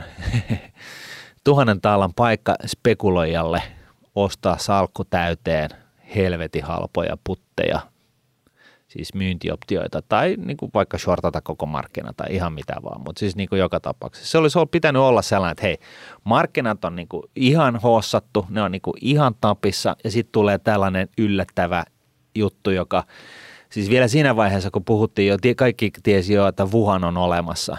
tuhannen 1.43 1.81
taalan 1.81 2.13
paikka 2.13 2.55
spekuloijalle 2.67 3.61
ostaa 4.15 4.57
salkku 4.57 5.03
täyteen 5.03 5.69
helvetin 6.15 6.63
halpoja 6.63 7.17
putteja 7.23 7.79
siis 8.91 9.13
myyntioptioita 9.13 10.01
tai 10.01 10.35
niin 10.37 10.57
kuin 10.57 10.71
vaikka 10.73 10.97
shortata 10.97 11.41
koko 11.41 11.65
markkina 11.65 12.13
tai 12.17 12.35
ihan 12.35 12.53
mitä 12.53 12.75
vaan, 12.83 13.01
mutta 13.01 13.19
siis 13.19 13.35
niin 13.35 13.49
kuin 13.49 13.59
joka 13.59 13.79
tapauksessa. 13.79 14.31
Se 14.31 14.37
olisi 14.37 14.59
pitänyt 14.71 15.01
olla 15.01 15.21
sellainen, 15.21 15.51
että 15.51 15.61
hei, 15.61 15.77
markkinat 16.23 16.85
on 16.85 16.95
niin 16.95 17.07
kuin 17.07 17.23
ihan 17.35 17.75
hossattu, 17.75 18.45
ne 18.49 18.61
on 18.61 18.71
niin 18.71 18.81
kuin 18.81 18.93
ihan 19.01 19.35
tapissa 19.41 19.95
ja 20.03 20.11
sitten 20.11 20.31
tulee 20.31 20.57
tällainen 20.57 21.09
yllättävä 21.17 21.83
juttu, 22.35 22.71
joka 22.71 23.03
siis 23.69 23.89
vielä 23.89 24.07
siinä 24.07 24.35
vaiheessa, 24.35 24.71
kun 24.71 24.85
puhuttiin 24.85 25.27
jo, 25.27 25.37
kaikki 25.57 25.91
tiesi 26.03 26.33
jo, 26.33 26.47
että 26.47 26.65
Wuhan 26.65 27.03
on 27.03 27.17
olemassa, 27.17 27.77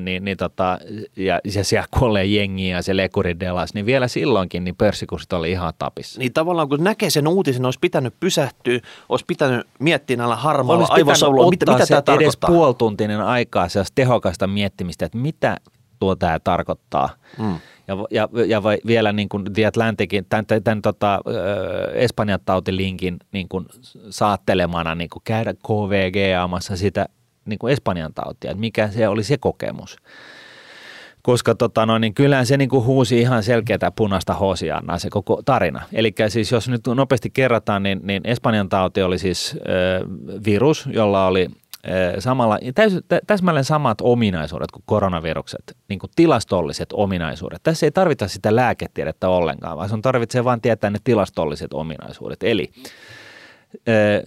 niin, 0.00 0.24
niin 0.24 0.36
tota, 0.36 0.78
ja, 1.16 1.40
ja 1.54 1.64
siellä 1.64 1.88
kuolee 1.98 2.24
jengi 2.24 2.68
ja 2.68 2.82
se 2.82 2.96
lekuri 2.96 3.40
delas, 3.40 3.74
niin 3.74 3.86
vielä 3.86 4.08
silloinkin 4.08 4.64
niin 4.64 4.76
pörssikurssit 4.76 5.32
oli 5.32 5.50
ihan 5.50 5.72
tapissa. 5.78 6.18
Niin 6.18 6.32
tavallaan 6.32 6.68
kun 6.68 6.84
näkee 6.84 7.10
sen 7.10 7.28
uutisen, 7.28 7.64
olisi 7.64 7.78
pitänyt 7.80 8.14
pysähtyä, 8.20 8.80
olisi 9.08 9.24
pitänyt 9.24 9.66
miettiä 9.78 10.16
näillä 10.16 10.36
harmailla 10.36 10.86
aivosauluilla, 10.90 11.50
mitä, 11.50 11.72
mitä 11.72 11.86
tämä 11.86 12.02
tarkoittaa. 12.02 12.48
edes 12.48 12.56
puoltuntinen 12.56 13.20
aikaa 13.20 13.68
sellaista 13.68 13.94
tehokasta 13.94 14.46
miettimistä, 14.46 15.06
että 15.06 15.18
mitä 15.18 15.56
tuo 15.98 16.16
tämä 16.16 16.38
tarkoittaa. 16.38 17.08
Mm. 17.38 17.58
Ja, 17.88 17.96
ja, 18.10 18.28
ja 18.46 18.62
vai, 18.62 18.78
vielä 18.86 19.12
niin 19.12 19.28
kuin 19.28 19.44
The 19.52 19.66
Atlanticin, 19.66 20.26
tämän, 20.28 20.46
tämän, 20.46 20.62
tämän 20.62 20.82
tota, 20.82 21.20
Espanjan 21.94 22.40
tautilinkin 22.44 23.16
niin 23.32 23.48
kuin 23.48 23.66
saattelemana 24.10 24.94
niin 24.94 25.10
kuin 25.10 25.22
käydä 25.24 25.54
KVG-aamassa 25.54 26.76
sitä 26.76 27.06
niin 27.44 27.58
kuin 27.58 27.72
Espanjan 27.72 28.14
tautia, 28.14 28.50
että 28.50 28.60
mikä 28.60 28.88
se 28.88 29.08
oli 29.08 29.24
se 29.24 29.38
kokemus. 29.38 29.96
Koska 31.22 31.54
tota, 31.54 31.86
no, 31.86 31.98
niin 31.98 32.14
kyllähän 32.14 32.46
se 32.46 32.56
niin 32.56 32.68
kuin 32.68 32.84
huusi 32.84 33.20
ihan 33.20 33.42
selkeätä 33.42 33.90
punaista 33.90 34.34
hosiannaa 34.34 34.98
se 34.98 35.10
koko 35.10 35.42
tarina. 35.44 35.82
Eli 35.92 36.14
siis 36.28 36.52
jos 36.52 36.68
nyt 36.68 36.80
nopeasti 36.86 37.30
kerrataan, 37.30 37.82
niin, 37.82 38.00
niin 38.02 38.22
Espanjan 38.24 38.68
tauti 38.68 39.02
oli 39.02 39.18
siis 39.18 39.56
ö, 39.56 40.06
virus, 40.44 40.88
jolla 40.92 41.26
oli 41.26 41.48
samalla, 42.18 42.58
täys, 42.74 42.92
täsmälleen 43.26 43.64
samat 43.64 43.98
ominaisuudet 44.00 44.70
kuin 44.70 44.82
koronavirukset, 44.86 45.76
niin 45.88 45.98
kuin 45.98 46.10
tilastolliset 46.16 46.88
ominaisuudet. 46.92 47.62
Tässä 47.62 47.86
ei 47.86 47.90
tarvita 47.90 48.28
sitä 48.28 48.56
lääketiedettä 48.56 49.28
ollenkaan, 49.28 49.76
vaan 49.76 49.88
sun 49.88 50.02
tarvitsee 50.02 50.44
vain 50.44 50.60
tietää 50.60 50.90
ne 50.90 50.98
tilastolliset 51.04 51.72
ominaisuudet. 51.72 52.42
Eli 52.42 52.70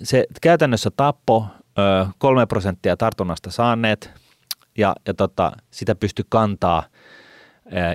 se 0.03 0.25
käytännössä 0.41 0.91
tappo 0.97 1.47
kolme 2.17 2.45
prosenttia 2.45 2.97
tartunnasta 2.97 3.51
saaneet 3.51 4.11
ja, 4.77 4.95
ja 5.07 5.13
tota, 5.13 5.51
sitä 5.71 5.95
pystyy 5.95 6.25
kantaa 6.29 6.83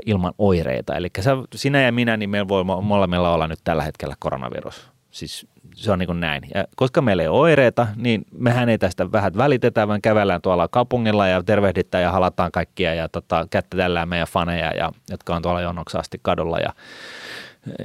ilman 0.06 0.32
oireita. 0.38 0.96
Eli 0.96 1.08
sinä 1.54 1.82
ja 1.82 1.92
minä, 1.92 2.16
niin 2.16 2.30
meillä 2.30 2.48
voi 2.48 2.64
molemmilla 2.82 3.34
olla 3.34 3.48
nyt 3.48 3.58
tällä 3.64 3.82
hetkellä 3.82 4.14
koronavirus. 4.18 4.90
Siis 5.10 5.46
se 5.74 5.92
on 5.92 5.98
niin 5.98 6.06
kuin 6.06 6.20
näin. 6.20 6.42
Ja 6.54 6.64
koska 6.76 7.02
meillä 7.02 7.22
ei 7.22 7.28
ole 7.28 7.38
oireita, 7.40 7.86
niin 7.96 8.24
mehän 8.38 8.68
ei 8.68 8.78
tästä 8.78 9.12
vähän 9.12 9.32
välitetä, 9.36 9.88
vaan 9.88 10.02
kävellään 10.02 10.42
tuolla 10.42 10.68
kaupungilla 10.68 11.26
ja 11.26 11.42
tervehditään 11.42 12.04
ja 12.04 12.12
halataan 12.12 12.52
kaikkia 12.52 12.94
ja 12.94 13.08
tota, 13.08 13.46
kättetellään 13.50 14.08
meidän 14.08 14.28
faneja, 14.28 14.72
ja, 14.76 14.92
jotka 15.10 15.36
on 15.36 15.42
tuolla 15.42 15.60
jonoksi 15.60 15.98
asti 15.98 16.18
kadulla 16.22 16.58
ja 16.58 16.72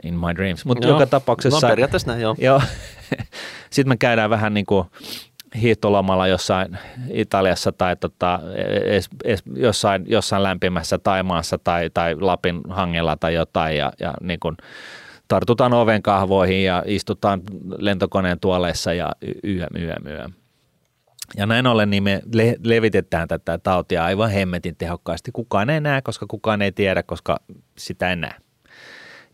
in 0.03 0.13
my 0.13 0.35
dreams. 0.35 0.65
Mutta 0.65 0.87
joka 0.87 1.05
tapauksessa... 1.05 1.67
No 1.67 1.71
periaatteessa 1.71 2.07
näin, 2.07 2.21
joo. 2.21 2.35
joo. 2.37 2.61
Sitten 3.69 3.89
me 3.89 3.97
käydään 3.97 4.29
vähän 4.29 4.53
niin 4.53 4.65
kuin 4.65 4.87
hiihtolomalla 5.61 6.27
jossain 6.27 6.77
Italiassa 7.09 7.71
tai 7.71 7.95
tota, 7.95 8.39
es, 8.85 9.09
es, 9.23 9.43
jossain, 9.55 10.03
jossain 10.07 10.43
lämpimässä 10.43 10.97
Taimaassa 10.97 11.57
tai, 11.57 11.89
tai 11.93 12.15
Lapin 12.15 12.61
hangella 12.69 13.17
tai 13.17 13.33
jotain 13.33 13.77
ja, 13.77 13.93
ja 13.99 14.13
niin 14.21 14.39
kuin 14.39 14.57
tartutaan 15.27 15.73
oven 15.73 16.01
kahvoihin 16.01 16.63
ja 16.63 16.83
istutaan 16.85 17.41
lentokoneen 17.77 18.39
tuoleissa 18.39 18.93
ja 18.93 19.11
yö, 19.43 19.67
yö, 19.79 19.95
yö. 20.05 20.27
Ja 21.37 21.45
näin 21.45 21.67
ollen 21.67 21.89
niin 21.89 22.03
me 22.03 22.21
le- 22.33 22.55
levitetään 22.63 23.27
tätä 23.27 23.57
tautia 23.57 24.05
aivan 24.05 24.31
hemmetin 24.31 24.75
tehokkaasti. 24.75 25.31
Kukaan 25.31 25.69
ei 25.69 25.81
näe, 25.81 26.01
koska 26.01 26.25
kukaan 26.27 26.61
ei 26.61 26.71
tiedä, 26.71 27.03
koska 27.03 27.39
sitä 27.77 28.09
ei 28.09 28.15
näe. 28.15 28.33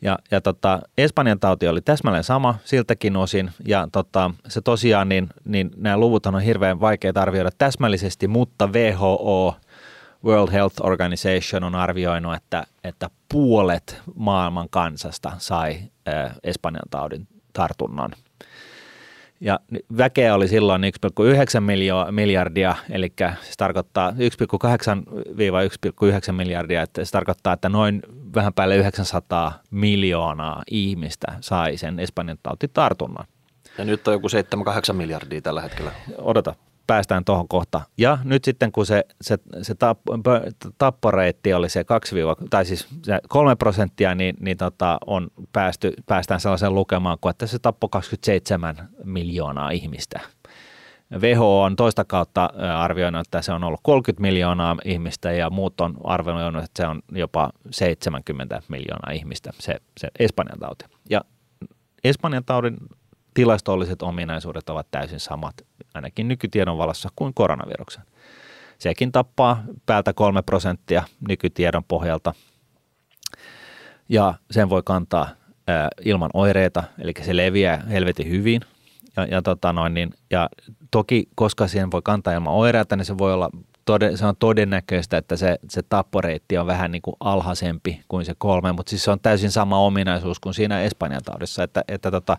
Ja, 0.02 0.20
ja 0.32 0.42
tota, 0.42 0.80
Espanjan 0.98 1.40
tauti 1.40 1.68
oli 1.68 1.82
täsmälleen 1.82 2.24
sama 2.24 2.56
siltäkin 2.64 3.18
osin, 3.18 3.52
ja 3.66 3.88
tota, 3.92 4.32
se 4.48 4.62
tosiaan, 4.62 5.10
niin, 5.10 5.30
niin 5.46 5.72
nämä 5.76 5.98
luvut 5.98 6.26
on 6.26 6.42
hirveän 6.42 6.80
vaikea 6.80 7.12
arvioida 7.16 7.50
täsmällisesti, 7.58 8.28
mutta 8.28 8.68
WHO, 8.68 9.56
World 10.26 10.52
Health 10.52 10.76
Organization, 10.82 11.64
on 11.64 11.76
arvioinut, 11.76 12.36
että, 12.36 12.64
että 12.84 13.10
puolet 13.32 14.02
maailman 14.16 14.68
kansasta 14.70 15.32
sai 15.38 15.80
äh, 16.08 16.36
Espanjan 16.44 16.90
taudin 16.90 17.28
tartunnan– 17.54 18.12
ja 19.42 19.60
väkeä 19.98 20.36
oli 20.36 20.48
silloin 20.48 20.84
1,9 20.84 20.90
miljardia, 22.12 22.76
eli 22.90 23.14
se 23.42 23.54
tarkoittaa 23.58 24.12
1,8-1,9 24.12 24.18
miljardia, 26.32 26.82
että 26.82 27.06
se 27.06 27.12
tarkoittaa, 27.12 27.54
että 27.54 27.70
noin 27.70 28.02
vähän 28.36 28.54
päälle 28.54 28.78
900 28.78 29.60
miljoonaa 29.72 30.64
ihmistä 30.72 31.28
sai 31.42 31.78
sen 31.78 32.00
Espanjan 32.00 32.38
tautitartunnan. 32.44 33.26
Ja 33.78 33.86
nyt 33.86 34.08
on 34.08 34.14
joku 34.14 34.28
7-8 34.92 34.94
miljardia 34.94 35.42
tällä 35.42 35.62
hetkellä. 35.62 35.92
Odota, 36.18 36.56
päästään 36.90 37.26
tuohon 37.26 37.48
kohta. 37.48 37.82
Ja 37.98 38.18
nyt 38.24 38.44
sitten 38.44 38.72
kun 38.72 38.86
se, 38.86 39.06
se, 39.22 39.38
se 39.62 39.76
tapp, 39.76 40.02
tapporeitti 40.78 41.54
oli 41.54 41.70
se 41.70 41.84
2, 41.84 42.16
tai 42.50 42.66
siis 42.66 42.88
se 43.04 43.20
3 43.30 43.56
prosenttia, 43.56 44.16
niin, 44.16 44.36
niin 44.40 44.58
tota, 44.58 44.98
on 45.06 45.28
päästy, 45.54 45.94
päästään 46.06 46.40
sellaiseen 46.40 46.76
lukemaan 46.76 47.18
kuin, 47.22 47.30
että 47.30 47.48
se 47.48 47.60
tappoi 47.60 47.90
27 47.92 48.90
miljoonaa 49.04 49.72
ihmistä. 49.72 50.20
WHO 51.14 51.64
on 51.64 51.76
toista 51.76 52.06
kautta 52.06 52.50
arvioinut, 52.78 53.28
että 53.28 53.42
se 53.42 53.52
on 53.52 53.64
ollut 53.64 53.80
30 53.84 54.22
miljoonaa 54.22 54.78
ihmistä 54.86 55.32
ja 55.32 55.50
muut 55.50 55.82
on 55.82 55.98
arvioinut, 56.04 56.64
että 56.64 56.84
se 56.84 56.88
on 56.88 57.02
jopa 57.12 57.50
70 57.72 58.62
miljoonaa 58.68 59.12
ihmistä, 59.12 59.52
se, 59.60 59.76
se 59.98 60.08
Espanjan 60.20 60.60
tauti. 60.60 60.86
Ja 61.10 61.22
Espanjan 62.04 62.46
taudin 62.46 62.78
tilastolliset 63.40 64.02
ominaisuudet 64.02 64.70
ovat 64.70 64.88
täysin 64.92 65.20
samat, 65.20 65.56
ainakin 65.94 66.28
nykytiedon 66.28 66.78
valossa, 66.78 67.10
kuin 67.16 67.34
koronaviruksen. 67.34 68.04
Sekin 68.78 69.12
tappaa 69.12 69.64
päältä 69.86 70.14
kolme 70.14 70.42
prosenttia 70.42 71.04
nykytiedon 71.28 71.84
pohjalta 71.84 72.34
ja 74.10 74.34
sen 74.52 74.70
voi 74.70 74.82
kantaa 74.86 75.30
ilman 76.06 76.30
oireita, 76.34 76.84
eli 76.98 77.14
se 77.22 77.38
leviää 77.38 77.84
helvetin 77.90 78.30
hyvin. 78.30 78.62
Ja, 79.18 79.26
ja, 79.26 79.42
tota 79.42 79.74
noin, 79.74 79.94
niin, 79.94 80.14
ja 80.30 80.50
toki, 80.92 81.28
koska 81.36 81.68
siihen 81.68 81.92
voi 81.92 82.02
kantaa 82.04 82.34
ilman 82.34 82.54
oireita, 82.54 82.96
niin 82.96 83.06
se 83.06 83.18
voi 83.18 83.34
olla 83.34 83.50
tode, 83.86 84.18
se 84.18 84.26
on 84.26 84.36
todennäköistä, 84.36 85.18
että 85.18 85.36
se, 85.36 85.60
se 85.70 85.82
tapporeitti 85.84 86.58
on 86.58 86.68
vähän 86.68 86.92
niin 86.92 87.02
kuin 87.02 87.16
alhaisempi 87.20 88.02
kuin 88.08 88.26
se 88.26 88.34
kolme, 88.38 88.72
mutta 88.72 88.90
siis 88.90 89.04
se 89.04 89.12
on 89.12 89.20
täysin 89.20 89.52
sama 89.52 89.80
ominaisuus 89.80 90.40
kuin 90.40 90.54
siinä 90.54 90.82
Espanjan 90.82 91.24
taudissa, 91.26 91.64
että, 91.64 91.84
että 91.88 92.12
tota, 92.12 92.38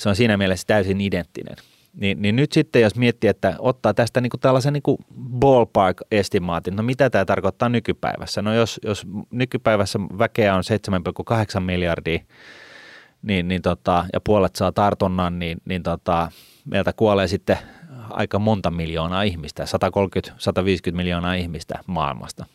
se 0.00 0.08
on 0.08 0.16
siinä 0.16 0.36
mielessä 0.36 0.66
täysin 0.66 1.00
identtinen. 1.00 1.56
Niin, 1.94 2.22
niin 2.22 2.36
nyt 2.36 2.52
sitten, 2.52 2.82
jos 2.82 2.96
miettii, 2.96 3.30
että 3.30 3.54
ottaa 3.58 3.94
tästä 3.94 4.20
niin 4.20 4.30
kuin 4.30 4.40
tällaisen 4.40 4.72
niin 4.72 4.82
kuin 4.82 4.98
ballpark-estimaatin, 5.40 6.76
no 6.76 6.82
mitä 6.82 7.10
tämä 7.10 7.24
tarkoittaa 7.24 7.68
nykypäivässä? 7.68 8.42
No 8.42 8.54
jos, 8.54 8.80
jos 8.84 9.06
nykypäivässä 9.30 9.98
väkeä 10.18 10.54
on 10.54 10.62
7,8 11.54 11.60
miljardia, 11.60 12.18
niin, 13.22 13.48
niin 13.48 13.62
tota, 13.62 14.04
ja 14.12 14.20
puolet 14.20 14.56
saa 14.56 14.72
tartunnan, 14.72 15.38
niin, 15.38 15.58
niin 15.64 15.82
tota, 15.82 16.32
meiltä 16.64 16.92
kuolee 16.92 17.28
sitten 17.28 17.58
aika 18.10 18.38
monta 18.38 18.70
miljoonaa 18.70 19.22
ihmistä, 19.22 19.64
130-150 20.92 20.96
miljoonaa 20.96 21.34
ihmistä 21.34 21.74
maailmasta. 21.86 22.46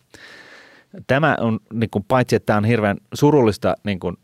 Tämä 1.08 1.38
on 1.40 1.60
niin 1.74 1.90
kuin, 1.90 2.06
paitsi, 2.08 2.36
että 2.36 2.46
tämä 2.46 2.58
on 2.58 2.66
hirveän 2.66 2.98
surullista 3.14 3.76
niin 3.84 4.00
kuin, 4.00 4.18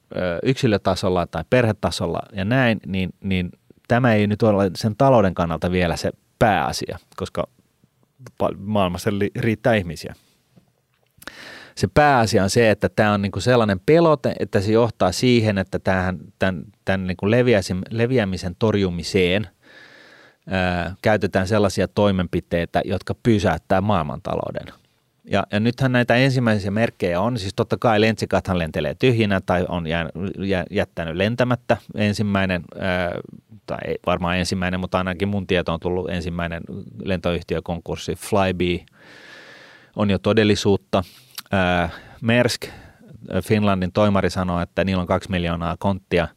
yksilötasolla 0.43 1.27
tai 1.27 1.43
perhetasolla 1.49 2.19
ja 2.33 2.45
näin, 2.45 2.79
niin, 2.85 3.09
niin 3.23 3.51
tämä 3.87 4.13
ei 4.13 4.27
nyt 4.27 4.43
ole 4.43 4.71
sen 4.75 4.95
talouden 4.95 5.33
kannalta 5.33 5.71
vielä 5.71 5.95
se 5.95 6.11
pääasia, 6.39 6.97
koska 7.17 7.47
maailmassa 8.57 9.09
riittää 9.35 9.75
ihmisiä. 9.75 10.15
Se 11.75 11.87
pääasia 11.93 12.43
on 12.43 12.49
se, 12.49 12.71
että 12.71 12.89
tämä 12.89 13.13
on 13.13 13.21
niin 13.21 13.31
kuin 13.31 13.43
sellainen 13.43 13.79
pelote, 13.79 14.35
että 14.39 14.61
se 14.61 14.71
johtaa 14.71 15.11
siihen, 15.11 15.57
että 15.57 15.79
tähän, 15.79 16.19
tämän, 16.39 16.63
tämän 16.85 17.07
niin 17.07 17.17
kuin 17.17 17.31
leviämisen 17.91 18.55
torjumiseen 18.59 19.47
ää, 20.47 20.95
käytetään 21.01 21.47
sellaisia 21.47 21.87
toimenpiteitä, 21.87 22.81
jotka 22.85 23.15
pysäyttää 23.23 23.81
maailmantalouden– 23.81 24.73
ja, 25.23 25.47
ja 25.51 25.59
nythän 25.59 25.91
näitä 25.91 26.15
ensimmäisiä 26.15 26.71
merkkejä 26.71 27.21
on, 27.21 27.39
siis 27.39 27.53
totta 27.55 27.77
kai 27.79 28.01
lentsikathan 28.01 28.59
lentelee 28.59 28.95
tyhjinä 28.99 29.41
tai 29.45 29.65
on 29.69 29.87
jää, 29.87 30.09
jää, 30.39 30.63
jättänyt 30.71 31.15
lentämättä. 31.15 31.77
Ensimmäinen, 31.95 32.61
ää, 32.79 33.11
tai 33.65 33.77
ei 33.85 33.95
varmaan 34.05 34.37
ensimmäinen, 34.37 34.79
mutta 34.79 34.97
ainakin 34.97 35.27
mun 35.27 35.47
tieto 35.47 35.73
on 35.73 35.79
tullut 35.79 36.09
ensimmäinen 36.09 36.61
lentoyhtiökonkurssi, 37.03 38.15
Flybe 38.15 38.85
on 39.95 40.09
jo 40.09 40.19
todellisuutta. 40.19 41.03
Ää, 41.51 41.89
Mersk, 42.21 42.65
Finlandin 43.43 43.91
toimari 43.91 44.29
sanoi, 44.29 44.63
että 44.63 44.83
niillä 44.83 45.01
on 45.01 45.07
kaksi 45.07 45.31
miljoonaa 45.31 45.75
konttia 45.79 46.27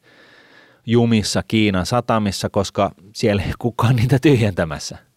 jumissa 0.87 1.42
Kiinan 1.49 1.87
satamissa, 1.87 2.51
koska 2.51 2.90
siellä 3.14 3.42
ei 3.42 3.53
kukaan 3.59 3.97
niitä 3.97 4.18
tyhjentämässä– 4.18 4.99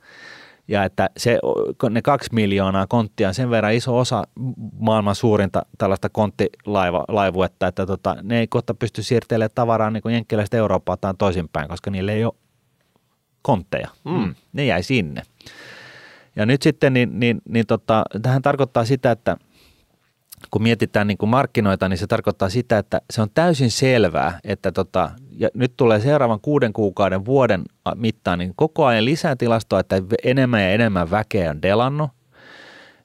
ja 0.68 0.84
että 0.84 1.10
se, 1.18 1.40
ne 1.90 2.02
kaksi 2.02 2.30
miljoonaa 2.34 2.88
konttia 2.88 3.28
on 3.28 3.34
sen 3.34 3.50
verran 3.50 3.74
iso 3.74 3.98
osa 3.98 4.24
maailman 4.80 5.16
suurinta 5.16 5.66
tällaista 5.78 6.10
konttilaivuetta, 6.10 7.68
että 7.68 7.86
tota, 7.86 8.16
ne 8.24 8.40
ei 8.40 8.48
kohta 8.48 8.74
pysty 8.74 9.04
siirtelemään 9.04 9.52
tavaraa 9.56 9.92
niin 9.92 10.12
jenkkiläistä 10.12 10.58
Eurooppaa 10.58 10.98
tai 10.98 11.14
toisinpäin, 11.18 11.68
koska 11.68 11.92
niille 11.92 12.14
ei 12.14 12.26
ole 12.26 12.34
kontteja. 13.42 13.88
Mm. 14.06 14.12
mm. 14.12 14.36
Ne 14.54 14.66
jäi 14.66 14.84
sinne. 14.84 15.22
Ja 16.36 16.46
nyt 16.46 16.62
sitten, 16.62 16.94
niin, 16.94 17.20
niin, 17.20 17.42
niin 17.50 17.66
tota, 17.68 18.04
tähän 18.22 18.42
tarkoittaa 18.42 18.86
sitä, 18.86 19.12
että 19.12 19.38
kun 20.52 20.64
mietitään 20.64 21.08
niin 21.08 21.18
kuin 21.18 21.30
markkinoita, 21.30 21.90
niin 21.90 21.98
se 21.98 22.08
tarkoittaa 22.08 22.50
sitä, 22.50 22.78
että 22.78 23.02
se 23.10 23.22
on 23.22 23.30
täysin 23.34 23.72
selvää, 23.72 24.40
että 24.44 24.72
tota, 24.72 25.12
ja 25.38 25.50
nyt 25.54 25.74
tulee 25.78 26.00
seuraavan 26.00 26.40
kuuden 26.42 26.74
kuukauden 26.74 27.26
vuoden 27.26 27.64
mittaan 27.96 28.40
niin 28.40 28.54
koko 28.56 28.86
ajan 28.86 29.06
lisää 29.06 29.36
tilastoa, 29.36 29.80
että 29.80 30.02
enemmän 30.24 30.62
ja 30.62 30.70
enemmän 30.70 31.12
väkeä 31.12 31.50
on 31.50 31.62
delannut, 31.62 32.12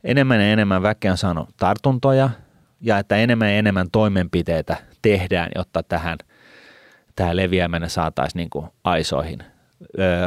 enemmän 0.04 0.40
ja 0.40 0.46
enemmän 0.46 0.82
väkeä 0.82 1.10
on 1.10 1.18
saanut 1.18 1.48
tartuntoja 1.56 2.30
ja 2.80 2.98
että 2.98 3.16
enemmän 3.16 3.48
ja 3.48 3.58
enemmän 3.58 3.90
toimenpiteitä 3.92 4.76
tehdään, 5.02 5.50
jotta 5.54 5.82
tähän, 5.82 6.18
tähän 7.16 7.36
leviäminen 7.36 7.90
saataisiin 7.90 8.38
niin 8.38 8.50
kuin 8.50 8.66
aisoihin. 8.84 9.42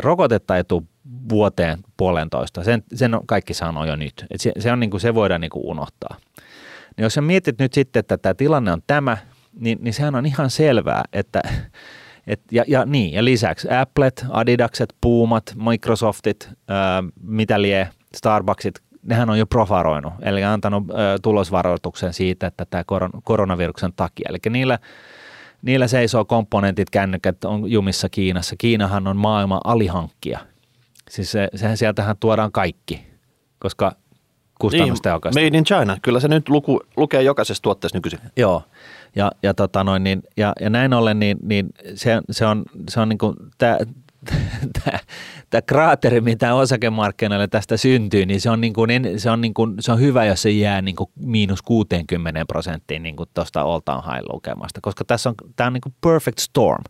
Rokotetta 0.01 0.57
ei 0.57 0.63
tule 0.63 0.83
vuoteen 1.29 1.79
puolentoista, 1.97 2.63
sen, 2.63 2.83
sen 2.93 3.11
kaikki 3.25 3.53
sanoo 3.53 3.85
jo 3.85 3.95
nyt. 3.95 4.25
Et 4.31 4.41
se, 4.41 4.51
se, 4.59 4.71
on 4.71 4.79
niin 4.79 4.89
kuin, 4.89 5.01
se 5.01 5.15
voidaan 5.15 5.41
niin 5.41 5.51
kuin 5.51 5.65
unohtaa. 5.65 6.17
Niin 6.97 7.03
jos 7.03 7.13
sä 7.13 7.21
mietit 7.21 7.59
nyt 7.59 7.73
sitten, 7.73 7.99
että 7.99 8.17
tämä 8.17 8.33
tilanne 8.33 8.71
on 8.71 8.81
tämä, 8.87 9.17
niin, 9.59 9.77
niin 9.81 9.93
sehän 9.93 10.15
on 10.15 10.25
ihan 10.25 10.49
selvää, 10.49 11.03
että, 11.13 11.41
Et, 12.27 12.41
ja, 12.51 12.63
ja, 12.67 12.85
niin, 12.85 13.13
ja 13.13 13.23
lisäksi 13.25 13.67
Applet, 13.71 14.25
Adidakset, 14.29 14.95
Puumat, 15.01 15.43
Microsoftit, 15.69 16.49
ää, 16.67 17.03
mitä 17.21 17.61
lie, 17.61 17.89
Starbucksit, 18.15 18.79
nehän 19.03 19.29
on 19.29 19.39
jo 19.39 19.45
profaroinut, 19.45 20.13
eli 20.21 20.43
antanut 20.43 20.83
ää, 20.89 21.17
tulosvaroituksen 21.21 22.13
siitä, 22.13 22.47
että 22.47 22.65
tämä 22.65 22.83
koron, 22.83 23.09
koronaviruksen 23.23 23.93
takia. 23.95 24.25
Eli 24.29 24.37
niillä, 24.49 24.79
niillä 25.61 25.87
seisoo 25.87 26.25
komponentit, 26.25 26.89
kännykät 26.89 27.43
on 27.43 27.71
jumissa 27.71 28.09
Kiinassa. 28.09 28.55
Kiinahan 28.57 29.07
on 29.07 29.17
maailman 29.17 29.61
alihankkija. 29.63 30.39
Siis 31.09 31.31
se, 31.31 31.49
sehän 31.55 31.77
sieltähän 31.77 32.15
tuodaan 32.19 32.51
kaikki, 32.51 33.07
koska 33.59 33.91
kustannustehokasta. 34.59 35.39
Niin, 35.39 35.51
made 35.51 35.57
in 35.57 35.63
China. 35.63 35.97
Kyllä 36.01 36.19
se 36.19 36.27
nyt 36.27 36.49
luku, 36.49 36.81
lukee 36.97 37.21
jokaisessa 37.21 37.61
tuotteessa 37.61 37.97
nykyisin. 37.97 38.19
Joo, 38.37 38.63
ja, 39.15 39.31
ja, 39.43 39.53
tota 39.53 39.83
noin, 39.83 40.03
niin, 40.03 40.23
ja, 40.37 40.53
ja 40.61 40.69
näin 40.69 40.93
ollen 40.93 41.19
niin, 41.19 41.37
niin 41.43 41.69
se, 41.95 42.21
se 42.31 42.45
on, 42.45 42.63
se 42.89 42.99
on 42.99 43.09
niin 43.09 43.17
kuin 43.17 43.35
tämä 43.57 43.77
tämä 45.49 45.61
kraateri, 45.61 46.21
mitä 46.21 46.55
osakemarkkinoille 46.55 47.47
tästä 47.47 47.77
syntyy, 47.77 48.25
niin 48.25 48.41
se 48.41 48.49
on, 48.49 48.61
niin 48.61 48.73
kuin, 48.73 48.89
se 49.17 49.29
on, 49.29 49.41
niin 49.41 49.53
kuin, 49.53 49.75
se 49.79 49.91
on 49.91 49.99
hyvä, 49.99 50.25
jos 50.25 50.41
se 50.41 50.49
jää 50.49 50.81
niin 50.81 50.95
kuin 50.95 51.09
miinus 51.15 51.61
60 51.61 52.45
prosenttiin 52.45 53.03
niin 53.03 53.15
kuin 53.15 53.29
tuosta 53.33 53.61
all 53.61 53.79
time 53.79 54.01
high 54.13 54.33
lukemasta, 54.33 54.79
koska 54.81 55.05
tässä 55.05 55.29
on, 55.29 55.35
tämä 55.55 55.67
on 55.67 55.73
niin 55.73 55.81
kuin 55.81 55.95
perfect 56.01 56.39
storm. 56.39 56.83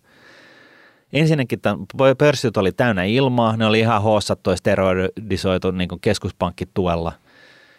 Ensinnäkin 1.13 1.61
tämän 1.61 1.79
pörssit 2.17 2.57
oli 2.57 2.71
täynnä 2.71 3.03
ilmaa, 3.03 3.57
ne 3.57 3.65
oli 3.65 3.79
ihan 3.79 4.01
hossattu 4.01 4.49
ja 4.49 4.55
steroidisoitu 4.55 5.71
niin 5.71 5.89
kuin 5.89 6.01
keskuspankkituella. 6.01 7.11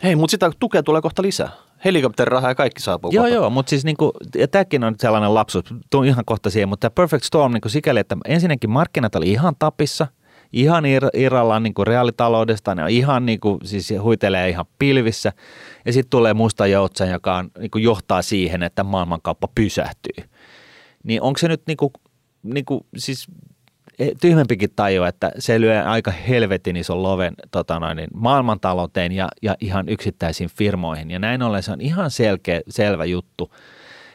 Hei, 0.02 0.16
mutta 0.16 0.30
sitä 0.30 0.50
tukea 0.58 0.82
tulee 0.82 1.02
kohta 1.02 1.22
lisää 1.22 1.50
helikopterirahaa 1.84 2.50
ja 2.50 2.54
kaikki 2.54 2.82
saapuu 2.82 3.10
Joo, 3.10 3.24
kohta. 3.24 3.34
joo, 3.34 3.50
mutta 3.50 3.70
siis 3.70 3.84
niinku, 3.84 4.12
ja 4.34 4.48
tämäkin 4.48 4.84
on 4.84 4.94
sellainen 4.98 5.34
lapsus, 5.34 5.64
tuun 5.90 6.04
ihan 6.06 6.24
kohta 6.24 6.50
siihen, 6.50 6.68
mutta 6.68 6.90
Perfect 6.90 7.24
Storm 7.24 7.52
niinku 7.52 7.68
sikäli, 7.68 8.00
että 8.00 8.16
ensinnäkin 8.24 8.70
markkinat 8.70 9.14
oli 9.14 9.30
ihan 9.30 9.54
tapissa, 9.58 10.06
ihan 10.52 10.84
ir- 10.84 11.10
irrallaan 11.20 11.62
niinku 11.62 11.84
reaalitaloudesta, 11.84 12.74
ne 12.74 12.82
on 12.82 12.90
ihan 12.90 13.26
niinku, 13.26 13.58
siis 13.64 13.92
huitelee 14.02 14.48
ihan 14.48 14.66
pilvissä, 14.78 15.32
ja 15.86 15.92
sitten 15.92 16.10
tulee 16.10 16.34
musta 16.34 16.66
joutsen, 16.66 17.10
joka 17.10 17.36
on, 17.36 17.50
niinku 17.58 17.78
johtaa 17.78 18.22
siihen, 18.22 18.62
että 18.62 18.84
maailmankauppa 18.84 19.48
pysähtyy. 19.54 20.24
Niin 21.04 21.22
onko 21.22 21.38
se 21.38 21.48
nyt 21.48 21.62
niinku, 21.66 21.92
niinku, 22.42 22.86
siis 22.96 23.26
Eh, 23.28 23.45
tyhmempikin 24.20 24.70
tajua, 24.76 25.08
että 25.08 25.32
se 25.38 25.60
lyö 25.60 25.84
aika 25.84 26.10
helvetin 26.10 26.76
ison 26.76 27.02
loven 27.02 27.34
tota 27.50 27.80
noin, 27.80 27.96
niin 27.96 28.08
maailmantalouteen 28.14 29.12
ja, 29.12 29.28
ja 29.42 29.56
ihan 29.60 29.88
yksittäisiin 29.88 30.50
firmoihin. 30.56 31.10
Ja 31.10 31.18
näin 31.18 31.42
ollen 31.42 31.62
se 31.62 31.72
on 31.72 31.80
ihan 31.80 32.10
selkeä, 32.10 32.60
selvä 32.68 33.04
juttu, 33.04 33.50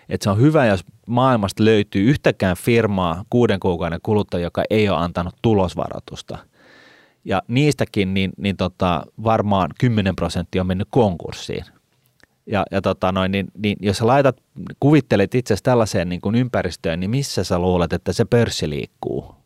että 0.10 0.24
se 0.24 0.30
on 0.30 0.42
hyvä, 0.42 0.66
jos 0.66 0.86
maailmasta 1.08 1.66
löytyy 1.66 2.10
yhtäkään 2.10 2.58
firmaa 2.58 3.24
kuuden 3.30 3.60
kuukauden 3.60 4.00
kulutta, 4.04 4.40
joka 4.40 4.64
ei 4.70 4.90
ole 4.90 4.98
antanut 4.98 5.36
tulosvaroitusta. 5.42 6.38
Ja 7.26 7.42
niistäkin 7.48 8.14
niin, 8.14 8.32
niin 8.38 8.58
tota, 8.58 9.06
varmaan 9.24 9.70
10 9.80 10.16
prosenttia 10.16 10.62
on 10.62 10.68
mennyt 10.68 10.88
konkurssiin. 10.92 11.66
Ja, 12.46 12.66
ja 12.72 12.82
tota 12.82 13.12
noin, 13.12 13.32
niin, 13.32 13.48
niin 13.58 13.78
jos 13.80 13.98
sä 13.98 14.08
laitat, 14.08 14.38
kuvittelet 14.80 15.36
itse 15.36 15.56
tällaiseen 15.64 16.10
niin 16.10 16.22
kuin 16.22 16.36
ympäristöön, 16.36 17.00
niin 17.00 17.10
missä 17.10 17.44
sä 17.44 17.60
luulet, 17.60 17.94
että 17.94 18.14
se 18.14 18.26
pörssi 18.26 18.70
liikkuu? 18.70 19.41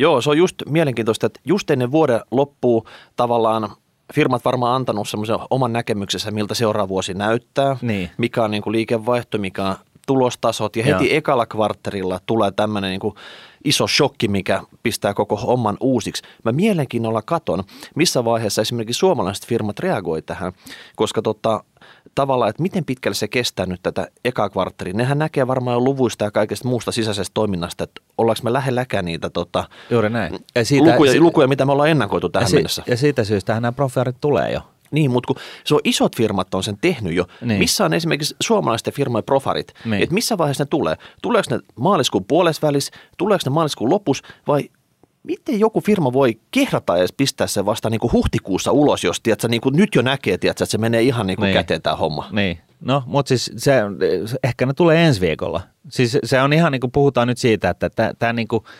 Joo, 0.00 0.20
se 0.20 0.30
on 0.30 0.38
just 0.38 0.54
mielenkiintoista, 0.68 1.26
että 1.26 1.40
just 1.44 1.70
ennen 1.70 1.92
vuoden 1.92 2.20
loppuu 2.30 2.86
tavallaan 3.16 3.70
firmat 4.14 4.44
varmaan 4.44 4.76
antanut 4.76 5.08
semmoisen 5.08 5.38
oman 5.50 5.72
näkemyksensä, 5.72 6.30
miltä 6.30 6.54
seuraava 6.54 6.88
vuosi 6.88 7.14
näyttää, 7.14 7.76
niin. 7.82 8.10
mikä 8.18 8.44
on 8.44 8.50
niin 8.50 8.62
kuin 8.62 8.72
liikevaihto, 8.72 9.38
mikä 9.38 9.64
on 9.64 9.76
tulostasot 10.06 10.76
ja 10.76 10.84
heti 10.84 11.08
Joo. 11.08 11.18
ekalla 11.18 11.46
kvartterilla 11.46 12.20
tulee 12.26 12.50
tämmöinen 12.50 12.90
niin 12.90 13.00
kuin 13.00 13.14
iso 13.64 13.86
shokki, 13.86 14.28
mikä 14.28 14.62
pistää 14.82 15.14
koko 15.14 15.36
homman 15.36 15.76
uusiksi. 15.80 16.22
Mä 16.44 16.52
mielenkiinnolla 16.52 17.22
katon, 17.22 17.64
missä 17.94 18.24
vaiheessa 18.24 18.62
esimerkiksi 18.62 18.98
suomalaiset 18.98 19.46
firmat 19.46 19.78
reagoi 19.78 20.22
tähän, 20.22 20.52
koska 20.96 21.22
tota, 21.22 21.64
tavallaan, 22.14 22.50
että 22.50 22.62
miten 22.62 22.84
pitkälle 22.84 23.14
se 23.14 23.28
kestää 23.28 23.66
nyt 23.66 23.80
tätä 23.82 24.08
eka 24.24 24.48
kvartteria. 24.48 24.94
Nehän 24.94 25.18
näkee 25.18 25.46
varmaan 25.46 25.74
jo 25.74 25.80
luvuista 25.80 26.24
ja 26.24 26.30
kaikesta 26.30 26.68
muusta 26.68 26.92
sisäisestä 26.92 27.34
toiminnasta, 27.34 27.84
että 27.84 28.00
ollaanko 28.18 28.40
me 28.44 28.52
lähelläkään 28.52 29.04
niitä 29.04 29.30
tota, 29.30 29.64
Juuri 29.90 30.10
näin. 30.10 30.38
Ja 30.54 30.64
siitä, 30.64 30.90
lukuja, 30.90 31.20
lukuja, 31.20 31.48
mitä 31.48 31.64
me 31.64 31.72
ollaan 31.72 31.90
ennakoitu 31.90 32.28
tähän 32.28 32.48
ja 32.50 32.54
mennessä. 32.54 32.82
Ja 32.86 32.96
siitä 32.96 33.24
syystä 33.24 33.54
nämä 33.54 33.72
profiarit 33.72 34.16
tulee 34.20 34.52
jo. 34.52 34.60
Niin, 34.90 35.10
mutta 35.10 35.26
kun 35.26 35.42
se 35.64 35.74
on 35.74 35.80
isot 35.84 36.16
firmat 36.16 36.54
on 36.54 36.62
sen 36.62 36.78
tehnyt 36.80 37.14
jo. 37.14 37.24
Niin. 37.40 37.58
Missä 37.58 37.84
on 37.84 37.94
esimerkiksi 37.94 38.36
suomalaisten 38.40 38.92
firmojen 38.92 39.24
profarit? 39.24 39.74
Niin. 39.84 40.02
Että 40.02 40.14
missä 40.14 40.38
vaiheessa 40.38 40.64
ne 40.64 40.68
tulee? 40.68 40.96
Tuleeko 41.22 41.54
ne 41.54 41.60
maaliskuun 41.76 42.24
puolesvälis, 42.24 42.90
tuleeko 43.18 43.42
ne 43.46 43.50
maaliskuun 43.50 43.90
lopussa 43.90 44.24
vai 44.46 44.70
miten 45.22 45.60
joku 45.60 45.80
firma 45.80 46.12
voi 46.12 46.38
kehrata 46.50 46.96
edes 46.96 47.12
pistää 47.12 47.46
se 47.46 47.64
vasta 47.64 47.90
niin 47.90 48.00
kuin 48.00 48.12
huhtikuussa 48.12 48.72
ulos, 48.72 49.04
jos 49.04 49.20
tiedätkö, 49.20 49.48
niin 49.48 49.60
kuin 49.60 49.76
nyt 49.76 49.94
jo 49.94 50.02
näkee, 50.02 50.38
tiedätkö, 50.38 50.64
että 50.64 50.70
se 50.70 50.78
menee 50.78 51.02
ihan 51.02 51.26
niin 51.26 51.36
kuin 51.36 51.46
niin. 51.46 51.54
käteen 51.54 51.82
tämä 51.82 51.96
homma. 51.96 52.28
Niin, 52.32 52.58
no 52.80 53.02
mutta 53.06 53.28
siis 53.28 53.52
se, 53.56 53.72
ehkä 54.44 54.66
ne 54.66 54.72
tulee 54.72 55.06
ensi 55.06 55.20
viikolla. 55.20 55.60
Siis 55.88 56.18
se 56.24 56.42
on 56.42 56.52
ihan 56.52 56.72
niin 56.72 56.80
kuin 56.80 56.90
puhutaan 56.90 57.28
nyt 57.28 57.38
siitä, 57.38 57.70
että 57.70 57.90
tämä 58.18 58.32
niin 58.32 58.48
kuin– 58.48 58.64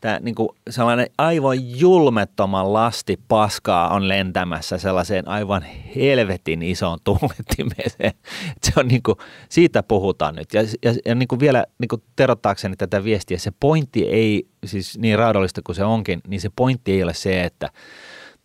tämä 0.00 0.18
niin 0.22 0.34
kuin 0.34 0.48
sellainen 0.70 1.06
aivan 1.18 1.78
julmettoman 1.78 2.72
lasti 2.72 3.20
paskaa 3.28 3.94
on 3.94 4.08
lentämässä 4.08 4.78
sellaiseen 4.78 5.28
aivan 5.28 5.62
helvetin 5.96 6.62
isoon 6.62 6.98
tuulettimeen. 7.04 7.90
Se 8.62 8.72
on 8.76 8.88
niin 8.88 9.02
kuin, 9.02 9.16
siitä 9.48 9.82
puhutaan 9.82 10.34
nyt. 10.34 10.54
Ja, 10.54 10.62
ja, 10.82 10.94
ja 11.04 11.14
niin 11.14 11.28
kuin 11.28 11.40
vielä 11.40 11.64
niin 11.78 11.88
kuin 11.88 12.02
terottaakseni 12.16 12.76
tätä 12.76 13.04
viestiä, 13.04 13.38
se 13.38 13.52
pointti 13.60 14.08
ei, 14.08 14.46
siis 14.64 14.98
niin 14.98 15.18
raadollista 15.18 15.62
kuin 15.64 15.76
se 15.76 15.84
onkin, 15.84 16.20
niin 16.28 16.40
se 16.40 16.50
pointti 16.56 16.92
ei 16.92 17.02
ole 17.02 17.14
se, 17.14 17.44
että– 17.44 17.70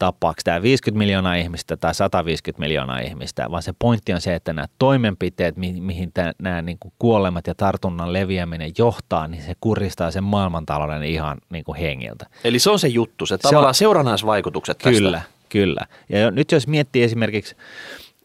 tappaako 0.04 0.42
tämä 0.44 0.62
50 0.62 0.98
miljoonaa 0.98 1.36
ihmistä 1.36 1.78
tai 1.78 1.96
150 1.96 2.60
miljoonaa 2.60 3.00
ihmistä, 3.00 3.52
vaan 3.52 3.64
se 3.64 3.74
pointti 3.80 4.14
on 4.14 4.22
se, 4.22 4.36
että 4.36 4.54
nämä 4.54 4.68
toimenpiteet, 4.80 5.58
mi- 5.58 5.82
mihin 5.82 6.12
tämä, 6.14 6.32
nämä 6.40 6.62
niin 6.62 6.78
kuin 6.80 6.94
kuolemat 7.00 7.48
ja 7.48 7.56
tartunnan 7.56 8.14
leviäminen 8.14 8.72
johtaa, 8.78 9.28
niin 9.28 9.44
se 9.44 9.54
kuristaa 9.62 10.12
sen 10.12 10.24
maailmantalouden 10.24 11.04
ihan 11.04 11.38
niin 11.50 11.64
kuin 11.64 11.78
hengiltä. 11.80 12.26
Eli 12.44 12.60
se 12.60 12.70
on 12.70 12.80
se 12.80 12.88
juttu, 12.88 13.26
se, 13.26 13.36
se 13.36 13.42
tavallaan 13.42 13.68
on, 13.68 13.74
seurannaisvaikutukset 13.74 14.78
tästä. 14.78 15.00
Kyllä, 15.00 15.22
kyllä. 15.50 15.82
Ja 16.10 16.32
nyt 16.32 16.52
jos 16.52 16.68
miettii 16.68 17.04
esimerkiksi 17.04 17.56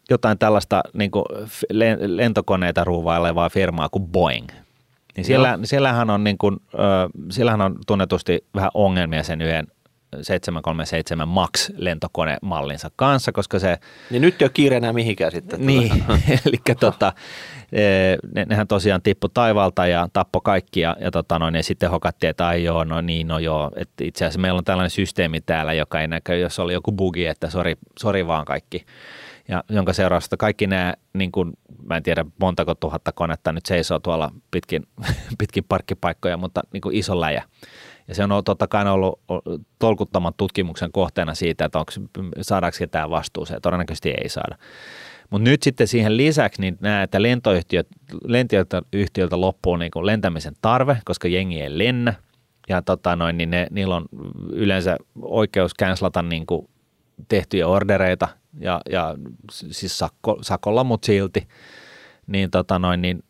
jotain 0.09 0.37
tällaista 0.37 0.81
niin 0.93 1.11
kuin 1.11 1.25
lentokoneita 1.99 2.83
ruuvailevaa 2.83 3.49
firmaa 3.49 3.89
kuin 3.89 4.07
Boeing, 4.07 4.47
niin 5.17 5.25
siellä, 5.25 5.59
siellähän, 5.63 6.09
on 6.09 6.23
niin 6.23 6.37
kuin, 6.37 6.57
siellähän 7.31 7.61
on 7.61 7.75
tunnetusti 7.87 8.45
vähän 8.55 8.71
ongelmia 8.73 9.23
sen 9.23 9.41
yhden 9.41 9.67
737 10.21 11.27
MAX-lentokonemallinsa 11.27 12.91
kanssa, 12.95 13.31
koska 13.31 13.59
se... 13.59 13.77
Niin 14.09 14.21
nyt 14.21 14.41
ei 14.41 14.45
ole 14.45 14.51
kiire 14.53 14.77
enää 14.77 14.93
mihinkään 14.93 15.31
sitten. 15.31 15.65
Niin, 15.65 16.03
eli 16.45 16.57
tota, 16.79 17.13
e, 17.71 17.81
ne, 18.35 18.45
nehän 18.45 18.67
tosiaan 18.67 19.01
tippu 19.01 19.29
taivalta 19.29 19.87
ja 19.87 20.07
tappo 20.13 20.41
kaikki 20.41 20.79
ja, 20.79 20.95
ja, 20.99 21.11
tota 21.11 21.39
noin, 21.39 21.55
ja 21.55 21.63
sitten 21.63 21.89
hokattiin, 21.89 22.29
että 22.29 22.47
ai 22.47 22.63
joo, 22.63 22.83
no 22.83 23.01
niin, 23.01 23.27
no 23.27 23.39
joo. 23.39 23.71
Että 23.75 24.03
itse 24.03 24.25
asiassa 24.25 24.39
meillä 24.39 24.57
on 24.57 24.63
tällainen 24.63 24.89
systeemi 24.89 25.41
täällä, 25.41 25.73
joka 25.73 26.01
ei 26.01 26.07
näkö, 26.07 26.35
jos 26.35 26.59
oli 26.59 26.73
joku 26.73 26.91
bugi, 26.91 27.25
että 27.25 27.49
sori, 27.49 27.75
sori 27.99 28.27
vaan 28.27 28.45
kaikki. 28.45 28.85
Ja 29.47 29.63
jonka 29.69 29.93
seurausta 29.93 30.37
kaikki 30.37 30.67
nämä, 30.67 30.93
niin 31.13 31.31
kuin, 31.31 31.53
mä 31.83 31.97
en 31.97 32.03
tiedä 32.03 32.25
montako 32.39 32.75
tuhatta 32.75 33.11
konetta 33.11 33.51
nyt 33.51 33.65
seisoo 33.65 33.99
tuolla 33.99 34.31
pitkin, 34.51 34.83
pitkin 35.39 35.63
parkkipaikkoja, 35.69 36.37
mutta 36.37 36.61
niin 36.73 36.81
kuin 36.81 36.95
iso 36.95 37.19
läjä 37.19 37.43
ja 38.09 38.15
se 38.15 38.23
on 38.23 38.43
totta 38.43 38.67
kai 38.67 38.89
ollut 38.89 39.19
tolkuttoman 39.79 40.33
tutkimuksen 40.37 40.91
kohteena 40.91 41.35
siitä, 41.35 41.65
että 41.65 41.79
onko, 41.79 41.91
saadaanko 42.41 42.75
ketään 42.79 43.09
vastuuseen. 43.09 43.61
Todennäköisesti 43.61 44.09
ei 44.09 44.29
saada. 44.29 44.57
Mutta 45.29 45.49
nyt 45.49 45.63
sitten 45.63 45.87
siihen 45.87 46.17
lisäksi 46.17 46.61
niin 46.61 46.77
nämä, 46.81 47.03
että 47.03 47.21
lentoyhtiöltä 48.23 49.41
loppuu 49.41 49.75
niin 49.75 49.91
kuin 49.91 50.05
lentämisen 50.05 50.53
tarve, 50.61 50.97
koska 51.05 51.27
jengi 51.27 51.61
ei 51.61 51.77
lennä. 51.77 52.13
Ja 52.69 52.81
tota 52.81 53.15
noin, 53.15 53.37
niin 53.37 53.49
ne, 53.49 53.67
niillä 53.71 53.95
on 53.95 54.05
yleensä 54.51 54.97
oikeus 55.21 55.71
cancelata 55.79 56.21
niin 56.21 56.45
kuin 56.45 56.69
tehtyjä 57.27 57.67
ordereita 57.67 58.27
ja, 58.59 58.81
ja 58.91 59.15
siis 59.51 59.97
sakko, 59.97 60.37
sakolla, 60.41 60.83
mutta 60.83 61.05
silti. 61.05 61.47
Niin, 62.27 62.51
tota 62.51 62.79
noin, 62.79 63.01
niin 63.01 63.23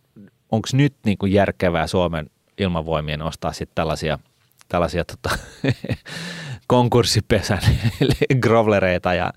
onko 0.52 0.68
nyt 0.74 0.94
niin 1.06 1.18
kuin 1.18 1.32
järkevää 1.32 1.88
Suomen 1.88 2.30
ilmavoimien 2.58 3.22
ostaa 3.22 3.54
sitten 3.54 3.76
tällaisia– 3.76 4.20
tällaisia 4.70 5.06
tota, 5.06 5.38
konkurssipesän 6.68 7.60
grovlereita 8.44 9.14
ja, 9.14 9.34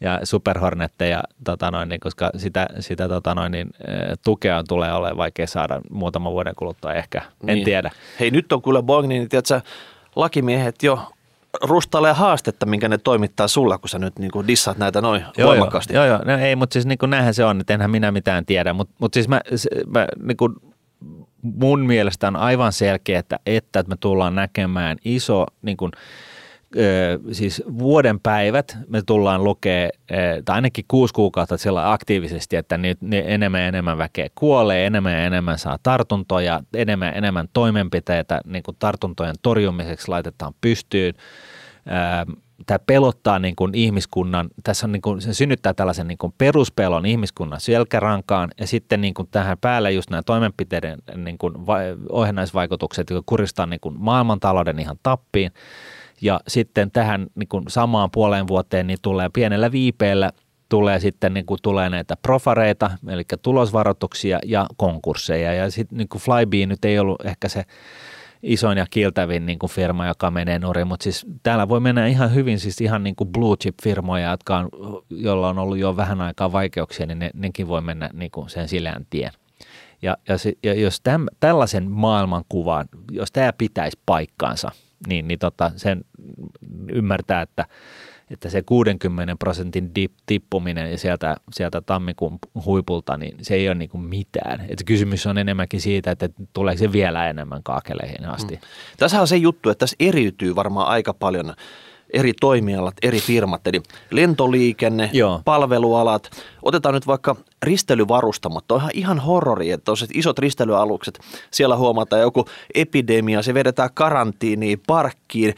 ja 0.00 0.20
superhornetteja, 0.24 1.22
tota 1.44 1.70
noin, 1.70 1.88
niin, 1.88 2.00
koska 2.00 2.30
sitä, 2.36 2.66
sitä 2.80 3.08
tota 3.08 3.34
noin, 3.34 3.52
niin, 3.52 3.70
tukea 4.24 4.62
tulee 4.68 4.92
olemaan 4.92 5.16
vaikea 5.16 5.46
saada 5.46 5.80
muutaman 5.90 6.32
vuoden 6.32 6.54
kuluttua 6.54 6.94
ehkä, 6.94 7.22
en 7.46 7.54
niin. 7.54 7.64
tiedä. 7.64 7.90
Hei 8.20 8.30
nyt 8.30 8.52
on 8.52 8.62
kyllä 8.62 8.82
Boeing, 8.82 9.08
niin 9.08 9.28
tiedätkö, 9.28 9.60
lakimiehet 10.16 10.82
jo 10.82 11.12
rustailee 11.62 12.12
haastetta, 12.12 12.66
minkä 12.66 12.88
ne 12.88 12.98
toimittaa 12.98 13.48
sulla, 13.48 13.78
kun 13.78 13.88
sä 13.88 13.98
nyt 13.98 14.18
niin 14.18 14.30
kuin 14.30 14.46
dissaat 14.46 14.78
näitä 14.78 15.00
noin 15.00 15.24
joo, 15.38 15.48
voimakkaasti. 15.48 15.94
Joo, 15.94 16.04
joo, 16.04 16.18
no, 16.24 16.38
ei, 16.38 16.56
mutta 16.56 16.72
siis 16.72 16.86
niin 16.86 16.98
kuin 16.98 17.10
näinhän 17.10 17.34
se 17.34 17.44
on, 17.44 17.60
että 17.60 17.74
enhän 17.74 17.90
minä 17.90 18.12
mitään 18.12 18.46
tiedä, 18.46 18.72
mutta, 18.72 18.94
mutta 18.98 19.16
siis 19.16 19.28
mä, 19.28 19.40
se, 19.54 19.70
mä 19.86 20.06
niin 20.22 20.36
kuin 20.36 20.54
mun 21.42 21.80
mielestä 21.80 22.28
on 22.28 22.36
aivan 22.36 22.72
selkeä, 22.72 23.18
että, 23.18 23.38
että 23.46 23.84
me 23.88 23.96
tullaan 24.00 24.34
näkemään 24.34 24.96
iso 25.04 25.46
niin 25.62 25.76
kuin, 25.76 25.92
siis 27.32 27.62
vuoden 27.78 28.20
päivät 28.20 28.76
me 28.88 29.02
tullaan 29.06 29.44
lukee, 29.44 29.90
tai 30.44 30.54
ainakin 30.54 30.84
kuusi 30.88 31.14
kuukautta 31.14 31.56
siellä 31.56 31.92
aktiivisesti, 31.92 32.56
että 32.56 32.78
nyt 32.78 32.98
enemmän 33.12 33.60
ja 33.60 33.66
enemmän 33.66 33.98
väkeä 33.98 34.28
kuolee, 34.34 34.86
enemmän 34.86 35.12
ja 35.12 35.24
enemmän 35.24 35.58
saa 35.58 35.78
tartuntoja, 35.82 36.60
enemmän 36.74 37.08
ja 37.08 37.12
enemmän 37.12 37.48
toimenpiteitä 37.52 38.40
niin 38.46 38.62
kuin 38.62 38.76
tartuntojen 38.78 39.34
torjumiseksi 39.42 40.08
laitetaan 40.08 40.54
pystyyn. 40.60 41.14
Tämä 42.66 42.78
pelottaa 42.78 43.38
niin 43.38 43.56
kuin 43.56 43.74
ihmiskunnan, 43.74 44.48
tässä 44.64 44.86
on 44.86 44.92
niin 44.92 45.02
kuin, 45.02 45.20
se 45.20 45.34
synnyttää 45.34 45.74
tällaisen 45.74 46.08
niin 46.08 46.18
kuin 46.18 46.34
peruspelon 46.38 47.06
ihmiskunnan 47.06 47.60
selkärankaan 47.60 48.50
ja 48.60 48.66
sitten 48.66 49.00
niin 49.00 49.14
kuin 49.14 49.28
tähän 49.30 49.58
päälle 49.58 49.92
just 49.92 50.10
nämä 50.10 50.22
toimenpiteiden 50.22 50.98
niin 51.16 51.38
kuin 51.38 51.54
ohjennaisvaikutukset, 52.08 53.10
jotka 53.10 53.22
kuristaa 53.26 53.66
niin 53.66 53.80
kuin 53.80 53.94
maailmantalouden 53.98 54.78
ihan 54.78 54.96
tappiin. 55.02 55.52
Ja 56.20 56.40
sitten 56.48 56.90
tähän 56.90 57.26
niin 57.34 57.48
kuin 57.48 57.64
samaan 57.68 58.10
puoleen 58.10 58.48
vuoteen 58.48 58.86
niin 58.86 58.98
tulee 59.02 59.28
pienellä 59.32 59.72
viipeellä 59.72 60.32
tulee 60.68 61.00
sitten 61.00 61.34
niin 61.34 61.46
kuin 61.46 61.58
tulee 61.62 61.90
näitä 61.90 62.16
profareita, 62.22 62.90
eli 63.08 63.22
tulosvaroituksia 63.42 64.38
ja 64.46 64.66
konkursseja. 64.76 65.54
Ja 65.54 65.70
sitten 65.70 65.98
niin 65.98 66.08
Flybe 66.18 66.66
nyt 66.66 66.84
ei 66.84 66.98
ollut 66.98 67.24
ehkä 67.24 67.48
se 67.48 67.64
isoin 68.42 68.78
ja 68.78 68.86
kiltävin 68.90 69.46
niin 69.46 69.58
kuin 69.58 69.70
firma, 69.70 70.06
joka 70.06 70.30
menee 70.30 70.58
nurin, 70.58 70.86
mutta 70.86 71.04
siis 71.04 71.26
täällä 71.42 71.68
voi 71.68 71.80
mennä 71.80 72.06
ihan 72.06 72.34
hyvin, 72.34 72.60
siis 72.60 72.80
ihan 72.80 73.04
niin 73.04 73.16
kuin 73.16 73.32
blue 73.32 73.56
chip 73.56 73.74
firmoja, 73.82 74.30
jotka 74.30 74.58
on, 74.58 74.68
joilla 75.10 75.48
on 75.48 75.58
ollut 75.58 75.78
jo 75.78 75.96
vähän 75.96 76.20
aikaa 76.20 76.52
vaikeuksia, 76.52 77.06
niin 77.06 77.18
ne, 77.18 77.30
nekin 77.34 77.68
voi 77.68 77.80
mennä 77.80 78.10
niin 78.12 78.30
kuin 78.30 78.50
sen 78.50 78.68
silään 78.68 79.06
tien. 79.10 79.32
Ja, 80.02 80.16
ja, 80.28 80.38
se, 80.38 80.52
ja 80.62 80.74
jos 80.74 81.00
täm, 81.00 81.26
tällaisen 81.40 81.90
maailmankuvan, 81.90 82.88
jos 83.10 83.32
tämä 83.32 83.52
pitäisi 83.52 83.98
paikkaansa– 84.06 84.70
niin, 85.06 85.28
niin 85.28 85.38
tota, 85.38 85.72
sen 85.76 86.04
ymmärtää, 86.92 87.42
että, 87.42 87.66
että 88.32 88.48
se 88.48 88.62
60 88.62 89.36
prosentin 89.36 89.94
dip, 89.94 90.12
tippuminen 90.26 90.90
ja 90.90 90.98
sieltä, 90.98 91.36
sieltä 91.52 91.80
tammikuun 91.80 92.38
huipulta, 92.64 93.16
niin 93.16 93.36
se 93.42 93.54
ei 93.54 93.68
ole 93.68 93.74
niin 93.74 93.90
kuin 93.90 94.04
mitään. 94.04 94.60
Että 94.68 94.84
kysymys 94.84 95.26
on 95.26 95.38
enemmänkin 95.38 95.80
siitä, 95.80 96.10
että 96.10 96.28
tuleeko 96.52 96.78
se 96.78 96.92
vielä 96.92 97.30
enemmän 97.30 97.62
kaakeleihin 97.62 98.26
asti. 98.26 98.54
Mm. 98.54 98.60
Tässä 98.96 99.20
on 99.20 99.28
se 99.28 99.36
juttu, 99.36 99.70
että 99.70 99.78
tässä 99.78 99.96
eriytyy 100.00 100.56
varmaan 100.56 100.86
aika 100.86 101.14
paljon 101.14 101.54
eri 102.12 102.32
toimialat, 102.40 102.94
eri 103.02 103.20
firmat, 103.20 103.66
eli 103.66 103.82
lentoliikenne, 104.10 105.10
Joo. 105.12 105.40
palvelualat. 105.44 106.30
Otetaan 106.62 106.94
nyt 106.94 107.06
vaikka 107.06 107.36
risteilyvarustamot. 107.62 108.64
Tuo 108.68 108.76
on 108.76 108.90
ihan 108.94 109.18
horrori, 109.18 109.70
että 109.70 109.92
isot 110.14 110.38
risteilyalukset, 110.38 111.20
siellä 111.50 111.76
huomataan 111.76 112.22
joku 112.22 112.44
epidemia, 112.74 113.42
se 113.42 113.54
vedetään 113.54 113.90
karantiiniin, 113.94 114.82
parkkiin, 114.86 115.54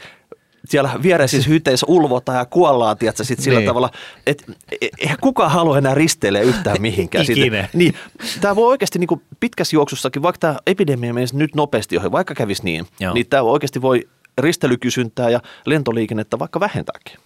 siellä 0.69 0.91
viereisissä 1.03 1.49
hyteissä 1.49 1.85
ulvotaan 1.89 2.37
ja 2.37 2.45
kuollaan, 2.45 2.97
tiedätkö, 2.97 3.23
sit 3.23 3.39
sillä 3.39 3.59
niin. 3.59 3.67
tavalla, 3.67 3.89
että 4.27 4.43
e, 4.81 4.87
eihän 4.99 5.17
kukaan 5.21 5.51
halua 5.51 5.77
enää 5.77 5.95
risteillä 5.95 6.39
yhtään 6.39 6.81
mihinkään. 6.81 7.25
Ikinä. 7.29 7.69
Niin, 7.73 7.93
tämä 8.41 8.55
voi 8.55 8.67
oikeasti 8.67 8.99
niin 8.99 9.21
pitkässä 9.39 9.75
juoksussakin, 9.75 10.21
vaikka 10.21 10.39
tämä 10.39 10.57
epidemia 10.67 11.13
menisi 11.13 11.37
nyt 11.37 11.55
nopeasti 11.55 11.97
ohi, 11.97 12.11
vaikka 12.11 12.33
kävisi 12.33 12.63
niin, 12.63 12.85
Joo. 12.99 13.13
niin 13.13 13.27
tämä 13.29 13.43
oikeasti 13.43 13.81
voi 13.81 14.07
ristelykysyntää 14.37 15.29
ja 15.29 15.39
lentoliikennettä 15.65 16.39
vaikka 16.39 16.59
vähentääkin. 16.59 17.17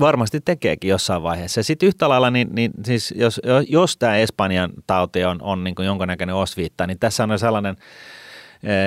Varmasti 0.00 0.40
tekeekin 0.44 0.90
jossain 0.90 1.22
vaiheessa. 1.22 1.62
Sitten 1.62 1.86
yhtä 1.86 2.08
lailla, 2.08 2.30
niin, 2.30 2.48
niin 2.52 2.70
siis 2.84 3.14
jos, 3.16 3.40
jos 3.68 3.96
tämä 3.96 4.16
Espanjan 4.16 4.70
tauti 4.86 5.24
on, 5.24 5.42
on 5.42 5.64
niin 5.64 5.74
jonkunnäköinen 5.84 6.34
osviitta, 6.34 6.86
niin 6.86 6.98
tässä 6.98 7.24
on 7.24 7.38
sellainen, 7.38 7.76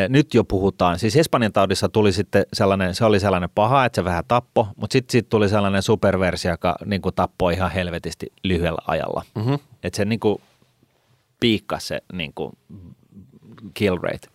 nyt 0.09 0.33
jo 0.33 0.43
puhutaan, 0.43 0.99
siis 0.99 1.15
Espanjan 1.15 1.53
taudissa 1.53 1.89
tuli 1.89 2.11
sitten 2.11 2.45
sellainen, 2.53 2.95
se 2.95 3.05
oli 3.05 3.19
sellainen 3.19 3.49
paha, 3.55 3.85
että 3.85 3.95
se 3.95 4.03
vähän 4.03 4.23
tappo, 4.27 4.67
mutta 4.75 4.93
sitten 4.93 5.11
sit 5.11 5.29
tuli 5.29 5.49
sellainen 5.49 5.81
superversio, 5.81 6.51
joka 6.51 6.75
niin 6.85 7.01
kuin 7.01 7.15
tappoi 7.15 7.53
ihan 7.53 7.71
helvetisti 7.71 8.31
lyhyellä 8.43 8.81
ajalla. 8.87 9.23
Mm-hmm. 9.35 9.59
Että 9.83 9.97
se 9.97 10.05
niin 10.05 10.19
kuin 10.19 10.41
piikkasi 11.39 11.87
se 11.87 12.01
niin 12.13 12.33
kuin 12.33 12.57
kill 13.73 13.97
rate. 13.97 14.27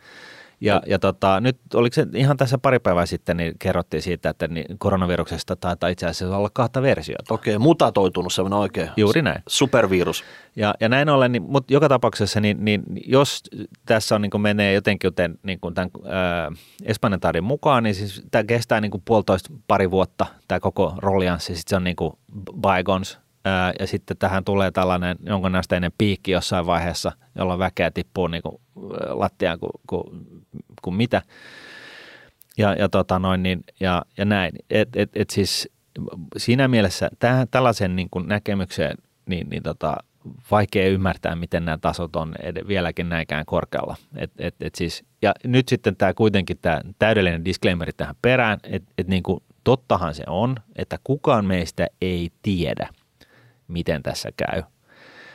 Ja, 0.61 0.83
ja 0.87 0.99
tota, 0.99 1.41
nyt 1.41 1.59
oliko 1.75 1.95
se 1.95 2.07
ihan 2.15 2.37
tässä 2.37 2.59
pari 2.59 2.79
päivää 2.79 3.07
sitten, 3.07 3.37
niin 3.37 3.55
kerrottiin 3.59 4.03
siitä, 4.03 4.31
että 4.31 4.49
niin 4.49 4.79
koronaviruksesta 4.79 5.57
taitaa 5.57 5.89
itse 5.89 6.07
asiassa 6.07 6.37
olla 6.37 6.51
kahta 6.53 6.83
versiota. 6.83 7.35
Okei, 7.35 7.59
mutatoitunut 7.59 8.33
semmoinen 8.33 8.59
oikein 8.59 8.91
Juuri 8.97 9.23
näin. 9.23 9.43
supervirus. 9.49 10.25
Ja, 10.57 10.75
ja 10.81 10.89
näin 10.89 11.09
ollen, 11.09 11.33
niin, 11.33 11.43
mutta 11.43 11.73
joka 11.73 11.89
tapauksessa, 11.89 12.41
niin, 12.41 12.65
niin 12.65 12.83
jos 13.07 13.43
tässä 13.87 14.15
on, 14.15 14.23
niin 14.23 14.31
kuin 14.31 14.41
menee 14.41 14.73
jotenkin 14.73 15.09
joten, 15.09 15.39
niin 15.43 15.61
kuin 15.61 15.75
tämän 15.75 15.91
äh, 16.07 16.59
Espanjan 16.85 17.21
taudin 17.21 17.45
mukaan, 17.45 17.83
niin 17.83 17.95
siis 17.95 18.23
tämä 18.31 18.45
kestää 18.45 18.81
niin 18.81 18.91
kuin 18.91 19.03
puolitoista 19.05 19.51
pari 19.69 19.91
vuotta, 19.91 20.27
tämä 20.49 20.61
koko 20.61 20.95
rollianssi, 20.97 21.57
sitten 21.57 21.71
se 21.71 21.77
on 21.77 21.85
niin 21.85 21.97
kuin 21.97 22.13
ja 23.81 23.87
sitten 23.87 24.17
tähän 24.17 24.45
tulee 24.45 24.71
tällainen 24.71 25.17
jonkunnäköinen 25.27 25.93
piikki 25.99 26.31
jossain 26.31 26.67
vaiheessa, 26.67 27.13
jolloin 27.39 27.59
väkeä 27.59 27.91
tippuu 27.91 28.27
niin 28.27 28.43
kuin 28.43 28.57
lattiaan 29.09 29.59
kuin, 29.59 29.71
kuin, 29.87 30.27
kuin 30.83 30.95
mitä. 30.95 31.23
Ja, 32.59 32.75
ja, 32.75 32.89
tota 32.89 33.19
noin, 33.19 33.43
niin, 33.43 33.65
ja, 33.81 34.03
ja 34.19 34.25
näin. 34.25 34.53
Et, 34.71 34.97
et, 34.97 35.11
et 35.15 35.31
siis 35.31 35.69
siinä 36.37 36.69
mielessä 36.69 37.11
tähän, 37.19 37.49
tällaisen 37.51 37.97
niin 37.97 38.09
kuin 38.11 38.29
näkemykseen 38.29 38.97
niin, 39.27 39.49
niin 39.51 39.63
tota, 39.63 39.97
vaikea 40.51 40.89
ymmärtää, 40.89 41.37
miten 41.37 41.65
nämä 41.65 41.79
tasot 41.79 42.17
on 42.17 42.35
ed- 42.43 42.69
vieläkin 42.69 43.09
näinkään 43.09 43.47
korkealla. 43.47 43.97
Et, 44.17 44.31
et, 44.39 44.55
et 44.61 44.75
siis, 44.75 45.05
ja 45.23 45.35
nyt 45.45 45.69
sitten 45.69 45.97
tämä 45.97 46.15
kuitenkin 46.15 46.59
tämä 46.63 46.81
täydellinen 46.99 47.45
disclaimeri 47.45 47.93
tähän 47.97 48.15
perään, 48.23 48.59
että 48.63 48.93
et 48.99 49.09
niin 49.09 49.23
kuin, 49.23 49.43
tottahan 49.65 50.15
se 50.15 50.25
on, 50.27 50.57
että 50.77 50.99
kukaan 51.05 51.45
meistä 51.45 51.87
ei 52.01 52.31
tiedä– 52.43 52.89
miten 53.71 54.03
tässä 54.03 54.29
käy. 54.37 54.63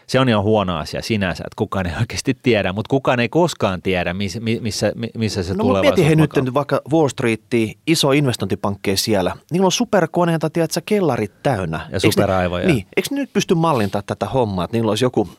Se 0.08 0.20
on 0.20 0.30
jo 0.30 0.42
huono 0.42 0.78
asia 0.78 1.02
sinänsä, 1.02 1.44
että 1.48 1.56
kukaan 1.56 1.86
ei 1.88 1.94
oikeasti 2.00 2.38
tiedä, 2.44 2.74
mutta 2.74 2.90
kukaan 2.90 3.20
ei 3.20 3.30
koskaan 3.30 3.82
tiedä, 3.82 4.14
missä, 4.14 4.40
missä, 4.40 4.92
missä 5.18 5.44
se 5.44 5.54
no, 5.54 5.64
tulevaisuus 5.64 6.00
No 6.00 6.10
he 6.10 6.16
nyt 6.16 6.54
vaikka 6.54 6.82
Wall 6.92 7.08
Street, 7.08 7.42
iso 7.88 8.12
investointipankkeja 8.12 8.98
siellä. 8.98 9.36
Niillä 9.52 9.66
on 9.66 9.72
superkoneita, 9.72 10.50
tiedätkö, 10.50 10.82
kellarit 10.86 11.44
täynnä. 11.44 11.88
Ja 11.92 12.00
superaivoja. 12.00 12.68
Ne, 12.68 12.74
niin, 12.74 12.88
eikö 12.98 13.10
ne 13.12 13.22
nyt 13.22 13.34
pysty 13.34 13.56
mallintaa 13.56 14.02
tätä 14.02 14.26
hommaa, 14.26 14.66
että 14.66 14.78
niillä 14.78 14.90
olisi 14.90 15.06
joku 15.06 15.30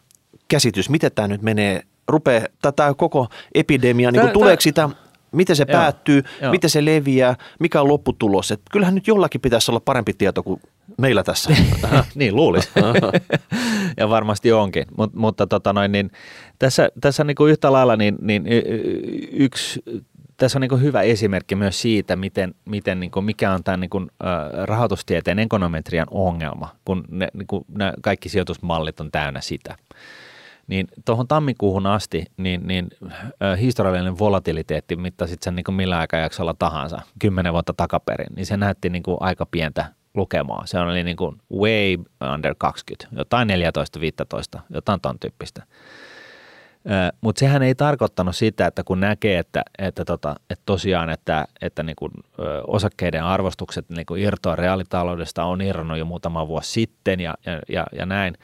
käsitys, 0.48 0.90
miten 0.90 1.12
tämä 1.14 1.28
nyt 1.28 1.42
menee, 1.42 1.82
rupeaa 2.08 2.46
tätä 2.62 2.94
koko 2.96 3.28
epidemia, 3.54 4.10
niin 4.10 4.30
tuleeko 4.30 4.60
sitä 4.60 4.88
miten 5.32 5.56
se 5.56 5.64
Joo. 5.68 5.78
päättyy, 5.78 6.22
Joo. 6.42 6.50
miten 6.50 6.70
se 6.70 6.84
leviää, 6.84 7.36
mikä 7.58 7.80
on 7.80 7.88
lopputulos. 7.88 8.50
Et 8.50 8.60
kyllähän 8.72 8.94
nyt 8.94 9.06
jollakin 9.06 9.40
pitäisi 9.40 9.70
olla 9.70 9.80
parempi 9.80 10.12
tieto 10.12 10.42
kuin 10.42 10.60
meillä 10.98 11.22
tässä. 11.22 11.50
niin 12.14 12.36
luulisi. 12.36 12.70
ja 14.00 14.08
varmasti 14.08 14.52
onkin. 14.52 14.84
Mut, 14.96 15.14
mutta 15.14 15.46
tota 15.46 15.72
noin, 15.72 15.92
niin 15.92 16.10
tässä, 16.58 16.88
tässä 17.00 17.24
niin 17.24 17.34
kuin 17.34 17.52
yhtä 17.52 17.72
lailla 17.72 17.96
niin, 17.96 18.16
niin 18.20 18.44
yksi 19.32 19.82
tässä 20.36 20.58
on 20.58 20.60
niin 20.60 20.82
hyvä 20.82 21.02
esimerkki 21.02 21.54
myös 21.54 21.82
siitä, 21.82 22.16
miten, 22.16 22.54
miten 22.64 23.00
niin 23.00 23.10
kuin 23.10 23.24
mikä 23.24 23.52
on 23.52 23.64
tämän 23.64 23.80
niin 23.80 24.10
rahoitustieteen 24.64 25.38
ekonometrian 25.38 26.06
ongelma, 26.10 26.68
kun, 26.84 27.04
ne, 27.10 27.28
niin 27.34 27.46
kuin, 27.46 27.64
nämä 27.68 27.92
kaikki 28.02 28.28
sijoitusmallit 28.28 29.00
on 29.00 29.10
täynnä 29.10 29.40
sitä 29.40 29.76
niin 30.66 30.88
tuohon 31.04 31.28
tammikuuhun 31.28 31.86
asti 31.86 32.24
niin, 32.36 32.66
niin 32.66 32.88
historiallinen 33.60 34.18
volatiliteetti 34.18 34.96
mittasit 34.96 35.42
sen 35.42 35.56
niin 35.56 35.74
millä 35.74 35.98
aikajaksolla 35.98 36.54
tahansa, 36.58 37.00
kymmenen 37.18 37.52
vuotta 37.52 37.74
takaperin, 37.76 38.36
niin 38.36 38.46
se 38.46 38.56
näytti 38.56 38.90
niin 38.90 39.02
aika 39.20 39.46
pientä 39.46 39.92
lukemaa. 40.16 40.66
Se 40.66 40.78
oli 40.78 41.04
niin 41.04 41.16
kuin 41.16 41.36
way 41.52 41.96
under 42.34 42.54
20, 42.58 43.16
jotain 43.18 43.48
14-15, 44.56 44.60
jotain 44.70 45.00
ton 45.00 45.18
tyyppistä. 45.18 45.62
Mutta 47.20 47.40
sehän 47.40 47.62
ei 47.62 47.74
tarkoittanut 47.74 48.36
sitä, 48.36 48.66
että 48.66 48.84
kun 48.84 49.00
näkee, 49.00 49.38
että, 49.38 49.62
että, 49.78 50.04
tota, 50.04 50.34
että 50.50 50.62
tosiaan, 50.66 51.10
että, 51.10 51.46
että 51.60 51.82
niin 51.82 51.96
kuin, 51.96 52.12
osakkeiden 52.66 53.24
arvostukset 53.24 53.90
niin 53.90 54.06
kuin 54.06 54.22
irtoa 54.22 54.56
reaalitaloudesta 54.56 55.44
on 55.44 55.60
irronnut 55.60 55.98
jo 55.98 56.04
muutama 56.04 56.48
vuosi 56.48 56.70
sitten 56.70 57.20
ja, 57.20 57.34
ja, 57.46 57.60
ja, 57.68 57.86
ja 57.92 58.06
näin, 58.06 58.34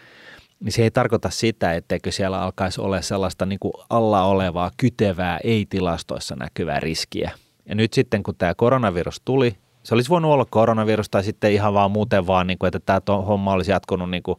niin 0.61 0.73
se 0.73 0.83
ei 0.83 0.91
tarkoita 0.91 1.31
sitä, 1.31 1.75
etteikö 1.75 2.11
siellä 2.11 2.41
alkaisi 2.41 2.81
olla 2.81 3.01
sellaista 3.01 3.47
niin 3.47 3.59
kuin 3.59 3.73
alla 3.91 4.25
olevaa, 4.25 4.71
kytevää, 4.77 5.39
ei-tilastoissa 5.45 6.37
näkyvää 6.37 6.81
riskiä. 6.81 7.31
Ja 7.69 7.75
nyt 7.75 7.93
sitten, 7.93 8.23
kun 8.23 8.35
tämä 8.37 8.55
koronavirus 8.55 9.21
tuli, 9.25 9.57
se 9.83 9.95
olisi 9.95 10.11
voinut 10.11 10.33
olla 10.33 10.47
koronavirus 10.51 11.11
tai 11.11 11.25
sitten 11.25 11.53
ihan 11.53 11.75
vaan 11.75 11.91
muuten 11.91 12.27
vaan, 12.27 12.47
niin 12.47 12.59
kuin, 12.59 12.69
että 12.75 13.01
tämä 13.01 13.17
homma 13.17 13.53
olisi 13.53 13.71
jatkunut 13.71 14.11
niin 14.11 14.23
kuin, 14.23 14.39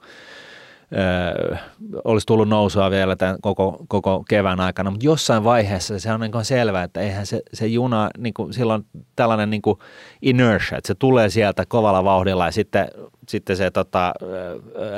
Öö, 0.98 1.58
olisi 2.04 2.28
tullut 2.28 2.50
nousua 2.50 2.92
vielä 2.92 3.16
tämän 3.16 3.38
koko, 3.42 3.86
koko 3.88 4.24
kevään 4.30 4.60
aikana, 4.60 4.92
mutta 4.92 5.06
jossain 5.06 5.44
vaiheessa 5.44 6.00
se 6.00 6.14
on 6.14 6.20
niin 6.20 6.46
selvää, 6.46 6.84
että 6.84 7.02
eihän 7.02 7.26
se, 7.26 7.42
se 7.54 7.68
juna, 7.68 8.10
niin 8.18 8.34
kuin, 8.34 8.54
silloin 8.54 8.86
tällainen 9.16 9.50
niin 9.50 9.62
kuin 9.62 9.80
inertia, 10.22 10.78
että 10.78 10.88
se 10.88 10.96
tulee 10.96 11.30
sieltä 11.30 11.66
kovalla 11.68 12.04
vauhdilla 12.04 12.46
ja 12.46 12.52
sitten, 12.52 12.88
sitten 13.30 13.58
se 13.58 13.72
tota, 13.72 14.14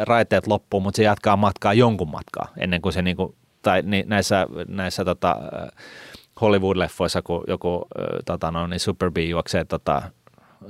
raiteet 0.04 0.48
loppuu, 0.48 0.80
mutta 0.80 0.98
se 0.98 1.04
jatkaa 1.04 1.38
matkaa 1.38 1.74
jonkun 1.74 2.10
matkaa 2.10 2.48
ennen 2.58 2.82
kuin 2.82 2.94
se 2.94 3.02
niin 3.02 3.18
kuin 3.18 3.36
tai 3.62 3.82
niin 3.82 4.10
näissä, 4.10 4.48
näissä 4.68 5.06
tota, 5.06 5.38
Hollywood-leffoissa, 6.42 7.22
kun 7.24 7.44
joku 7.48 7.88
tota, 8.26 8.52
no, 8.52 8.68
niin 8.68 8.80
Super 8.80 9.12
B 9.12 9.18
juoksee 9.18 9.66
tota, 9.66 10.02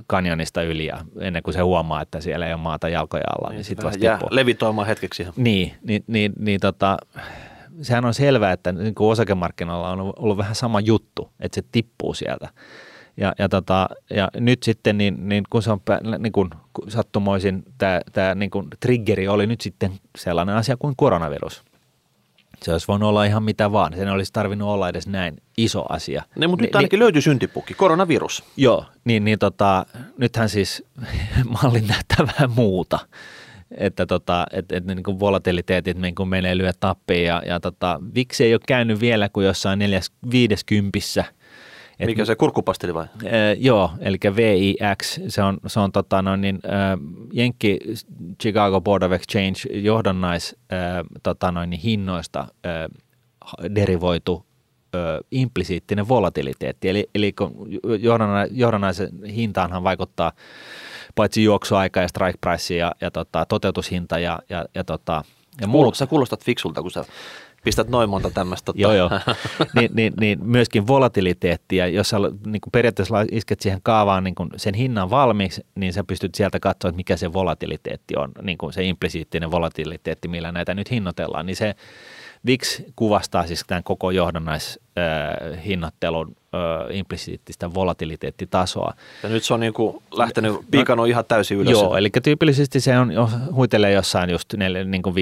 kanjonista 0.07 0.61
yli 0.61 0.85
ja 0.85 0.97
ennen 1.19 1.43
kuin 1.43 1.53
se 1.53 1.61
huomaa, 1.61 2.01
että 2.01 2.21
siellä 2.21 2.47
ei 2.47 2.53
ole 2.53 2.61
maata 2.61 2.89
jalkoja 2.89 3.23
alla, 3.27 3.49
niin, 3.49 3.55
niin 3.55 3.63
sitten 3.63 3.85
vasta 3.85 4.05
jää 4.05 4.19
levitoimaan 4.29 4.87
hetkeksi. 4.87 5.27
Niin, 5.35 5.73
niin, 5.83 6.03
niin, 6.07 6.33
niin 6.39 6.59
tota, 6.59 6.97
sehän 7.81 8.05
on 8.05 8.13
selvää, 8.13 8.51
että 8.51 8.71
niin 8.71 8.95
kuin 8.95 9.11
osakemarkkinoilla 9.11 9.91
on 9.91 10.13
ollut 10.15 10.37
vähän 10.37 10.55
sama 10.55 10.79
juttu, 10.79 11.29
että 11.39 11.55
se 11.55 11.67
tippuu 11.71 12.13
sieltä. 12.13 12.49
Ja, 13.17 13.33
ja, 13.39 13.49
tota, 13.49 13.89
ja 14.09 14.29
nyt 14.39 14.63
sitten, 14.63 14.97
niin, 14.97 15.29
niin 15.29 15.43
kun 15.49 15.63
se 15.63 15.71
on 15.71 15.81
niin 16.19 16.31
kun 16.31 16.49
sattumoisin, 16.87 17.63
tämä, 17.77 18.01
tämä 18.11 18.35
niin 18.35 18.49
kun 18.49 18.67
triggeri 18.79 19.27
oli 19.27 19.47
nyt 19.47 19.61
sitten 19.61 19.91
sellainen 20.17 20.55
asia 20.55 20.77
kuin 20.77 20.95
koronavirus. 20.97 21.63
Se 22.61 22.71
olisi 22.71 22.87
voinut 22.87 23.09
olla 23.09 23.23
ihan 23.23 23.43
mitä 23.43 23.71
vaan. 23.71 23.93
Sen 23.95 24.09
olisi 24.09 24.33
tarvinnut 24.33 24.69
olla 24.69 24.89
edes 24.89 25.07
näin 25.07 25.37
iso 25.57 25.85
asia. 25.89 26.23
Ne, 26.35 26.47
mutta 26.47 26.65
nyt 26.65 26.75
ainakin 26.75 26.97
niin, 26.97 27.03
löytyi 27.03 27.21
syntipukki, 27.21 27.73
koronavirus. 27.73 28.43
Joo, 28.57 28.85
niin, 29.05 29.25
niin 29.25 29.39
tota, 29.39 29.85
nythän 30.17 30.49
siis 30.49 30.83
malli 31.63 31.81
näyttää 31.81 32.27
vähän 32.27 32.51
muuta. 32.51 32.99
Että 33.77 34.05
tota, 34.05 34.45
et, 34.51 34.71
et 34.71 34.85
niin 34.85 35.03
kuin 35.03 35.19
volatiliteetit 35.19 35.97
niin 35.97 36.15
kuin 36.15 36.29
menee 36.29 36.57
lyö 36.57 36.71
tappiin 36.79 37.25
ja, 37.25 37.41
ja 37.45 37.59
tota, 37.59 37.99
VIX 38.15 38.41
ei 38.41 38.53
ole 38.53 38.61
käynyt 38.67 38.99
vielä 38.99 39.29
kuin 39.29 39.45
jossain 39.45 39.79
neljäs, 39.79 40.11
viideskympissä– 40.31 41.23
et, 41.99 42.05
Mikä 42.05 42.25
se 42.25 42.35
kurkkupasteli 42.35 42.93
vai? 42.93 43.03
Äh, 43.03 43.31
joo, 43.57 43.91
eli 43.99 44.17
VIX, 44.35 45.19
se 45.27 45.43
on, 45.43 45.57
se 45.67 45.79
on 45.79 45.91
tota, 45.91 46.21
no 46.21 46.35
niin, 46.35 46.59
äh, 46.65 46.99
Jenkki 47.33 47.79
Chicago 48.41 48.81
Board 48.81 49.03
of 49.03 49.11
Exchange 49.11 49.79
johdannais 49.79 50.55
äh, 50.73 50.79
tota, 51.23 51.51
noin, 51.51 51.69
niin 51.69 51.81
hinnoista 51.81 52.39
äh, 52.39 53.75
derivoitu 53.75 54.45
äh, 54.95 55.01
implisiittinen 55.31 56.07
volatiliteetti. 56.07 56.89
Eli, 56.89 57.09
eli 57.15 57.33
kun 57.33 57.67
johdannaisen 58.51 59.09
hintaanhan 59.35 59.83
vaikuttaa 59.83 60.31
paitsi 61.15 61.43
juoksuaika 61.43 62.01
ja 62.01 62.07
strike 62.07 62.37
price 62.41 62.75
ja, 62.75 62.91
ja 63.01 63.11
tota, 63.11 63.45
toteutushinta 63.45 64.19
ja, 64.19 64.39
ja, 64.49 64.65
ja, 64.75 64.83
tota, 64.83 65.23
ja 65.61 65.67
muu. 65.67 65.93
Sä 65.93 66.07
kuulostat 66.07 66.45
fiksulta, 66.45 66.81
kun 66.81 66.91
sä 66.91 67.05
pistät 67.65 67.89
noin 67.89 68.09
monta 68.09 68.31
tämmöistä. 68.31 68.71
Joo, 68.75 68.93
joo. 68.93 69.09
niin, 69.75 69.91
niin, 69.93 70.13
niin, 70.19 70.39
myöskin 70.41 70.87
volatiliteettia, 70.87 71.87
jos 71.87 72.09
sä 72.09 72.17
niin 72.19 72.61
kuin 72.61 72.71
periaatteessa 72.71 73.25
isket 73.31 73.61
siihen 73.61 73.79
kaavaan 73.83 74.23
niin 74.23 74.35
kuin 74.35 74.49
sen 74.55 74.73
hinnan 74.73 75.09
valmiiksi, 75.09 75.65
niin 75.75 75.93
sä 75.93 76.03
pystyt 76.03 76.35
sieltä 76.35 76.59
katsoa, 76.59 76.89
että 76.89 76.97
mikä 76.97 77.17
se 77.17 77.33
volatiliteetti 77.33 78.15
on, 78.17 78.31
niin 78.41 78.57
kuin 78.57 78.73
se 78.73 78.83
implisiittinen 78.83 79.51
volatiliteetti, 79.51 80.27
millä 80.27 80.51
näitä 80.51 80.73
nyt 80.73 80.91
hinnoitellaan, 80.91 81.45
niin 81.45 81.55
se 81.55 81.75
VIX 82.45 82.81
kuvastaa 82.95 83.47
siis 83.47 83.63
tämän 83.67 83.83
koko 83.83 84.11
johdannaishinnottelun 84.11 86.35
implisiittistä 86.91 87.73
volatiliteettitasoa. 87.73 88.93
Ja 89.23 89.29
nyt 89.29 89.43
se 89.43 89.53
on 89.53 89.59
niin 89.59 89.73
kuin 89.73 90.03
lähtenyt, 90.17 90.55
piikannut 90.71 91.03
no, 91.03 91.09
ihan 91.09 91.25
täysin 91.27 91.57
ylös. 91.57 91.71
Joo, 91.71 91.97
eli 91.97 92.09
tyypillisesti 92.23 92.79
se 92.79 92.97
on 92.97 93.13
huitelee 93.51 93.91
jossain 93.91 94.29
just 94.29 94.53
niin 94.85 95.01
kuin 95.01 95.15
15-20 95.15 95.17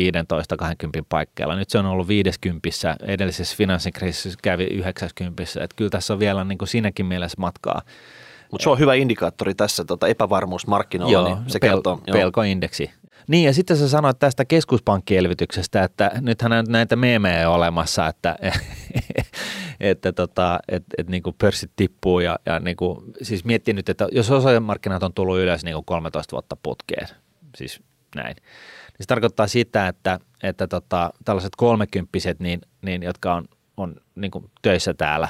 paikkeilla. 1.10 1.56
Nyt 1.56 1.70
se 1.70 1.78
on 1.78 1.86
ollut 1.86 2.08
50, 2.08 2.70
edellisessä 3.06 3.58
finanssikriisissä 3.58 4.40
kävi 4.42 4.64
90, 4.64 5.44
että 5.44 5.76
kyllä 5.76 5.90
tässä 5.90 6.14
on 6.14 6.20
vielä 6.20 6.44
niin 6.44 6.58
kuin 6.58 6.70
siinäkin 6.70 7.06
mielessä 7.06 7.38
matkaa. 7.40 7.82
Mutta 8.52 8.64
se 8.64 8.70
on 8.70 8.80
hyvä 8.80 8.94
indikaattori 8.94 9.56
tässä 9.56 9.86
tota 9.86 10.08
epävarmuusmarkkinoilla, 10.08 11.14
joo, 11.14 11.36
niin 11.36 11.38
se 11.48 11.58
pel- 11.58 11.60
kertoo. 11.60 12.02
Joo. 12.08 12.18
Pelkoindeksi. 12.18 12.92
Niin 13.28 13.46
ja 13.46 13.54
sitten 13.54 13.78
sä 13.78 13.90
sanoit 13.90 14.20
tästä 14.20 14.46
keskuspankkielvytyksestä, 14.46 15.84
että 15.84 16.12
nythän 16.22 16.52
on 16.52 16.66
näitä 16.70 16.96
meemejä 16.96 17.50
olemassa, 17.50 18.08
että, 18.08 18.36
että 19.80 20.12
tota, 20.12 20.60
et, 20.68 20.84
et 20.98 21.08
niin 21.08 21.24
kuin 21.24 21.36
pörssit 21.38 21.72
tippuu 21.76 22.20
ja, 22.20 22.40
ja 22.46 22.60
niin 22.60 22.78
kuin, 22.78 23.04
siis 23.22 23.46
miettii 23.46 23.74
nyt, 23.74 23.90
että 23.90 24.08
jos 24.12 24.32
osakemarkkinat 24.32 25.04
on 25.04 25.14
tullut 25.14 25.40
ylös 25.40 25.64
niin 25.64 25.74
kuin 25.74 25.86
13 25.86 26.32
vuotta 26.32 26.58
putkeen, 26.64 27.08
siis 27.58 27.82
näin, 28.16 28.36
niin 28.36 29.04
se 29.04 29.08
tarkoittaa 29.08 29.48
sitä, 29.48 29.88
että, 29.88 30.20
että 30.44 30.68
tota, 30.68 31.10
tällaiset 31.26 31.56
kolmekymppiset, 31.58 32.40
niin, 32.40 32.62
niin, 32.82 33.04
jotka 33.04 33.34
on, 33.34 33.46
on 33.78 33.96
niin 34.16 34.32
kuin 34.32 34.52
töissä 34.62 34.94
täällä, 34.94 35.28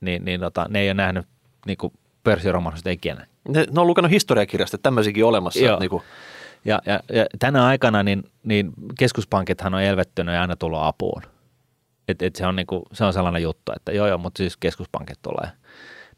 niin, 0.00 0.24
niin 0.24 0.40
tota, 0.40 0.66
ne 0.70 0.80
ei 0.80 0.88
ole 0.88 0.94
nähnyt 0.94 1.26
niin 1.66 1.78
kuin 1.78 1.92
pörssiromahdusta 2.24 2.90
ikinä. 2.90 3.26
Ne, 3.48 3.66
ne 3.70 3.80
on 3.80 3.86
lukenut 3.86 4.10
historiakirjasta, 4.10 4.76
että 4.76 4.82
tämmöisiäkin 4.82 5.24
olemassa. 5.24 5.60
Joo. 5.60 5.78
Niin 5.78 5.90
kuin 5.90 6.02
ja, 6.64 6.80
ja, 6.86 7.00
ja 7.12 7.26
tänä 7.38 7.66
aikana 7.66 8.02
niin, 8.02 8.22
niin 8.44 8.72
keskuspankithan 8.98 9.74
on 9.74 9.82
elvettynyt 9.82 10.34
ja 10.34 10.40
aina 10.40 10.56
tullut 10.56 10.78
apuun. 10.82 11.22
Et, 12.08 12.22
et 12.22 12.36
se, 12.36 12.46
on 12.46 12.56
niinku, 12.56 12.82
se 12.92 13.04
on 13.04 13.12
sellainen 13.12 13.42
juttu, 13.42 13.72
että 13.76 13.92
joo 13.92 14.06
joo, 14.06 14.18
mutta 14.18 14.38
siis 14.38 14.56
keskuspankit 14.56 15.18
tulee. 15.22 15.50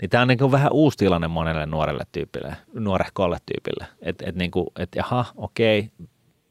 Niin 0.03 0.11
tämä 0.11 0.23
on 0.23 0.29
niinku 0.29 0.53
vähän 0.53 0.73
uusi 0.73 0.99
tilanne 0.99 1.29
monelle 1.29 1.67
nuorelle 1.67 2.05
tyypille, 2.13 2.57
nuorehkolle 2.75 3.39
tyypille. 3.47 3.87
Että 4.03 4.25
et 4.29 4.37
niinku, 4.37 4.73
et 4.79 4.89
jaha, 4.97 5.25
okei, 5.37 5.91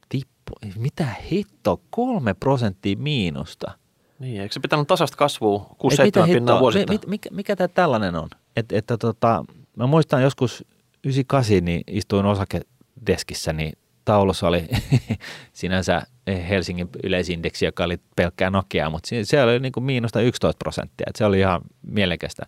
tippu, 0.10 0.54
mitä 0.76 1.08
hitto, 1.32 1.82
kolme 1.90 2.34
prosenttia 2.34 2.96
miinusta. 2.98 3.72
Niin, 4.20 4.42
eikö 4.42 4.54
se 4.54 4.60
pitänyt 4.60 4.88
tasasta 4.88 5.18
kasvua 5.18 5.76
6-7 6.24 6.34
pinnaa 6.34 6.60
vuosittain? 6.60 6.96
Mit, 6.96 7.08
mikä, 7.08 7.30
mikä 7.32 7.56
tämä 7.56 7.68
tällainen 7.68 8.16
on? 8.16 8.30
Et, 8.56 8.72
että 8.72 8.98
tota, 8.98 9.46
mä 9.76 9.88
muistan 9.88 10.22
joskus 10.22 10.66
98, 11.06 11.66
niin 11.66 11.82
istuin 11.88 12.26
osakedeskissä, 12.26 13.54
niin 13.54 13.74
taulussa 14.06 14.48
oli 14.48 14.68
sinänsä 15.54 16.02
Helsingin 16.50 16.90
yleisindeksi, 17.04 17.66
joka 17.66 17.84
oli 17.84 18.00
pelkkää 18.16 18.50
Nokia, 18.50 18.90
mutta 18.90 19.10
se 19.24 19.44
oli 19.44 19.60
niin 19.60 19.72
kuin 19.72 19.84
miinusta 19.84 20.22
11 20.22 20.58
prosenttia, 20.60 21.06
että 21.08 21.18
se 21.18 21.26
oli 21.26 21.40
ihan 21.40 21.62
mielekästä. 21.88 22.46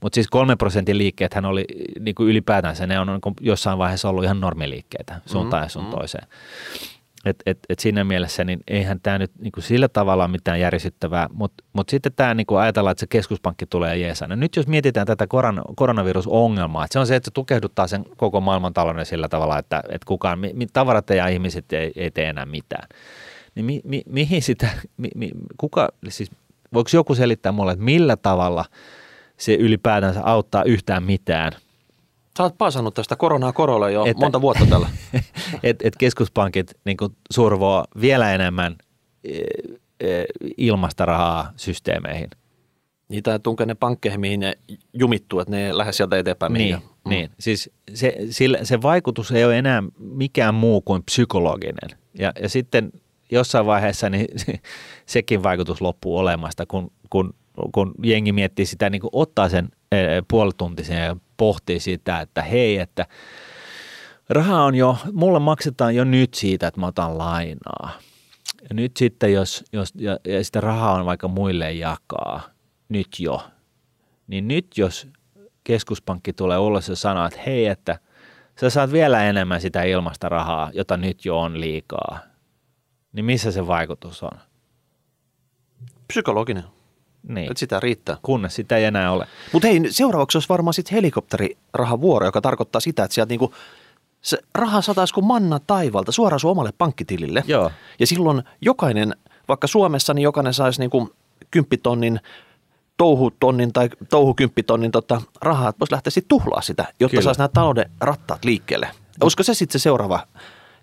Mutta 0.00 0.14
siis 0.14 0.28
kolme 0.28 0.56
prosentin 0.56 0.98
liikkeet 0.98 1.34
hän 1.34 1.44
oli 1.44 1.64
niin 2.00 2.14
kuin 2.14 2.28
ylipäätänsä, 2.28 2.86
ne 2.86 3.00
on 3.00 3.06
niin 3.06 3.34
jossain 3.40 3.78
vaiheessa 3.78 4.08
ollut 4.08 4.24
ihan 4.24 4.40
normiliikkeitä 4.40 5.20
suuntaan 5.26 5.62
mm, 5.62 5.64
ja 5.64 5.68
sun 5.68 5.84
mm. 5.84 5.90
toiseen. 5.90 6.26
Et, 7.24 7.42
et, 7.46 7.58
et 7.68 7.78
siinä 7.78 8.04
mielessä 8.04 8.44
niin 8.44 8.60
eihän 8.68 9.00
tämä 9.02 9.18
nyt 9.18 9.30
niin 9.38 9.52
kuin 9.52 9.64
sillä 9.64 9.88
tavalla 9.88 10.28
mitään 10.28 10.60
järisyttävää, 10.60 11.28
mutta 11.32 11.64
mut 11.72 11.88
sitten 11.88 12.12
tämä 12.16 12.34
niin 12.34 12.46
ajatellaan, 12.60 12.92
että 12.92 13.00
se 13.00 13.06
keskuspankki 13.06 13.66
tulee 13.66 13.98
jeesaan. 13.98 14.28
No 14.28 14.36
nyt 14.36 14.56
jos 14.56 14.66
mietitään 14.66 15.06
tätä 15.06 15.26
koron, 15.26 15.62
koronavirusongelmaa, 15.76 16.84
että 16.84 16.92
se 16.92 16.98
on 16.98 17.06
se, 17.06 17.16
että 17.16 17.26
se 17.26 17.34
tukehduttaa 17.34 17.86
sen 17.86 18.04
koko 18.16 18.40
maailmantalouden 18.40 19.06
sillä 19.06 19.28
tavalla, 19.28 19.58
että, 19.58 19.82
että 19.88 20.06
kukaan, 20.06 20.38
mi, 20.38 20.66
tavarat 20.72 21.10
ja 21.10 21.28
ihmiset 21.28 21.72
ei, 21.72 21.92
ei 21.96 22.10
tee 22.10 22.28
enää 22.28 22.46
mitään. 22.46 22.88
Niin 23.54 23.64
mi, 23.64 23.80
mi, 23.84 24.02
mihin 24.06 24.42
sitä, 24.42 24.68
mi, 24.96 25.08
mi, 25.14 25.30
kuka, 25.56 25.88
siis 26.08 26.30
voiko 26.74 26.90
joku 26.94 27.14
selittää 27.14 27.52
mulle, 27.52 27.72
että 27.72 27.84
millä 27.84 28.16
tavalla 28.16 28.64
se 29.36 29.54
ylipäätänsä 29.54 30.20
auttaa 30.24 30.64
yhtään 30.64 31.02
mitään– 31.02 31.52
Sä 32.36 32.42
oot 32.42 32.58
paasannut 32.58 32.94
tästä 32.94 33.16
koronaa 33.16 33.52
korolla 33.52 33.90
jo 33.90 34.04
että, 34.04 34.20
monta 34.20 34.40
vuotta 34.40 34.66
tällä. 34.66 34.88
Että 35.62 35.88
et 35.88 35.96
keskuspankit 35.96 36.74
niin 36.84 36.96
survoo 37.30 37.84
vielä 38.00 38.34
enemmän 38.34 38.76
e, 39.24 39.38
e, 40.00 40.24
ilmasta 40.56 41.04
rahaa 41.04 41.52
systeemeihin. 41.56 42.30
Niitä 43.08 43.38
tunkee 43.38 43.66
ne 43.66 43.74
pankkeihin, 43.74 44.20
mihin 44.20 44.40
ne 44.40 44.58
jumittuu, 44.92 45.40
että 45.40 45.50
ne 45.50 45.66
ei 45.66 45.76
lähde 45.76 45.92
sieltä 45.92 46.18
eteenpäin. 46.18 46.52
Niin, 46.52 46.74
mm. 46.74 47.08
niin. 47.08 47.30
siis 47.40 47.70
se, 47.94 48.16
sille, 48.30 48.58
se 48.62 48.82
vaikutus 48.82 49.32
ei 49.32 49.44
ole 49.44 49.58
enää 49.58 49.82
mikään 49.98 50.54
muu 50.54 50.80
kuin 50.80 51.02
psykologinen. 51.02 51.98
Ja, 52.18 52.32
ja 52.42 52.48
sitten 52.48 52.92
jossain 53.32 53.66
vaiheessa 53.66 54.10
niin 54.10 54.26
sekin 55.06 55.42
vaikutus 55.42 55.80
loppuu 55.80 56.18
olemasta, 56.18 56.66
kun, 56.66 56.92
kun, 57.10 57.34
kun 57.72 57.94
jengi 58.02 58.32
miettii 58.32 58.66
sitä, 58.66 58.90
niin 58.90 59.00
kuin 59.00 59.10
ottaa 59.12 59.48
sen 59.48 59.68
e, 59.92 59.98
puolituntisen 60.28 60.98
ja 61.04 61.16
pohtii 61.42 61.80
sitä, 61.80 62.20
että 62.20 62.42
hei, 62.42 62.78
että 62.78 63.06
raha 64.28 64.64
on 64.64 64.74
jo, 64.74 64.96
mulle 65.12 65.38
maksetaan 65.38 65.94
jo 65.94 66.04
nyt 66.04 66.34
siitä, 66.34 66.66
että 66.66 66.80
mä 66.80 66.86
otan 66.86 67.18
lainaa. 67.18 67.90
Ja 68.62 68.68
nyt 68.72 68.96
sitten, 68.96 69.32
jos, 69.32 69.64
jos 69.72 69.92
ja, 69.94 70.18
ja 70.24 70.44
sitä 70.44 70.60
rahaa 70.60 70.94
on 70.94 71.06
vaikka 71.06 71.28
muille 71.28 71.72
jakaa, 71.72 72.40
nyt 72.88 73.08
jo, 73.18 73.46
niin 74.26 74.48
nyt 74.48 74.66
jos 74.78 75.08
keskuspankki 75.64 76.32
tulee 76.32 76.58
ulos 76.58 76.88
ja 76.88 76.96
sanoo, 76.96 77.26
että 77.26 77.40
hei, 77.46 77.66
että 77.66 77.98
sä 78.60 78.70
saat 78.70 78.92
vielä 78.92 79.24
enemmän 79.24 79.60
sitä 79.60 79.82
ilmasta 79.82 80.28
rahaa, 80.28 80.70
jota 80.74 80.96
nyt 80.96 81.24
jo 81.24 81.38
on 81.38 81.60
liikaa, 81.60 82.18
niin 83.12 83.24
missä 83.24 83.52
se 83.52 83.66
vaikutus 83.66 84.22
on? 84.22 84.38
Psykologinen. 86.08 86.64
Niin. 87.28 87.50
Että 87.50 87.60
sitä 87.60 87.80
riittää. 87.80 88.16
Kunnes 88.22 88.54
sitä 88.54 88.76
ei 88.76 88.84
enää 88.84 89.12
ole. 89.12 89.26
Mutta 89.52 89.68
hei, 89.68 89.80
seuraavaksi 89.90 90.38
olisi 90.38 90.48
varmaan 90.48 90.74
sitten 90.74 90.94
helikopterirahavuoro, 90.94 92.26
joka 92.26 92.40
tarkoittaa 92.40 92.80
sitä, 92.80 93.04
että 93.04 93.14
sieltä 93.14 93.30
niinku 93.30 93.54
se 94.22 94.38
raha 94.54 94.82
sataisi 94.82 95.14
kuin 95.14 95.26
manna 95.26 95.60
taivalta 95.66 96.12
suoraan 96.12 96.40
sun 96.40 96.50
omalle 96.50 96.72
pankkitilille. 96.78 97.44
Joo. 97.46 97.70
Ja 97.98 98.06
silloin 98.06 98.42
jokainen, 98.60 99.16
vaikka 99.48 99.66
Suomessa, 99.66 100.14
niin 100.14 100.22
jokainen 100.22 100.54
saisi 100.54 100.80
niinku 100.80 101.10
kymppitonnin 101.50 102.20
touhutonnin 102.96 103.72
tai 103.72 103.88
touhukymppitonnin 104.10 104.90
tota, 104.90 105.22
rahaa, 105.42 105.68
että 105.68 105.80
voisi 105.80 105.92
lähteä 105.92 106.10
sitten 106.10 106.28
tuhlaa 106.28 106.60
sitä, 106.60 106.82
jotta 107.00 107.10
Kyllä. 107.10 107.22
saisi 107.22 107.38
nämä 107.38 107.48
talouden 107.48 107.90
rattaat 108.00 108.44
liikkeelle. 108.44 108.90
Olisiko 109.20 109.42
se 109.42 109.54
sitten 109.54 109.80
se 109.80 109.82
seuraava 109.82 110.20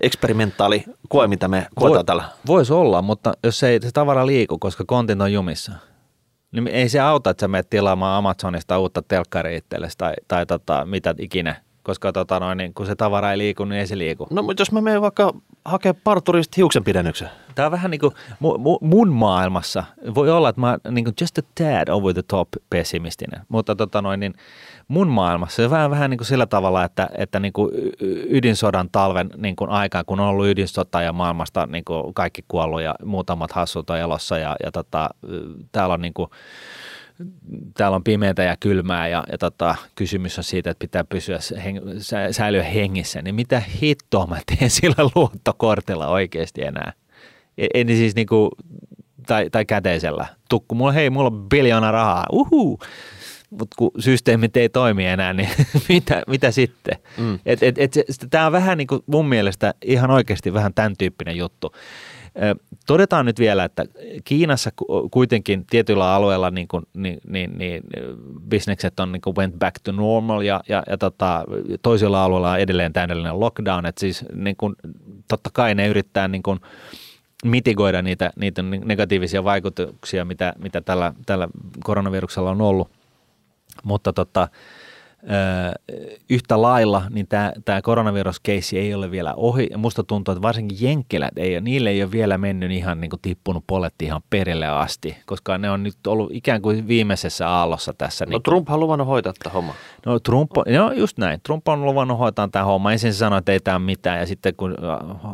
eksperimentaali 0.01 0.83
koe, 1.09 1.27
mitä 1.27 1.47
me 1.47 1.67
koetaan 1.75 2.05
tällä. 2.05 2.23
Voisi 2.47 2.73
olla, 2.73 3.01
mutta 3.01 3.33
jos 3.43 3.63
ei 3.63 3.81
se 3.81 3.91
tavara 3.91 4.25
liiku, 4.25 4.57
koska 4.57 4.83
kontin 4.87 5.21
on 5.21 5.33
jumissa, 5.33 5.71
niin 6.51 6.67
ei 6.67 6.89
se 6.89 6.99
auta, 6.99 7.29
että 7.29 7.41
sä 7.41 7.47
menet 7.47 7.69
tilaamaan 7.69 8.17
Amazonista 8.17 8.79
uutta 8.79 9.01
telkkaria 9.01 9.57
itsellesi 9.57 9.97
tai, 9.97 10.13
tai 10.27 10.45
tota, 10.45 10.85
mitä 10.85 11.15
ikinä 11.17 11.55
koska 11.83 12.11
tota 12.11 12.39
noin, 12.39 12.57
niin 12.57 12.73
kun 12.73 12.85
se 12.85 12.95
tavara 12.95 13.31
ei 13.31 13.37
liiku, 13.37 13.65
niin 13.65 13.79
ei 13.79 13.87
se 13.87 13.97
liiku. 13.97 14.27
No 14.29 14.43
mutta 14.43 14.61
jos 14.61 14.71
mä 14.71 14.81
menen 14.81 15.01
vaikka 15.01 15.33
hakea 15.65 15.93
parturista 15.93 16.53
hiuksen 16.57 16.83
pidennyksen. 16.83 17.29
Tämä 17.55 17.65
on 17.65 17.71
vähän 17.71 17.91
niin 17.91 18.01
kuin 18.01 18.13
mun 18.81 19.09
maailmassa. 19.09 19.83
Voi 20.15 20.31
olla, 20.31 20.49
että 20.49 20.61
mä 20.61 20.77
niin 20.91 21.05
kuin 21.05 21.13
just 21.21 21.37
a 21.37 21.41
tad 21.55 21.87
over 21.89 22.13
the 22.13 22.23
top 22.27 22.47
pessimistinen, 22.69 23.41
mutta 23.49 23.75
tota 23.75 24.01
noin, 24.01 24.19
niin 24.19 24.33
mun 24.87 25.07
maailmassa 25.07 25.55
se 25.55 25.65
on 25.65 25.71
vähän, 25.71 25.91
vähän 25.91 26.09
niin 26.09 26.17
kuin 26.17 26.27
sillä 26.27 26.45
tavalla, 26.45 26.83
että, 26.83 27.09
että 27.17 27.39
niin 27.39 27.53
kuin 27.53 27.71
ydinsodan 28.29 28.89
talven 28.91 29.29
niin 29.37 29.55
kuin 29.55 29.69
aikaan, 29.69 30.05
kun 30.05 30.19
on 30.19 30.27
ollut 30.27 30.47
ydinsota 30.47 31.01
ja 31.01 31.13
maailmasta 31.13 31.65
niin 31.65 31.85
kuin 31.85 32.13
kaikki 32.13 32.45
kuollut 32.47 32.81
ja 32.81 32.95
muutamat 33.05 33.51
hassut 33.51 33.89
on 33.89 33.97
elossa 33.97 34.37
ja, 34.37 34.55
ja 34.63 34.71
tota, 34.71 35.09
täällä 35.71 35.93
on 35.93 36.01
niin 36.01 36.13
kuin, 36.13 36.29
täällä 37.77 37.95
on 37.95 38.03
pimeätä 38.03 38.43
ja 38.43 38.55
kylmää 38.59 39.07
ja, 39.07 39.23
ja 39.31 39.37
tota, 39.37 39.75
kysymys 39.95 40.37
on 40.37 40.43
siitä, 40.43 40.69
että 40.69 40.81
pitää 40.81 41.03
pysyä 41.03 41.39
heng, 41.63 41.79
sä, 41.97 42.31
säilyä 42.31 42.63
hengissä, 42.63 43.21
niin 43.21 43.35
mitä 43.35 43.61
hittoa 43.81 44.27
mä 44.27 44.39
teen 44.45 44.69
sillä 44.79 45.09
luottokortilla 45.15 46.07
oikeasti 46.07 46.63
enää? 46.63 46.93
E, 47.57 47.67
en 47.73 47.87
siis 47.87 48.15
niinku, 48.15 48.49
tai, 49.27 49.49
tai 49.49 49.65
käteisellä. 49.65 50.25
Tukku, 50.49 50.75
mulla, 50.75 50.91
hei, 50.91 51.09
mulla 51.09 51.27
on 51.27 51.49
biljoona 51.49 51.91
rahaa, 51.91 52.25
uhuu. 52.31 52.79
Mutta 53.49 53.75
kun 53.77 53.91
systeemit 53.99 54.57
ei 54.57 54.69
toimi 54.69 55.05
enää, 55.05 55.33
niin 55.33 55.49
mitä, 55.89 56.23
mitä 56.27 56.51
sitten? 56.51 56.97
Mm. 57.17 57.39
Tämä 58.29 58.45
on 58.45 58.51
vähän 58.51 58.77
niin 58.77 58.87
kuin 58.87 59.03
mun 59.05 59.29
mielestä 59.29 59.73
ihan 59.81 60.11
oikeasti 60.11 60.53
vähän 60.53 60.73
tämän 60.73 60.93
tyyppinen 60.97 61.37
juttu. 61.37 61.71
Todetaan 62.87 63.25
nyt 63.25 63.39
vielä, 63.39 63.63
että 63.63 63.85
Kiinassa 64.23 64.71
kuitenkin 65.11 65.65
tietyillä 65.69 66.13
alueilla 66.13 66.51
niin 66.51 66.67
kuin, 66.67 66.83
niin, 66.93 67.19
niin, 67.27 67.57
niin, 67.57 67.83
bisnekset 68.49 68.99
on 68.99 69.11
niin 69.11 69.21
kuin 69.21 69.35
went 69.35 69.55
back 69.59 69.75
to 69.83 69.91
normal 69.91 70.41
ja, 70.41 70.61
ja, 70.69 70.83
ja 70.89 70.97
tota, 70.97 71.45
toisilla 71.81 72.23
alueilla 72.23 72.51
on 72.51 72.59
edelleen 72.59 72.93
täydellinen 72.93 73.39
lockdown, 73.39 73.85
että 73.85 73.99
siis 73.99 74.25
niin 74.33 74.55
kuin, 74.55 74.75
totta 75.27 75.49
kai 75.53 75.75
ne 75.75 75.87
yrittää 75.87 76.27
niin 76.27 76.43
kuin, 76.43 76.59
mitigoida 77.45 78.01
niitä, 78.01 78.31
niitä 78.35 78.61
negatiivisia 78.61 79.43
vaikutuksia, 79.43 80.25
mitä, 80.25 80.53
mitä 80.59 80.81
tällä, 80.81 81.13
tällä 81.25 81.47
koronaviruksella 81.83 82.51
on 82.51 82.61
ollut, 82.61 82.91
mutta 83.83 84.13
tota, 84.13 84.47
yhtä 86.29 86.61
lailla, 86.61 87.03
niin 87.09 87.27
tämä, 87.27 87.53
tämä 87.65 87.81
koronaviruskeissi 87.81 88.79
ei 88.79 88.93
ole 88.93 89.11
vielä 89.11 89.33
ohi. 89.33 89.67
Ja 89.71 89.77
musta 89.77 90.03
tuntuu, 90.03 90.31
että 90.31 90.41
varsinkin 90.41 90.77
jenkkilät, 90.81 91.37
ei, 91.37 91.61
niille 91.61 91.89
ei 91.89 92.03
ole 92.03 92.11
vielä 92.11 92.37
mennyt 92.37 92.71
ihan 92.71 93.01
niin 93.01 93.09
kuin 93.09 93.19
tippunut 93.21 93.63
poletti 93.67 94.05
ihan 94.05 94.21
perille 94.29 94.67
asti, 94.67 95.17
koska 95.25 95.57
ne 95.57 95.71
on 95.71 95.83
nyt 95.83 96.07
ollut 96.07 96.29
ikään 96.33 96.61
kuin 96.61 96.87
viimeisessä 96.87 97.49
aallossa 97.49 97.93
tässä. 97.97 98.25
No 98.25 98.29
niin 98.29 98.43
Trump 98.43 98.69
on 98.69 98.79
luvannut 98.79 99.07
hoitaa 99.07 99.33
tätä 99.33 99.49
homma. 99.49 99.73
No 100.05 100.19
Trump, 100.19 100.51
no 100.57 100.91
just 100.91 101.17
näin. 101.17 101.39
Trump 101.43 101.67
on 101.67 101.85
luvannut 101.85 102.19
hoitaa 102.19 102.47
tämä 102.51 102.65
homma. 102.65 102.91
Ensin 102.91 103.13
se 103.13 103.17
sanoi, 103.17 103.39
että 103.39 103.51
ei 103.51 103.59
tämä 103.59 103.79
mitään 103.79 104.19
ja 104.19 104.25
sitten 104.25 104.55
kun 104.55 104.75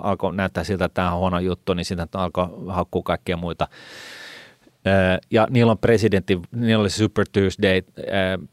alkoi 0.03 0.35
näyttää 0.35 0.63
siltä, 0.63 0.85
että 0.85 0.93
tämä 0.95 1.13
on 1.13 1.19
huono 1.19 1.39
juttu, 1.39 1.73
niin 1.73 1.85
sitten 1.85 2.07
alkoi 2.13 2.47
haukkua 2.67 3.01
kaikkia 3.03 3.37
muita 3.37 3.67
ja 5.31 5.47
niillä 5.49 5.71
on 5.71 5.77
presidentti, 5.77 6.39
niillä 6.51 6.81
oli 6.81 6.89
Super 6.89 7.25
Tuesday 7.31 7.81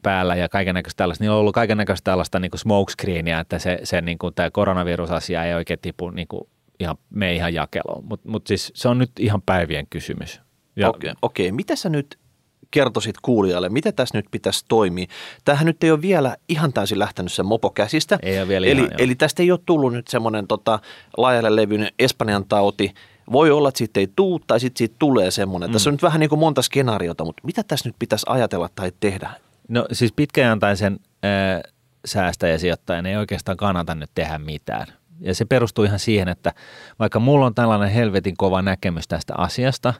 päällä 0.01 0.35
ja 0.35 0.49
kaiken 0.49 0.75
näköistä 0.75 0.97
tällaista. 0.97 1.23
Niillä 1.23 1.35
on 1.35 1.39
ollut 1.39 1.55
kaiken 1.55 1.77
näköistä 1.77 2.11
tällaista 2.11 2.39
niin 2.39 2.51
smokescreenia, 2.55 3.39
että 3.39 3.59
se, 3.59 3.79
se 3.83 4.01
niin 4.01 4.17
kuin, 4.17 4.33
tämä 4.33 4.51
koronavirusasia 4.51 5.43
ei 5.43 5.53
oikein 5.53 5.79
tipu 5.79 6.09
niin 6.09 6.27
kuin, 6.27 6.47
ihan, 6.79 6.97
me 7.09 7.33
ihan 7.33 7.53
jakeloon. 7.53 8.05
Mutta 8.05 8.29
mut 8.29 8.47
siis 8.47 8.71
se 8.75 8.87
on 8.87 8.97
nyt 8.97 9.11
ihan 9.19 9.41
päivien 9.41 9.87
kysymys. 9.89 10.41
Okei, 10.87 11.09
okay, 11.11 11.13
okay. 11.21 11.51
mitä 11.51 11.75
sä 11.75 11.89
nyt 11.89 12.19
kertoisit 12.71 13.15
kuulijalle, 13.21 13.69
miten 13.69 13.93
tässä 13.93 14.17
nyt 14.17 14.25
pitäisi 14.31 14.65
toimia? 14.67 15.05
Tämähän 15.45 15.65
nyt 15.65 15.83
ei 15.83 15.91
ole 15.91 16.01
vielä 16.01 16.37
ihan 16.49 16.73
täysin 16.73 16.99
lähtenyt 16.99 17.31
se 17.31 17.43
mopo 17.43 17.69
käsistä. 17.69 18.19
Ei 18.23 18.39
ole 18.39 18.47
vielä 18.47 18.67
eli, 18.67 18.79
ihan, 18.79 18.91
eli 18.97 19.15
tästä 19.15 19.43
ei 19.43 19.51
ole 19.51 19.59
tullut 19.65 19.93
nyt 19.93 20.07
semmoinen 20.07 20.47
tota, 20.47 20.79
laajalle 21.17 21.55
levyinen 21.55 21.91
Espanjan 21.99 22.45
tauti– 22.45 22.93
voi 23.33 23.51
olla, 23.51 23.69
että 23.69 23.77
siitä 23.77 23.99
ei 23.99 24.07
tuu 24.15 24.39
tai 24.39 24.59
sitten 24.59 24.77
siitä 24.77 24.95
tulee 24.99 25.31
semmoinen. 25.31 25.69
Mm. 25.69 25.73
Tässä 25.73 25.89
on 25.89 25.93
nyt 25.93 26.03
vähän 26.03 26.19
niin 26.19 26.29
kuin 26.29 26.39
monta 26.39 26.61
skenaariota, 26.61 27.25
mutta 27.25 27.41
mitä 27.45 27.63
tässä 27.63 27.89
nyt 27.89 27.95
pitäisi 27.99 28.25
ajatella 28.29 28.69
tai 28.75 28.91
tehdä? 28.99 29.29
No 29.67 29.85
siis 29.91 30.11
pitkäjantaisen 30.11 30.99
äh, 31.25 31.71
säästäjäsijoittajan 32.05 33.05
ei 33.05 33.17
oikeastaan 33.17 33.57
kannata 33.57 33.95
nyt 33.95 34.09
tehdä 34.15 34.37
mitään. 34.37 34.87
Ja 35.19 35.35
se 35.35 35.45
perustuu 35.45 35.83
ihan 35.83 35.99
siihen, 35.99 36.27
että 36.27 36.53
vaikka 36.99 37.19
mulla 37.19 37.45
on 37.45 37.55
tällainen 37.55 37.89
helvetin 37.89 38.37
kova 38.37 38.61
näkemys 38.61 39.07
tästä 39.07 39.33
asiasta, 39.37 39.93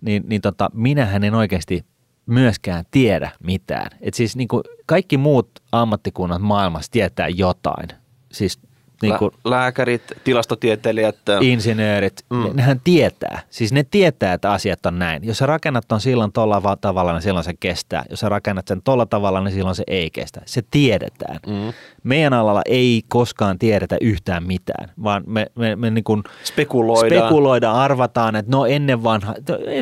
niin, 0.00 0.22
niin 0.26 0.40
tota, 0.40 0.70
minähän 0.74 1.24
en 1.24 1.34
oikeasti 1.34 1.84
myöskään 2.26 2.84
tiedä 2.90 3.30
mitään. 3.42 3.90
Et 4.00 4.14
siis 4.14 4.36
niin 4.36 4.48
kuin 4.48 4.62
kaikki 4.86 5.16
muut 5.16 5.50
ammattikunnat 5.72 6.42
maailmassa 6.42 6.92
tietää 6.92 7.28
jotain. 7.28 7.88
Siis 8.32 8.58
niin 9.02 9.18
kuin, 9.18 9.30
lääkärit, 9.44 10.02
tilastotieteilijät. 10.24 11.16
Insinöörit, 11.40 12.24
mm. 12.30 12.50
nehän 12.54 12.80
tietää. 12.84 13.40
Siis 13.50 13.72
ne 13.72 13.84
tietää, 13.90 14.32
että 14.32 14.52
asiat 14.52 14.86
on 14.86 14.98
näin. 14.98 15.24
Jos 15.26 15.38
sä 15.38 15.46
rakennat 15.46 15.92
on 15.92 16.00
silloin 16.00 16.32
tuolla 16.32 16.76
tavalla, 16.80 17.12
niin 17.12 17.22
silloin 17.22 17.44
se 17.44 17.54
kestää. 17.60 18.04
Jos 18.10 18.20
sä 18.20 18.28
rakennat 18.28 18.68
sen 18.68 18.82
tuolla 18.82 19.06
tavalla, 19.06 19.40
niin 19.40 19.54
silloin 19.54 19.76
se 19.76 19.84
ei 19.86 20.10
kestä. 20.10 20.40
Se 20.46 20.62
tiedetään. 20.70 21.38
Mm. 21.46 21.72
Meidän 22.04 22.32
alalla 22.32 22.62
ei 22.66 23.02
koskaan 23.08 23.58
tiedetä 23.58 23.96
yhtään 24.00 24.46
mitään, 24.46 24.90
vaan 25.02 25.24
me, 25.26 25.46
me, 25.54 25.76
me 25.76 25.90
niin 25.90 26.04
kuin 26.04 26.22
spekuloidaan. 26.44 27.22
spekuloidaan, 27.22 27.76
arvataan, 27.76 28.36
että 28.36 28.50
no 28.52 28.66
ennen 28.66 29.02
vanha, 29.02 29.34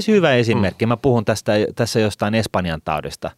hyvä 0.08 0.32
esimerkki, 0.32 0.86
mm. 0.86 0.88
mä 0.88 0.96
puhun 0.96 1.24
tästä, 1.24 1.52
tässä 1.74 2.00
jostain 2.00 2.34
Espanjan 2.34 2.80
taudista 2.84 3.30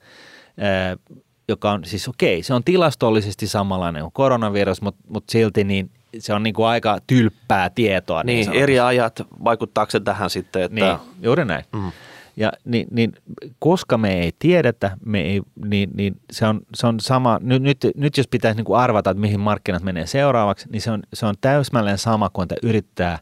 joka 1.49 1.71
on 1.71 1.85
siis 1.85 2.09
okei, 2.09 2.43
se 2.43 2.55
on 2.55 2.65
tilastollisesti 2.65 3.47
samanlainen 3.47 4.03
kuin 4.03 4.13
koronavirus, 4.13 4.83
mutta, 4.83 5.01
mutta 5.09 5.33
silti 5.33 5.65
niin 5.65 5.91
se 6.19 6.35
on 6.35 6.43
niin 6.43 6.55
kuin 6.55 6.67
aika 6.67 6.99
tylppää 7.07 7.71
tietoa. 7.71 8.23
Niin, 8.23 8.51
niin 8.51 8.63
eri 8.63 8.81
ajat 8.81 9.23
vaikuttaako 9.45 9.91
se 9.91 10.01
tähän 10.01 10.31
sitten? 10.31 10.63
Että... 10.63 10.75
Niin, 10.75 10.97
juuri 11.23 11.45
näin. 11.45 11.65
Mm. 11.73 11.93
Ja 12.37 12.53
niin, 12.65 12.87
niin, 12.91 13.13
koska 13.59 13.99
me 13.99 14.21
ei 14.21 14.33
tiedetä, 14.39 14.97
me 15.05 15.21
ei, 15.21 15.43
niin, 15.65 15.91
niin 15.95 16.21
se, 16.33 16.47
on, 16.47 16.61
se 16.75 16.87
on 16.87 17.01
sama, 17.01 17.39
nyt, 17.43 17.63
nyt, 17.63 17.79
nyt 17.97 18.17
jos 18.17 18.29
pitäisi 18.29 18.57
niin 18.57 18.65
kuin 18.65 18.81
arvata, 18.81 19.11
että 19.11 19.21
mihin 19.21 19.41
markkinat 19.41 19.83
menee 19.83 20.07
seuraavaksi, 20.07 20.69
niin 20.71 20.83
se 20.83 20.91
on, 20.91 21.03
se 21.15 21.27
on 21.27 21.35
täysmälleen 21.41 21.99
sama 21.99 22.31
kuin 22.31 22.43
että 22.43 22.55
yrittää 22.63 23.19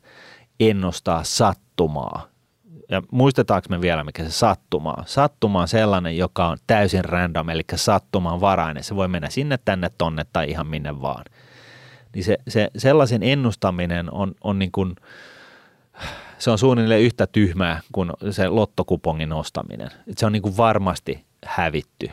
ennustaa 0.61 1.25
sattumaa 1.25 2.32
ja 2.89 3.03
muistetaanko 3.11 3.67
me 3.71 3.81
vielä, 3.81 4.05
mikä 4.05 4.25
se 4.25 4.31
sattuma 4.31 4.95
on? 4.99 5.05
Sattuma 5.07 5.61
on 5.61 5.69
sellainen, 5.69 6.17
joka 6.17 6.49
on 6.49 6.59
täysin 6.67 7.05
random, 7.05 7.49
eli 7.49 7.63
sattuman 7.75 8.41
varainen. 8.41 8.85
Se 8.85 8.97
voi 8.97 9.09
mennä 9.09 9.31
sinne, 9.31 9.59
tänne, 9.65 9.91
tonne 9.99 10.27
tai 10.33 10.51
ihan 10.51 10.67
minne 10.67 11.01
vaan. 11.01 11.25
Niin 12.15 12.25
se, 12.25 12.39
se 12.49 12.71
sellaisen 12.77 13.23
ennustaminen 13.23 14.13
on, 14.13 14.35
on 14.41 14.59
niin 14.59 14.73
kuin, 14.73 14.97
se 16.39 16.51
on 16.51 16.59
suunnilleen 16.59 17.03
yhtä 17.03 17.27
tyhmää 17.27 17.81
kuin 17.93 18.11
se 18.31 18.49
lottokupongin 18.49 19.33
ostaminen. 19.33 19.91
Se 20.17 20.27
on 20.27 20.33
niin 20.33 20.43
kuin 20.43 20.57
varmasti 20.57 21.25
hävitty 21.45 22.11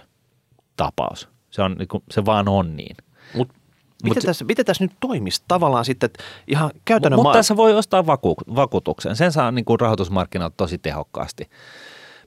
tapaus. 0.77 1.29
Se, 1.49 1.61
on, 1.61 1.75
niin 1.79 1.87
kuin, 1.87 2.03
se 2.11 2.25
vaan 2.25 2.47
on 2.47 2.75
niin. 2.75 2.95
Mutta 3.35 3.58
Miten, 4.03 4.23
tässä, 4.23 4.45
miten 4.45 4.65
tässä 4.65 4.83
nyt 4.83 4.91
toimisi 4.99 5.43
tavallaan 5.47 5.85
sitten, 5.85 6.09
ihan 6.47 6.71
käytännön 6.85 7.17
Mutta 7.17 7.37
tässä 7.37 7.55
voi 7.55 7.73
ostaa 7.73 8.05
vaku, 8.05 8.35
vakuutuksen. 8.55 9.15
Sen 9.15 9.31
saa 9.31 9.51
niin 9.51 9.65
kuin 9.65 9.79
rahoitusmarkkinalta 9.79 10.53
tosi 10.57 10.77
tehokkaasti. 10.77 11.49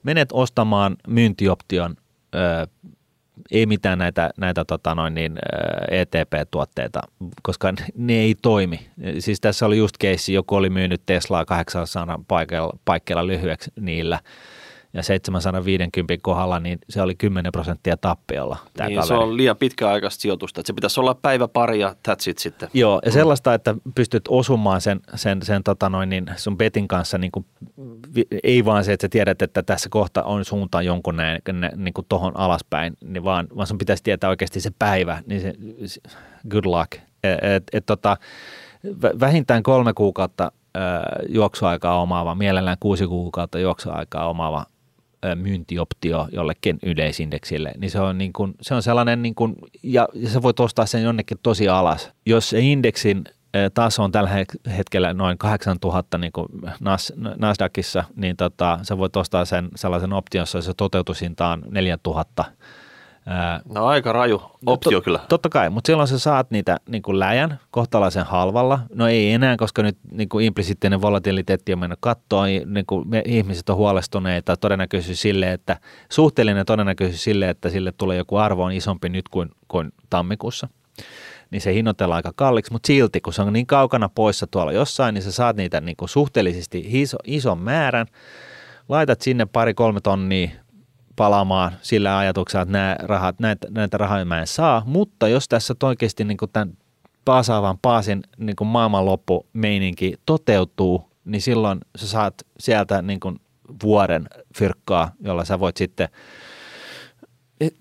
Menet 0.03 0.29
ostamaan 0.33 0.97
myyntioption, 1.09 1.97
ö, 2.35 2.67
ei 3.51 3.67
mitään 3.67 3.99
näitä, 3.99 4.31
näitä 4.37 4.65
tota 4.65 4.95
noin 4.95 5.15
niin, 5.15 5.39
ETP-tuotteita, 5.91 7.01
koska 7.43 7.73
ne 7.97 8.15
ei 8.15 8.35
toimi. 8.43 8.91
Siis 9.19 9.41
tässä 9.41 9.67
oli 9.67 9.79
just 9.79 9.97
keissi, 9.99 10.33
joku 10.33 10.55
oli 10.55 10.71
myynyt 10.71 11.03
Teslaa 11.07 11.45
800 11.45 12.21
paikalla, 12.29 12.79
paikkeilla 12.85 13.27
lyhyeksi 13.27 13.71
niillä– 13.81 14.21
ja 14.95 15.03
750 15.03 16.23
kohdalla, 16.23 16.61
niin 16.61 16.79
se 16.89 17.03
oli 17.03 17.15
10 17.15 17.53
prosenttia 17.53 17.97
tappiolla. 17.97 18.57
Tämä 18.75 18.89
niin, 18.89 19.07
se 19.07 19.15
on 19.15 19.37
liian 19.37 19.57
pitkäaikaista 19.57 20.21
sijoitusta, 20.23 20.61
että 20.61 20.67
se 20.67 20.73
pitäisi 20.73 21.01
olla 21.01 21.15
päivä 21.15 21.49
pari 21.49 21.81
ja 21.81 21.97
that's 22.09 22.31
it 22.31 22.39
sitten. 22.39 22.69
Joo, 22.75 23.01
ja 23.05 23.11
mm. 23.11 23.15
sellaista, 23.15 23.55
että 23.55 23.75
pystyt 23.95 24.25
osumaan 24.29 24.81
sen, 24.81 25.01
sen, 25.15 25.43
sen 25.43 25.63
tota 25.63 25.89
noin, 25.89 26.09
niin 26.09 26.27
sun 26.37 26.59
betin 26.59 26.89
kanssa, 26.89 27.19
niin 27.19 27.33
kuin, 27.33 27.47
ei 28.43 28.65
vaan 28.65 28.85
se, 28.85 28.93
että 28.93 29.05
sä 29.05 29.09
tiedät, 29.09 29.43
että 29.43 29.63
tässä 29.63 29.89
kohta 29.89 30.23
on 30.23 30.45
suuntaan 30.45 30.87
jonkun 30.87 31.17
näin, 31.17 31.43
niin 31.77 31.95
kuin 31.95 32.07
tohon 32.09 32.37
alaspäin, 32.37 32.97
niin 33.05 33.25
vaan, 33.25 33.49
vaan 33.57 33.67
sun 33.67 33.79
pitäisi 33.79 34.03
tietää 34.03 34.31
oikeasti 34.31 34.61
se 34.61 34.71
päivä, 34.79 35.23
niin 35.27 35.41
se, 35.41 35.55
good 36.49 36.65
luck. 36.65 36.93
E, 37.25 37.55
et, 37.55 37.63
et, 37.73 37.87
tota, 37.87 38.17
vähintään 39.21 39.63
kolme 39.63 39.93
kuukautta 39.93 40.53
juoksuaikaa 41.29 42.03
omaava, 42.03 42.35
mielellään 42.35 42.77
kuusi 42.81 43.07
kuukautta 43.07 43.59
juoksuaikaa 43.59 44.29
omaava 44.29 44.67
myyntioptio 45.35 46.29
jollekin 46.33 46.79
yleisindeksille, 46.83 47.73
niin 47.79 47.91
se 47.91 48.01
on, 48.01 48.19
niin 48.19 48.33
kuin, 48.33 48.55
se 48.61 48.75
on 48.75 48.83
sellainen, 48.83 49.23
niin 49.23 49.35
kuin, 49.35 49.55
ja, 49.83 50.09
ja 50.15 50.31
sä 50.31 50.43
voit 50.43 50.61
ostaa 50.61 50.87
sen 50.87 51.03
jonnekin 51.03 51.39
tosi 51.43 51.69
alas. 51.69 52.11
Jos 52.27 52.51
se 52.51 52.61
indeksin 52.61 53.25
taso 53.75 54.03
on 54.03 54.13
tällä 54.13 54.31
hetkellä 54.77 55.15
noin 55.15 55.39
8000 55.39 56.19
niin 56.19 56.33
kuin 56.33 56.49
Nas, 56.81 57.13
Nasdaqissa, 57.39 58.05
niin 58.17 58.37
tota, 58.37 58.79
sä 58.83 58.99
voit 58.99 59.17
ostaa 59.17 59.45
sen 59.45 59.69
sellaisen 59.77 60.13
option, 60.13 60.43
jossa 60.43 60.63
se 60.63 60.75
toteutusintaan 60.77 61.63
4000 61.71 62.45
No 63.75 63.87
aika 63.87 64.13
raju 64.13 64.43
optio 64.67 64.99
to, 64.99 65.05
kyllä. 65.05 65.21
Totta 65.29 65.49
kai, 65.49 65.71
mutta 65.71 65.89
silloin 65.89 66.09
sä 66.09 66.19
saat 66.19 66.51
niitä 66.51 66.77
niin 66.89 67.03
kuin 67.03 67.19
läjän 67.19 67.61
kohtalaisen 67.71 68.27
halvalla. 68.27 68.79
No 68.95 69.09
ei 69.09 69.33
enää, 69.33 69.57
koska 69.57 69.83
nyt 69.83 69.99
niin 70.11 70.29
kuin 70.29 70.47
implisiittinen 70.47 71.03
volatiliteetti 71.03 71.73
on 71.73 71.79
mennyt 71.79 71.99
kattoon. 72.03 72.49
Niin 72.67 72.87
kuin 72.87 73.09
me, 73.09 73.23
ihmiset 73.27 73.69
on 73.69 73.77
huolestuneita. 73.77 74.57
Todennäköisyys 74.57 75.23
sille, 75.23 75.53
että 75.53 75.77
suhteellinen 76.11 76.67
todennäköisyys 76.67 77.25
sille, 77.25 77.49
että 77.49 77.69
sille 77.69 77.93
tulee 77.93 78.17
joku 78.17 78.37
arvo 78.37 78.65
on 78.65 78.73
isompi 78.73 79.09
nyt 79.09 79.29
kuin, 79.29 79.51
kuin 79.69 79.93
tammikuussa. 80.11 80.69
Niin 81.51 81.61
se 81.61 81.75
hinnoitellaan 81.75 82.17
aika 82.17 82.33
kalliiksi, 82.37 82.73
mutta 82.73 82.87
silti 82.87 83.21
kun 83.21 83.33
se 83.33 83.43
on 83.43 83.53
niin 83.53 83.67
kaukana 83.67 84.09
poissa 84.09 84.47
tuolla 84.47 84.73
jossain, 84.73 85.15
niin 85.15 85.23
sä 85.23 85.33
saat 85.33 85.57
niitä 85.57 85.81
niin 85.81 85.97
kuin 85.97 86.09
suhteellisesti 86.09 86.85
iso, 86.87 87.17
ison 87.25 87.59
määrän. 87.59 88.07
Laitat 88.89 89.21
sinne 89.21 89.47
pari-kolme 89.47 90.01
tonnia 90.01 90.51
palaamaan 91.17 91.73
sillä 91.83 92.19
ajatuksella, 92.19 92.63
että 92.63 92.73
nämä 92.73 92.97
rahat, 93.03 93.41
näitä, 93.41 93.69
näitä 93.71 93.99
rahoja 93.99 94.25
mä 94.25 94.41
en 94.41 94.47
saa, 94.47 94.83
mutta 94.87 95.29
jos 95.29 95.49
tässä 95.49 95.75
oikeasti 95.83 96.25
niin 96.25 96.39
tämän 96.53 96.73
paasaavan 97.25 97.79
paasin 97.83 98.23
niin 98.37 98.57
maailmanloppumeininki 98.65 100.15
toteutuu, 100.27 101.11
niin 101.25 101.43
silloin 101.43 101.81
sä 101.97 102.09
saat 102.09 102.35
sieltä 102.59 103.03
niin 103.03 103.21
vuoden 103.83 104.29
fyrkkaa, 104.59 105.13
jolla 105.21 105.45
sä 105.45 105.61
voit 105.61 105.77
sitten 105.77 106.09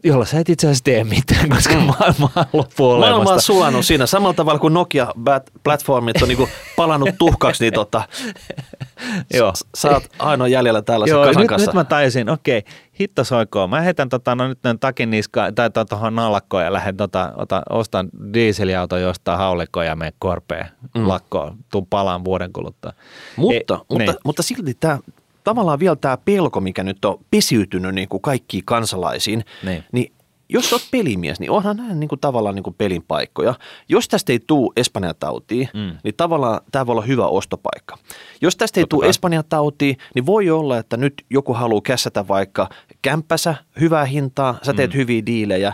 jolla 0.04 0.26
sä 0.26 0.40
et 0.40 0.50
itse 0.50 0.68
asiassa 0.68 0.84
tee 0.84 1.04
mitään, 1.04 1.50
koska 1.50 1.76
mm. 1.76 1.82
maailma 1.82 2.30
on 2.36 2.46
loppu 2.54 2.90
olemasta. 2.90 3.14
Maailma 3.14 3.34
on 3.34 3.42
sulanut 3.42 3.86
siinä 3.86 4.06
samalla 4.06 4.34
tavalla 4.34 4.60
kuin 4.60 4.74
Nokia-platformit 4.74 6.22
on 6.22 6.28
niin 6.28 6.48
palannut 6.76 7.10
tuhkaksi, 7.18 7.64
niin 7.64 7.74
tota, 7.74 8.04
Joo. 9.34 9.54
Sä 9.78 9.90
oot 9.90 10.04
ainoa 10.20 10.48
jäljellä 10.48 10.82
tällaisen 10.82 11.16
Joo, 11.16 11.26
kasan 11.26 11.42
nyt, 11.42 11.50
kanssa. 11.50 11.70
nyt 11.70 11.76
mä 11.76 11.84
taisin, 11.84 12.30
okei, 12.30 12.64
hitto 13.00 13.24
soikoon. 13.24 13.70
Mä 13.70 13.82
heitän 13.82 14.10
tota, 14.10 14.36
no 14.36 14.48
nyt 14.48 14.60
takin 14.80 15.10
niska, 15.10 15.52
tai 15.52 15.70
tuohon 15.90 16.16
nalakkoon 16.16 16.64
ja 16.64 16.74
lähden 16.74 16.98
tota, 16.98 17.34
ota, 17.36 17.62
ostan 17.70 18.10
dieseliauto 18.34 18.98
jostain 18.98 19.38
haulikkoon 19.38 19.86
ja 19.86 19.96
menen 19.96 20.14
korpeen 20.20 20.66
mm. 20.96 21.08
lakkoon. 21.08 21.58
Tuun 21.72 21.88
palaan 21.88 22.26
vuoden 22.26 22.54
kuluttua. 22.54 22.92
Mutta, 23.36 23.74
Ei, 23.74 23.80
mutta, 23.90 24.12
niin. 24.12 24.20
mutta 24.26 24.44
silti 24.44 24.74
tämä 24.74 25.00
tavallaan 25.44 25.80
vielä 25.80 25.96
tämä 25.96 26.18
pelko, 26.18 26.62
mikä 26.62 26.84
nyt 26.84 27.06
on 27.06 27.18
pesiytynyt 27.32 27.96
niin 27.96 28.10
kuin 28.10 28.22
kaikkiin 28.22 28.66
kansalaisiin, 28.66 29.46
niin, 29.64 29.84
niin 29.92 30.14
jos 30.54 30.74
olet 30.74 30.88
pelimies, 30.92 31.40
niin 31.40 31.52
onhan 31.52 31.78
nämä 31.78 31.94
niin 31.94 32.08
kuin 32.08 32.20
tavallaan 32.20 32.56
niin 32.56 32.64
kuin 32.64 32.76
pelin 32.78 33.04
paikkoja. 33.08 33.54
Jos 33.90 34.08
tästä 34.08 34.32
ei 34.32 34.40
tule 34.48 34.72
Espanjan 34.76 35.16
tautia, 35.20 35.68
mm. 35.74 35.98
niin 36.04 36.14
tavallaan 36.18 36.62
tämä 36.72 36.86
voi 36.86 36.94
olla 36.94 37.02
hyvä 37.02 37.28
ostopaikka. 37.28 37.98
Jos 38.42 38.56
tästä 38.56 38.80
ei 38.80 38.86
tule 38.90 39.08
Espanjan 39.08 39.44
tautia, 39.50 39.96
niin 40.16 40.26
voi 40.26 40.50
olla, 40.50 40.78
että 40.78 40.98
nyt 40.98 41.26
joku 41.30 41.54
haluaa 41.54 41.82
kässätä 41.82 42.28
vaikka 42.28 42.70
kämppäsä 43.02 43.56
hyvää 43.80 44.06
hintaa, 44.06 44.60
sä 44.62 44.74
teet 44.74 44.94
mm. 44.94 44.98
hyviä 44.98 45.26
diilejä. 45.26 45.74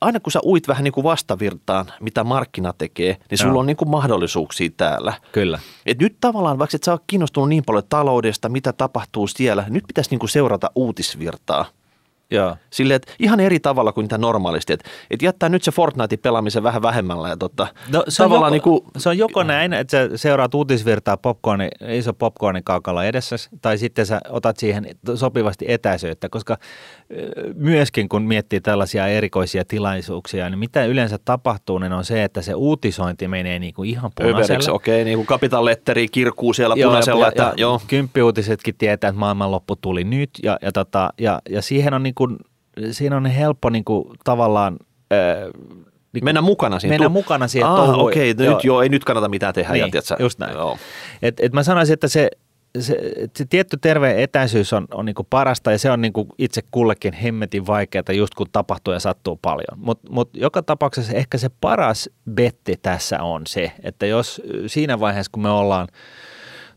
Aina 0.00 0.20
kun 0.20 0.32
sä 0.32 0.40
uit 0.44 0.68
vähän 0.68 0.84
niin 0.84 0.92
kuin 0.92 1.04
vastavirtaan, 1.04 1.86
mitä 2.00 2.24
markkina 2.24 2.72
tekee, 2.78 3.16
niin 3.30 3.38
sulla 3.38 3.52
Joo. 3.52 3.60
on 3.60 3.66
niin 3.66 3.76
kuin 3.76 3.88
mahdollisuuksia 3.88 4.70
täällä. 4.76 5.12
Kyllä. 5.32 5.58
Et 5.86 5.98
nyt 5.98 6.16
tavallaan, 6.20 6.58
vaikka 6.58 6.76
et 6.76 6.82
sä 6.82 6.92
ole 6.92 7.00
kiinnostunut 7.06 7.48
niin 7.48 7.64
paljon 7.66 7.84
taloudesta, 7.88 8.48
mitä 8.48 8.72
tapahtuu 8.72 9.26
siellä, 9.26 9.64
nyt 9.68 9.84
pitäisi 9.86 10.10
niin 10.10 10.18
kuin 10.18 10.30
seurata 10.30 10.70
uutisvirtaa. 10.74 11.64
Joo. 12.30 12.56
Silleen, 12.70 12.96
että 12.96 13.12
ihan 13.18 13.40
eri 13.40 13.60
tavalla 13.60 13.92
kuin 13.92 14.04
mitä 14.04 14.18
normaalisti. 14.18 14.72
Että 14.72 14.88
et 15.10 15.22
jättää 15.22 15.48
nyt 15.48 15.64
se 15.64 15.70
Fortnite 15.70 16.16
pelaamisen 16.16 16.62
vähän 16.62 16.82
vähemmällä. 16.82 17.28
Ja 17.28 17.36
totta, 17.36 17.66
no, 17.92 18.04
se, 18.08 18.22
on 18.22 18.30
joko, 18.30 18.50
niin 18.50 18.62
kuin, 18.62 18.80
se 18.96 19.08
on 19.08 19.18
joko 19.18 19.42
näin, 19.42 19.72
että 19.72 19.90
sä 19.90 20.16
seuraat 20.16 20.54
uutisvirtaa 20.54 21.16
popcorni, 21.16 21.68
iso 21.88 22.12
popcornin 22.12 22.64
kaukalla 22.64 23.04
edessä, 23.04 23.36
tai 23.62 23.78
sitten 23.78 24.06
sä 24.06 24.20
otat 24.28 24.56
siihen 24.56 24.86
sopivasti 25.14 25.64
etäisyyttä, 25.68 26.28
koska 26.28 26.56
myöskin 27.54 28.08
kun 28.08 28.22
miettii 28.22 28.60
tällaisia 28.60 29.06
erikoisia 29.06 29.64
tilaisuuksia, 29.64 30.50
niin 30.50 30.58
mitä 30.58 30.84
yleensä 30.84 31.18
tapahtuu, 31.24 31.78
niin 31.78 31.92
on 31.92 32.04
se, 32.04 32.24
että 32.24 32.42
se 32.42 32.54
uutisointi 32.54 33.28
menee 33.28 33.58
niin 33.58 33.74
kuin 33.74 33.90
ihan 33.90 34.10
punaisella. 34.14 34.72
Okei, 34.72 34.94
okay, 34.94 35.04
niin 35.04 35.18
kuin 35.18 35.26
Capital 35.26 35.64
Letteri 35.64 36.08
kirkuu 36.08 36.52
siellä 36.52 36.74
joo, 36.78 36.90
punaisella. 36.90 37.24
Ja, 37.24 37.28
että, 37.28 37.42
ja, 37.42 37.52
joo. 37.56 37.80
Kymppiuutisetkin 37.86 38.74
tietää, 38.78 39.08
että 39.08 39.20
maailmanloppu 39.20 39.76
tuli 39.76 40.04
nyt, 40.04 40.30
ja, 40.42 40.58
ja, 40.62 40.72
tota, 40.72 41.10
ja, 41.18 41.42
ja 41.50 41.62
siihen 41.62 41.94
on 41.94 42.02
niin 42.02 42.14
kuin, 42.16 42.36
siinä 42.90 43.16
on 43.16 43.26
helppo 43.26 43.70
niin 43.70 43.84
kuin, 43.84 44.04
tavallaan... 44.24 44.76
Äh, 45.12 45.18
niin 46.12 46.24
mennä 46.24 46.40
mukana 46.40 46.80
siihen. 46.80 46.94
Mennä 46.94 47.08
mukana 47.08 47.48
siihen 47.48 47.68
ah, 47.68 47.98
okei, 47.98 48.30
okay, 48.30 48.46
no 48.46 48.54
nyt 48.54 48.64
joo, 48.64 48.82
ei 48.82 48.88
nyt 48.88 49.04
kannata 49.04 49.28
mitään 49.28 49.54
tehdä. 49.54 49.72
Niin, 49.72 49.90
ja, 49.94 50.16
just 50.18 50.38
näin. 50.38 50.54
Joo. 50.54 50.78
Et, 51.22 51.40
et 51.40 51.52
mä 51.52 51.62
sanoisin, 51.62 51.94
että 51.94 52.08
se, 52.08 52.30
se, 52.80 52.98
se 53.36 53.44
tietty 53.44 53.76
terve 53.76 54.22
etäisyys 54.22 54.72
on, 54.72 54.86
on 54.94 55.04
niin 55.04 55.14
parasta 55.30 55.72
ja 55.72 55.78
se 55.78 55.90
on 55.90 56.00
niin 56.00 56.12
itse 56.38 56.62
kullekin 56.70 57.12
hemmetin 57.12 57.66
vaikeaa 57.66 58.12
just 58.12 58.34
kun 58.34 58.46
tapahtuu 58.52 58.94
ja 58.94 59.00
sattuu 59.00 59.36
paljon. 59.42 59.78
Mutta 59.78 60.12
mut 60.12 60.30
joka 60.34 60.62
tapauksessa 60.62 61.12
ehkä 61.12 61.38
se 61.38 61.48
paras 61.60 62.10
betti 62.30 62.76
tässä 62.82 63.22
on 63.22 63.42
se, 63.46 63.72
että 63.82 64.06
jos 64.06 64.42
siinä 64.66 65.00
vaiheessa 65.00 65.32
kun 65.32 65.42
me 65.42 65.50
ollaan 65.50 65.88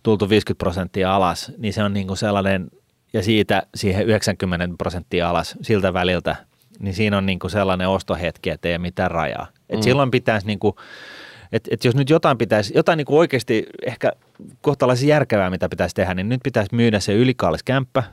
tultu 0.03 0.29
50 0.29 0.63
prosenttia 0.63 1.15
alas, 1.15 1.51
niin 1.57 1.73
se 1.73 1.83
on 1.83 1.93
niin 1.93 2.17
sellainen 2.17 2.69
ja 3.13 3.23
siitä 3.23 3.63
siihen 3.75 4.05
90 4.05 4.67
prosenttia 4.77 5.29
alas 5.29 5.55
siltä 5.61 5.93
väliltä, 5.93 6.35
niin 6.79 6.93
siinä 6.93 7.17
on 7.17 7.25
niin 7.25 7.39
sellainen 7.47 7.89
ostohetki, 7.89 8.49
että 8.49 8.67
ei 8.67 8.73
ole 8.73 8.77
mitään 8.77 9.11
rajaa. 9.11 9.47
Et 9.69 9.79
mm. 9.79 9.83
silloin 9.83 10.11
pitäisi 10.11 10.47
niin 10.47 10.59
kuin, 10.59 10.75
että 11.51 11.69
et 11.73 11.85
jos 11.85 11.95
nyt 11.95 12.09
jotain 12.09 12.37
pitäisi, 12.37 12.73
jotain 12.75 12.97
niin 12.97 13.05
kuin 13.05 13.19
oikeasti 13.19 13.65
ehkä 13.85 14.11
kohtalaisen 14.61 15.09
järkevää, 15.09 15.49
mitä 15.49 15.69
pitäisi 15.69 15.95
tehdä, 15.95 16.13
niin 16.13 16.29
nyt 16.29 16.41
pitäisi 16.43 16.75
myydä 16.75 16.99
se 16.99 17.13
ylikallis 17.13 17.63
kämppä, 17.63 18.03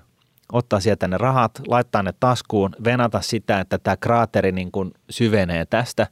ottaa 0.53 0.81
sieltä 0.81 1.09
ne 1.09 1.19
rahat, 1.19 1.61
laittaa 1.67 2.03
ne 2.03 2.13
taskuun, 2.21 2.77
venata 2.85 3.21
sitä, 3.21 3.61
että 3.61 3.79
tämä 3.79 3.97
kraateri 3.97 4.53
niin 4.53 4.73
kuin 4.73 4.91
syvenee 5.11 5.67
tästä 5.67 6.07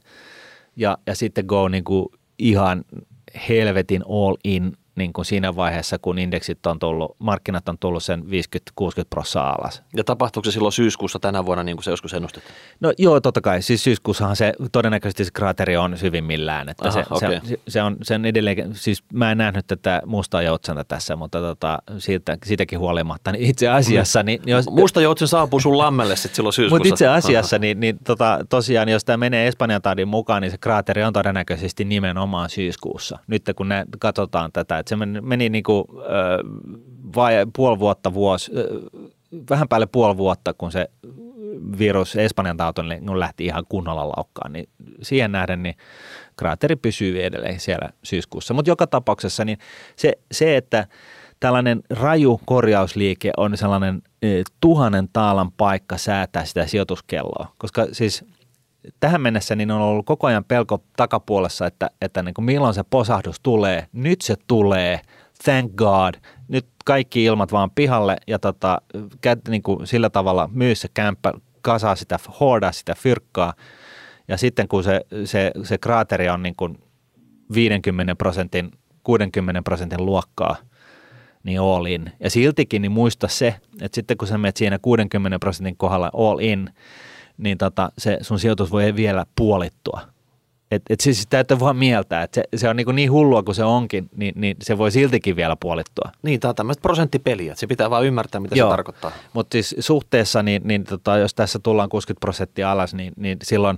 ja, 0.75 0.97
ja 1.07 1.15
sitten 1.15 1.45
go 1.45 1.67
niin 1.67 1.83
kuin 1.83 2.05
ihan 2.39 2.83
helvetin 3.49 4.03
all 4.09 4.35
in 4.43 4.77
niin 4.95 5.13
kuin 5.13 5.25
siinä 5.25 5.55
vaiheessa, 5.55 5.99
kun 5.99 6.19
indeksit 6.19 6.65
on 6.65 6.79
tullut, 6.79 7.15
markkinat 7.19 7.69
on 7.69 7.77
tullut 7.77 8.03
sen 8.03 8.23
50-60 8.23 8.25
prosenttia 9.09 9.25
alas. 9.35 9.83
Ja 9.95 10.03
tapahtuuko 10.03 10.45
se 10.45 10.51
silloin 10.51 10.71
syyskuussa 10.71 11.19
tänä 11.19 11.45
vuonna, 11.45 11.63
niin 11.63 11.77
kuin 11.77 11.83
se 11.83 11.91
joskus 11.91 12.13
ennustettu? 12.13 12.51
No 12.79 12.93
joo, 12.97 13.21
totta 13.21 13.41
kai. 13.41 13.61
Siis 13.61 13.83
syyskuussahan 13.83 14.35
se 14.35 14.53
todennäköisesti 14.71 15.25
se 15.25 15.31
kraateri 15.31 15.77
on 15.77 15.97
syvimmillään. 15.97 16.69
Että 16.69 16.87
Aha, 16.87 17.03
se, 17.03 17.05
okay. 17.09 17.39
se, 17.43 17.59
se, 17.67 17.81
on, 17.81 17.97
sen 18.03 18.25
edelleen, 18.25 18.75
siis 18.75 19.03
mä 19.13 19.31
en 19.31 19.37
nähnyt 19.37 19.67
tätä 19.67 20.01
mustaa 20.05 20.41
joutsanta 20.41 20.83
tässä, 20.83 21.15
mutta 21.15 21.39
tota, 21.39 21.79
siitä, 21.97 22.37
siitäkin 22.45 22.79
huolimatta, 22.79 23.31
niin 23.31 23.49
itse 23.49 23.67
asiassa... 23.67 24.23
Niin, 24.23 24.41
jos, 24.45 24.69
Musta 24.69 25.01
joutsen 25.01 25.27
saapuu 25.27 25.59
sun 25.59 25.77
lammelle 25.77 26.15
sitten 26.15 26.35
silloin 26.35 26.53
syyskuussa. 26.53 26.75
Mutta 26.75 26.95
itse 26.95 27.07
asiassa, 27.07 27.59
niin, 27.59 27.79
niin 27.79 27.97
tota, 28.03 28.39
tosiaan, 28.49 28.89
jos 28.89 29.05
tämä 29.05 29.17
menee 29.17 29.47
Espanjan 29.47 29.81
taidin 29.81 30.07
mukaan, 30.07 30.41
niin 30.41 30.51
se 30.51 30.57
kraateri 30.57 31.03
on 31.03 31.13
todennäköisesti 31.13 31.85
nimenomaan 31.85 32.49
syyskuussa. 32.49 33.19
Nyt 33.27 33.43
kun 33.55 33.69
ne 33.69 33.85
katsotaan 33.99 34.51
tätä, 34.51 34.79
että 34.85 34.89
se 34.89 34.95
meni, 34.95 35.21
meni 35.21 35.49
niin 35.49 35.63
kuin, 35.63 35.85
äh, 35.89 36.75
vai 37.15 37.33
puoli 37.55 37.79
vuotta 37.79 38.13
vuosi, 38.13 38.51
äh, 38.57 38.63
vähän 39.49 39.67
päälle 39.67 39.85
puoli 39.85 40.17
vuotta, 40.17 40.53
kun 40.53 40.71
se 40.71 40.89
virus 41.79 42.15
Espanjan 42.15 42.57
tautoon 42.57 42.89
niin 42.89 43.19
lähti 43.19 43.45
ihan 43.45 43.63
kunnolla 43.69 44.07
laukkaan, 44.07 44.53
niin 44.53 44.69
siihen 45.01 45.31
nähden 45.31 45.63
niin 45.63 45.75
kraateri 46.35 46.75
pysyy 46.75 47.23
edelleen 47.23 47.59
siellä 47.59 47.89
syyskuussa. 48.03 48.53
Mutta 48.53 48.71
joka 48.71 48.87
tapauksessa 48.87 49.45
niin 49.45 49.57
se, 49.95 50.13
se, 50.31 50.57
että 50.57 50.87
tällainen 51.39 51.83
raju 51.89 52.41
korjausliike 52.45 53.31
on 53.37 53.57
sellainen 53.57 54.01
tuhannen 54.61 55.09
taalan 55.13 55.51
paikka 55.51 55.97
säätää 55.97 56.45
sitä 56.45 56.67
sijoituskelloa, 56.67 57.53
koska 57.57 57.87
siis 57.91 58.25
tähän 58.99 59.21
mennessä 59.21 59.55
niin 59.55 59.71
on 59.71 59.81
ollut 59.81 60.05
koko 60.05 60.27
ajan 60.27 60.43
pelko 60.43 60.83
takapuolessa, 60.97 61.67
että, 61.67 61.89
että 62.01 62.23
niin 62.23 62.33
kuin 62.33 62.45
milloin 62.45 62.73
se 62.73 62.83
posahdus 62.89 63.39
tulee. 63.39 63.87
Nyt 63.93 64.21
se 64.21 64.35
tulee, 64.47 64.99
thank 65.43 65.73
God. 65.75 66.13
Nyt 66.47 66.65
kaikki 66.85 67.23
ilmat 67.23 67.51
vaan 67.51 67.71
pihalle 67.71 68.17
ja 68.27 68.39
tota, 68.39 68.81
niin 69.49 69.63
kuin 69.63 69.87
sillä 69.87 70.09
tavalla 70.09 70.49
myy 70.53 70.75
se 70.75 70.87
kämppä, 70.93 71.33
kasaa 71.61 71.95
sitä, 71.95 72.19
hoordaa 72.39 72.71
sitä 72.71 72.95
fyrkkaa. 72.97 73.53
Ja 74.27 74.37
sitten 74.37 74.67
kun 74.67 74.83
se, 74.83 75.01
se, 75.25 75.51
se 75.63 75.77
kraateri 75.77 76.29
on 76.29 76.43
niin 76.43 76.55
kuin 76.55 76.77
50 77.53 78.15
prosentin, 78.15 78.71
60 79.03 79.61
prosentin 79.61 80.05
luokkaa, 80.05 80.55
niin 81.43 81.61
all 81.61 81.85
in. 81.85 82.11
Ja 82.19 82.29
siltikin 82.29 82.81
niin 82.81 82.91
muista 82.91 83.27
se, 83.27 83.55
että 83.81 83.95
sitten 83.95 84.17
kun 84.17 84.27
sä 84.27 84.37
menet 84.37 84.57
siinä 84.57 84.79
60 84.79 85.39
prosentin 85.39 85.77
kohdalla 85.77 86.09
all 86.13 86.39
in, 86.39 86.69
niin 87.37 87.57
tota, 87.57 87.91
se 87.97 88.17
sun 88.21 88.39
sijoitus 88.39 88.71
voi 88.71 88.95
vielä 88.95 89.25
puolittua. 89.35 90.01
Et, 90.71 90.81
et 90.89 90.99
siis 90.99 91.27
täytyy 91.29 91.59
vaan 91.59 91.75
mieltää, 91.75 92.23
että 92.23 92.35
se, 92.35 92.59
se 92.59 92.69
on 92.69 92.75
niin, 92.75 92.95
niin 92.95 93.11
hullua 93.11 93.43
kuin 93.43 93.55
se 93.55 93.63
onkin, 93.63 94.09
niin, 94.15 94.33
niin 94.35 94.57
se 94.61 94.77
voi 94.77 94.91
siltikin 94.91 95.35
vielä 95.35 95.55
puolittua. 95.59 96.11
Niin, 96.21 96.39
tämä 96.39 96.49
on 96.49 96.55
tämmöistä 96.55 96.81
prosenttipeliä, 96.81 97.55
se 97.55 97.67
pitää 97.67 97.89
vaan 97.89 98.05
ymmärtää, 98.05 98.41
mitä 98.41 98.55
Joo. 98.55 98.69
se 98.69 98.73
tarkoittaa. 98.73 99.11
Mutta 99.33 99.53
siis 99.53 99.75
suhteessa, 99.79 100.43
niin, 100.43 100.61
niin 100.65 100.83
tota, 100.83 101.17
jos 101.17 101.33
tässä 101.33 101.59
tullaan 101.59 101.89
60 101.89 102.19
prosenttia 102.19 102.71
alas, 102.71 102.93
niin, 102.93 103.13
niin 103.17 103.37
silloin, 103.43 103.77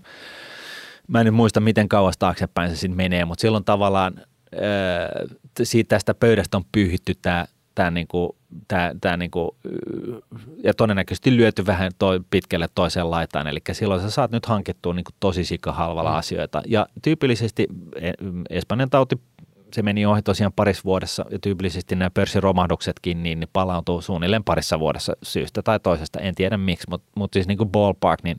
mä 1.08 1.20
en 1.20 1.26
nyt 1.26 1.36
muista 1.36 1.60
miten 1.60 1.90
kauas 1.90 2.18
taaksepäin 2.18 2.70
se 2.70 2.76
sitten 2.76 2.98
menee, 2.98 3.26
mutta 3.26 3.42
silloin 3.42 3.64
tavallaan 3.64 4.22
siitä 5.64 5.88
tästä 5.90 6.14
pöydästä 6.14 6.58
on 6.58 6.64
pyyhitty 6.72 7.16
tämä 7.22 7.46
tämä 7.78 7.92
niinku, 7.92 8.36
tää, 8.68 8.96
tää 9.02 9.18
niinku, 9.18 9.56
ja 10.64 10.74
todennäköisesti 10.74 11.38
lyöty 11.38 11.66
vähän 11.66 11.92
toi, 12.00 12.20
pitkälle 12.30 12.68
toiseen 12.76 13.12
laitaan. 13.12 13.48
Eli 13.48 13.60
silloin 13.72 14.02
sä 14.02 14.10
saat 14.10 14.32
nyt 14.32 14.46
hankittua 14.46 14.94
niinku 14.94 15.12
tosi 15.20 15.44
sikahalvalla 15.44 16.12
mm. 16.12 16.18
asioita. 16.18 16.62
Ja 16.66 16.88
tyypillisesti 17.02 17.68
e, 18.02 18.12
Espanjan 18.50 18.90
tauti 18.90 19.20
se 19.74 19.82
meni 19.82 20.06
ohi 20.06 20.22
tosiaan 20.22 20.54
parissa 20.56 20.82
vuodessa 20.86 21.26
ja 21.32 21.40
tyypillisesti 21.40 21.96
nämä 21.96 22.10
pörssiromahduksetkin 22.10 23.24
niin 23.24 23.48
palautuu 23.54 24.02
suunnilleen 24.02 24.44
parissa 24.44 24.80
vuodessa 24.80 25.14
syystä 25.24 25.62
tai 25.62 25.80
toisesta. 25.80 26.20
En 26.20 26.36
tiedä 26.36 26.58
miksi, 26.58 26.90
mutta, 26.90 27.12
mutta 27.16 27.36
siis 27.36 27.48
niin 27.48 27.58
kuin 27.58 27.70
ballpark, 27.70 28.24
niin 28.24 28.38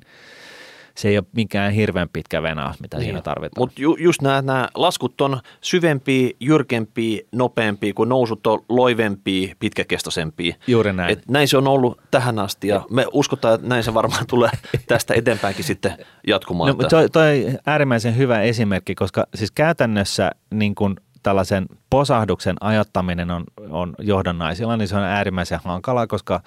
se 0.98 1.08
ei 1.08 1.18
ole 1.18 1.26
mikään 1.36 1.72
hirveän 1.72 2.08
pitkä 2.08 2.42
venaus, 2.42 2.80
mitä 2.80 2.96
niin. 2.96 3.04
siinä 3.04 3.22
tarvitaan. 3.22 3.62
Mutta 3.62 3.82
ju, 3.82 3.96
just 4.00 4.22
nämä, 4.22 4.42
nämä 4.42 4.68
laskut 4.74 5.20
on 5.20 5.40
syvempiä, 5.60 6.30
jyrkempiä, 6.40 7.20
nopeampia, 7.32 7.94
kuin 7.94 8.08
nousut 8.08 8.46
on 8.46 8.64
loivempia, 8.68 9.54
pitkäkestoisempia. 9.58 10.54
Juuri 10.66 10.92
näin. 10.92 11.12
Et 11.12 11.28
näin 11.28 11.48
se 11.48 11.56
on 11.56 11.68
ollut 11.68 12.00
tähän 12.10 12.38
asti 12.38 12.68
ja 12.68 12.86
me 12.90 13.06
uskotaan, 13.12 13.54
että 13.54 13.68
näin 13.68 13.84
se 13.84 13.94
varmaan 13.94 14.26
tulee 14.26 14.50
tästä 14.86 15.14
eteenpäinkin 15.14 15.64
sitten 15.64 15.96
jatkumaan. 16.26 16.76
No, 16.78 16.88
toi, 16.88 17.10
toi 17.10 17.46
äärimmäisen 17.66 18.16
hyvä 18.16 18.40
esimerkki, 18.40 18.94
koska 18.94 19.26
siis 19.34 19.50
käytännössä 19.50 20.30
niin 20.50 20.74
kun 20.74 20.96
tällaisen 21.22 21.66
posahduksen 21.90 22.56
ajattaminen 22.60 23.30
on, 23.30 23.44
on 23.70 23.94
johdannaisilla, 23.98 24.76
niin 24.76 24.88
se 24.88 24.96
on 24.96 25.02
äärimmäisen 25.02 25.60
hankalaa, 25.64 26.06
koska 26.06 26.40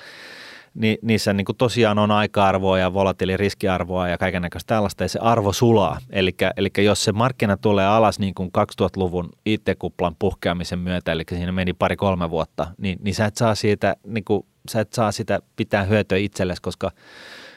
ni, 0.74 0.98
niissä 1.02 1.34
niin 1.34 1.46
kuin 1.46 1.58
tosiaan 1.58 2.00
on 2.00 2.12
aika-arvoa 2.12 2.80
ja 2.80 2.94
volatiili 2.94 3.38
riskiarvoa 3.38 4.08
ja 4.08 4.18
kaiken 4.18 4.42
näköistä 4.42 4.76
tällaista, 4.76 5.04
ja 5.04 5.10
se 5.10 5.20
arvo 5.20 5.54
sulaa. 5.54 5.98
Eli, 6.10 6.36
eli 6.58 6.70
jos 6.78 7.04
se 7.04 7.12
markkina 7.12 7.58
tulee 7.58 7.86
alas 7.86 8.20
niin 8.20 8.34
kuin 8.34 8.52
2000-luvun 8.58 9.30
IT-kuplan 9.46 10.16
puhkeamisen 10.20 10.80
myötä, 10.80 11.12
eli 11.12 11.24
siinä 11.30 11.52
meni 11.52 11.74
pari-kolme 11.74 12.30
vuotta, 12.30 12.68
niin, 12.78 13.00
niin 13.02 13.16
sä 13.16 13.26
et 13.26 13.38
saa 13.38 13.56
siitä, 13.56 13.96
niin 14.08 14.24
kuin, 14.24 14.46
sä 14.70 14.82
et 14.82 14.94
saa 14.94 15.12
sitä 15.12 15.40
pitää 15.56 15.84
hyötyä 15.84 16.18
itsellesi, 16.18 16.62
koska 16.62 16.92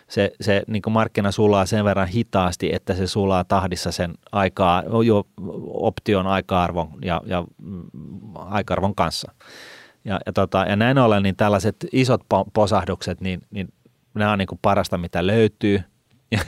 se, 0.09 0.33
se 0.41 0.63
niin 0.67 0.83
markkina 0.91 1.31
sulaa 1.31 1.67
sen 1.67 1.85
verran 1.85 2.09
hitaasti, 2.09 2.75
että 2.75 2.95
se 2.95 3.07
sulaa 3.07 3.45
tahdissa 3.45 3.93
sen 3.93 4.15
aikaa, 4.33 4.83
jo 5.07 5.27
option 5.67 6.27
aika-arvon 6.27 6.89
ja, 7.05 7.21
ja 7.27 7.45
mm, 7.63 7.83
aika-arvon 8.35 8.95
kanssa. 8.95 9.33
Ja, 10.05 10.21
ja, 10.27 10.33
tota, 10.33 10.59
ja 10.59 10.77
näin 10.77 10.99
ollen 10.99 11.23
niin 11.23 11.37
tällaiset 11.37 11.77
isot 11.93 12.21
posahdukset, 12.53 13.21
niin, 13.21 13.43
niin 13.51 13.69
nämä 14.15 14.33
on 14.33 14.39
niin 14.39 14.47
kuin 14.47 14.59
parasta, 14.63 14.99
mitä 14.99 15.27
löytyy. 15.27 15.81
Ja, 16.31 16.41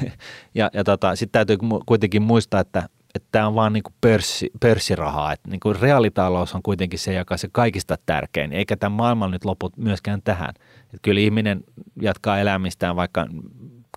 ja, 0.55 0.71
ja 0.73 0.85
tota, 0.85 1.17
sitten 1.17 1.33
täytyy 1.33 1.57
kuitenkin 1.87 2.23
muistaa, 2.23 2.61
että 2.61 2.89
että 3.17 3.29
tämä 3.33 3.47
on 3.47 3.55
vaan 3.55 3.73
niin 3.73 3.83
kuin 3.83 3.95
pörssi, 4.01 4.51
pörssirahaa. 4.61 5.33
Että 5.33 5.51
niin 5.51 5.61
kuin 5.61 5.81
reaalitalous 5.81 6.55
on 6.55 6.63
kuitenkin 6.63 6.99
se, 6.99 7.15
joka 7.15 7.35
on 7.35 7.39
se 7.39 7.49
kaikista 7.53 7.99
tärkein, 8.07 8.53
eikä 8.53 8.77
tämä 8.77 8.97
maailma 8.97 9.29
nyt 9.29 9.45
lopu 9.45 9.71
myöskään 9.77 10.23
tähän. 10.23 10.55
Että 10.83 10.99
kyllä 11.03 11.21
ihminen 11.21 11.65
jatkaa 12.03 12.41
elämistään, 12.41 12.97
vaikka 12.97 13.27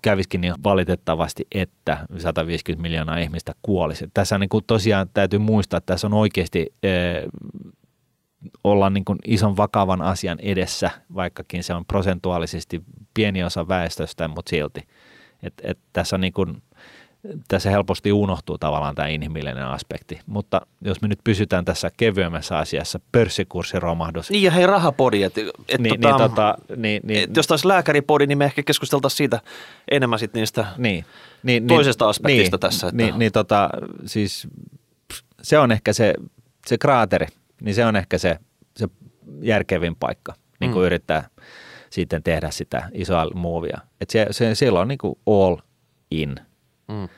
käviskin 0.02 0.40
niin 0.40 0.54
valitettavasti, 0.64 1.46
että 1.52 2.06
150 2.18 2.82
miljoonaa 2.82 3.18
ihmistä 3.18 3.52
kuolisi. 3.62 4.08
Tässä 4.14 4.34
on 4.34 4.40
niin 4.40 4.48
kuin 4.48 4.64
tosiaan 4.66 5.08
täytyy 5.14 5.38
muistaa, 5.38 5.78
että 5.78 5.92
tässä 5.92 6.06
on 6.06 6.14
oikeasti 6.14 6.74
olla 8.64 8.90
niin 8.90 9.04
kuin 9.04 9.18
ison 9.26 9.56
vakavan 9.56 10.02
asian 10.02 10.38
edessä, 10.40 10.90
vaikkakin 11.14 11.64
se 11.64 11.74
on 11.74 11.84
prosentuaalisesti 11.84 12.82
pieni 13.14 13.44
osa 13.44 13.68
väestöstä, 13.68 14.28
mutta 14.28 14.50
silti. 14.50 14.80
Et, 15.42 15.54
et 15.62 15.78
tässä, 15.92 16.16
on 16.16 16.20
niin 16.20 16.32
kuin, 16.32 16.62
tässä 17.48 17.70
helposti 17.70 18.12
unohtuu 18.12 18.58
tavallaan 18.58 18.94
tämä 18.94 19.08
inhimillinen 19.08 19.64
aspekti. 19.64 20.20
Mutta 20.26 20.60
jos 20.80 21.02
me 21.02 21.08
nyt 21.08 21.18
pysytään 21.24 21.64
tässä 21.64 21.90
kevyemmässä 21.96 22.58
asiassa, 22.58 23.00
pörssikurssiromahdus. 23.12 24.30
Niin 24.30 24.42
ja 24.42 24.50
hei 24.50 24.66
rahapodi, 24.66 25.22
että 25.22 25.40
et 25.68 25.80
niin, 25.80 26.00
tota, 26.00 26.18
niin, 26.18 26.30
tota, 26.30 26.54
niin, 26.76 27.00
niin, 27.04 27.24
et 27.24 27.36
jos 27.36 27.46
taas 27.46 27.64
lääkäripodi, 27.64 28.26
niin 28.26 28.38
me 28.38 28.44
ehkä 28.44 28.62
keskusteltaisiin 28.62 29.16
siitä 29.16 29.40
enemmän 29.90 30.18
sit 30.18 30.34
niistä 30.34 30.66
niin, 30.76 31.04
niin, 31.42 31.66
toisesta 31.66 32.04
niin, 32.04 32.10
aspektista 32.10 32.56
niin, 32.56 32.60
tässä. 32.60 32.86
Että. 32.86 32.96
Niin, 32.96 33.18
niin 33.18 33.32
tota, 33.32 33.70
siis 34.06 34.48
se 35.42 35.58
on 35.58 35.72
ehkä 35.72 35.92
se, 35.92 36.14
se 36.66 36.78
kraateri, 36.78 37.26
niin 37.60 37.74
se 37.74 37.86
on 37.86 37.96
ehkä 37.96 38.18
se, 38.18 38.38
se 38.76 38.88
järkevin 39.42 39.96
paikka 39.96 40.34
niin 40.60 40.72
kuin 40.72 40.82
mm. 40.82 40.86
yrittää 40.86 41.28
sitten 41.90 42.22
tehdä 42.22 42.50
sitä 42.50 42.88
isoa 42.92 43.30
muovia. 43.34 43.78
Että 44.00 44.12
se, 44.12 44.26
se, 44.30 44.54
siellä 44.54 44.80
on 44.80 44.88
niin 44.88 44.98
kuin 44.98 45.18
all 45.26 45.56
in. 46.10 46.36
Mm. 46.88 47.08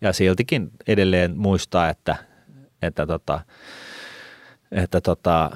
Ja 0.00 0.12
siltikin 0.12 0.70
edelleen 0.86 1.36
muistaa, 1.36 1.88
että, 1.88 2.16
että, 2.82 3.06
tota, 3.06 3.40
että 4.72 5.00
tota, 5.00 5.50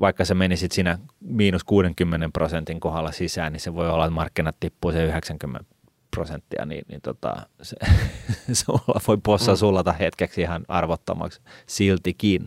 vaikka 0.00 0.24
se 0.24 0.34
menisit 0.34 0.72
siinä 0.72 0.98
miinus 1.20 1.64
60 1.64 2.28
prosentin 2.32 2.80
kohdalla 2.80 3.12
sisään, 3.12 3.52
niin 3.52 3.60
se 3.60 3.74
voi 3.74 3.90
olla, 3.90 4.04
että 4.04 4.14
markkinat 4.14 4.56
tippuu 4.60 4.92
se 4.92 5.04
90 5.04 5.64
prosenttia, 6.16 6.64
niin, 6.64 6.84
niin 6.88 7.00
tota, 7.00 7.36
se, 7.62 7.76
sulla 8.64 9.00
voi 9.08 9.18
possa 9.22 9.52
mm. 9.52 9.56
sulata 9.56 9.92
hetkeksi 9.92 10.40
ihan 10.40 10.64
arvottomaksi 10.68 11.40
siltikin. 11.66 12.46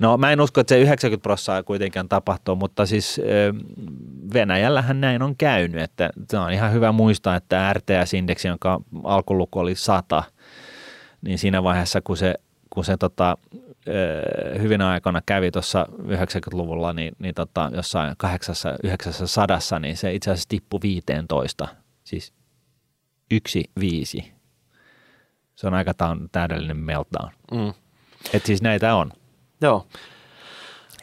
No 0.00 0.16
mä 0.16 0.32
en 0.32 0.40
usko, 0.40 0.60
että 0.60 0.74
se 0.74 0.80
90 0.80 1.22
prosenttia 1.22 1.62
kuitenkaan 1.62 2.08
tapahtuu, 2.08 2.56
mutta 2.56 2.86
siis 2.86 3.20
Venäjällähän 4.34 5.00
näin 5.00 5.22
on 5.22 5.36
käynyt, 5.36 5.82
että 5.82 6.10
se 6.30 6.38
on 6.38 6.52
ihan 6.52 6.72
hyvä 6.72 6.92
muistaa, 6.92 7.36
että 7.36 7.72
RTS-indeksi, 7.72 8.48
jonka 8.48 8.80
alkuluku 9.04 9.58
oli 9.58 9.74
100, 9.74 10.22
niin 11.22 11.38
siinä 11.38 11.62
vaiheessa, 11.62 12.00
kun 12.00 12.16
se, 12.16 12.34
kun 12.70 12.84
se 12.84 12.96
tota, 12.96 13.36
hyvin 14.62 14.82
aikana 14.82 15.22
kävi 15.26 15.50
tuossa 15.50 15.86
90-luvulla, 16.02 16.92
niin, 16.92 17.16
niin 17.18 17.34
tota, 17.34 17.70
jossain 17.74 18.14
800, 18.16 19.78
niin 19.78 19.96
se 19.96 20.14
itse 20.14 20.30
asiassa 20.30 20.48
tippui 20.48 20.80
15, 20.82 21.68
siis 22.04 22.32
yksi 23.30 23.64
viisi. 23.80 24.32
Se 25.54 25.66
on 25.66 25.74
aika 25.74 25.92
täydellinen 26.32 26.76
meltdown. 26.76 27.30
Mm. 27.52 27.72
Et 28.32 28.46
siis 28.46 28.62
näitä 28.62 28.94
on. 28.94 29.12
Joo. 29.60 29.86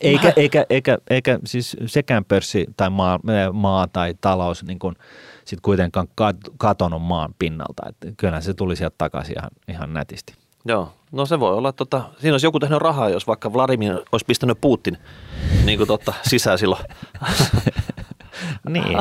Eikä, 0.01 0.33
eikä, 0.35 0.65
eikä, 0.69 0.97
eikä 1.09 1.39
siis 1.45 1.77
sekään 1.85 2.25
pörssi 2.25 2.65
tai 2.77 2.89
maa, 2.89 3.19
maa 3.53 3.87
tai 3.87 4.15
talous 4.21 4.63
niin 4.63 4.79
kuin 4.79 4.95
sit 5.45 5.61
kuitenkaan 5.61 6.07
katonut 6.57 7.01
maan 7.01 7.35
pinnalta. 7.39 7.83
Että 7.89 8.07
kyllä 8.17 8.41
se 8.41 8.53
tuli 8.53 8.75
sieltä 8.75 8.95
takaisin 8.97 9.35
ihan, 9.37 9.49
ihan 9.67 9.93
nätisti. 9.93 10.33
Joo, 10.65 10.93
no 11.11 11.25
se 11.25 11.39
voi 11.39 11.53
olla, 11.53 11.71
tota, 11.71 12.01
siinä 12.19 12.33
olisi 12.33 12.45
joku 12.45 12.59
tehnyt 12.59 12.79
rahaa, 12.79 13.09
jos 13.09 13.27
vaikka 13.27 13.53
Vladimir 13.53 13.95
olisi 14.11 14.25
pistänyt 14.25 14.61
Putin 14.61 14.97
niin 15.65 15.77
kuin 15.77 15.87
totta, 15.87 16.13
sisään 16.21 16.57
silloin. 16.57 16.83
niin. 18.69 18.87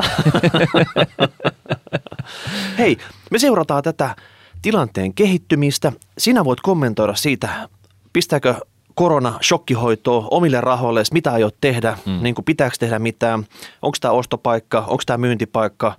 Hei, 2.77 2.97
me 3.31 3.39
seurataan 3.39 3.83
tätä 3.83 4.15
tilanteen 4.61 5.13
kehittymistä. 5.13 5.91
Sinä 6.17 6.45
voit 6.45 6.61
kommentoida 6.61 7.15
siitä, 7.15 7.69
pistääkö 8.13 8.55
korona 8.97 9.39
shokkihoitoa 9.43 10.27
omille 10.31 10.61
rahoille, 10.61 11.03
mitä 11.13 11.33
aiot 11.33 11.55
tehdä, 11.61 11.97
mm. 12.05 12.19
niin 12.23 12.35
kuin 12.35 12.45
pitääkö 12.45 12.75
tehdä 12.79 12.99
mitään, 12.99 13.45
onko 13.81 13.97
tämä 14.01 14.11
ostopaikka, 14.11 14.79
onko 14.79 15.03
tämä 15.05 15.17
myyntipaikka, 15.17 15.93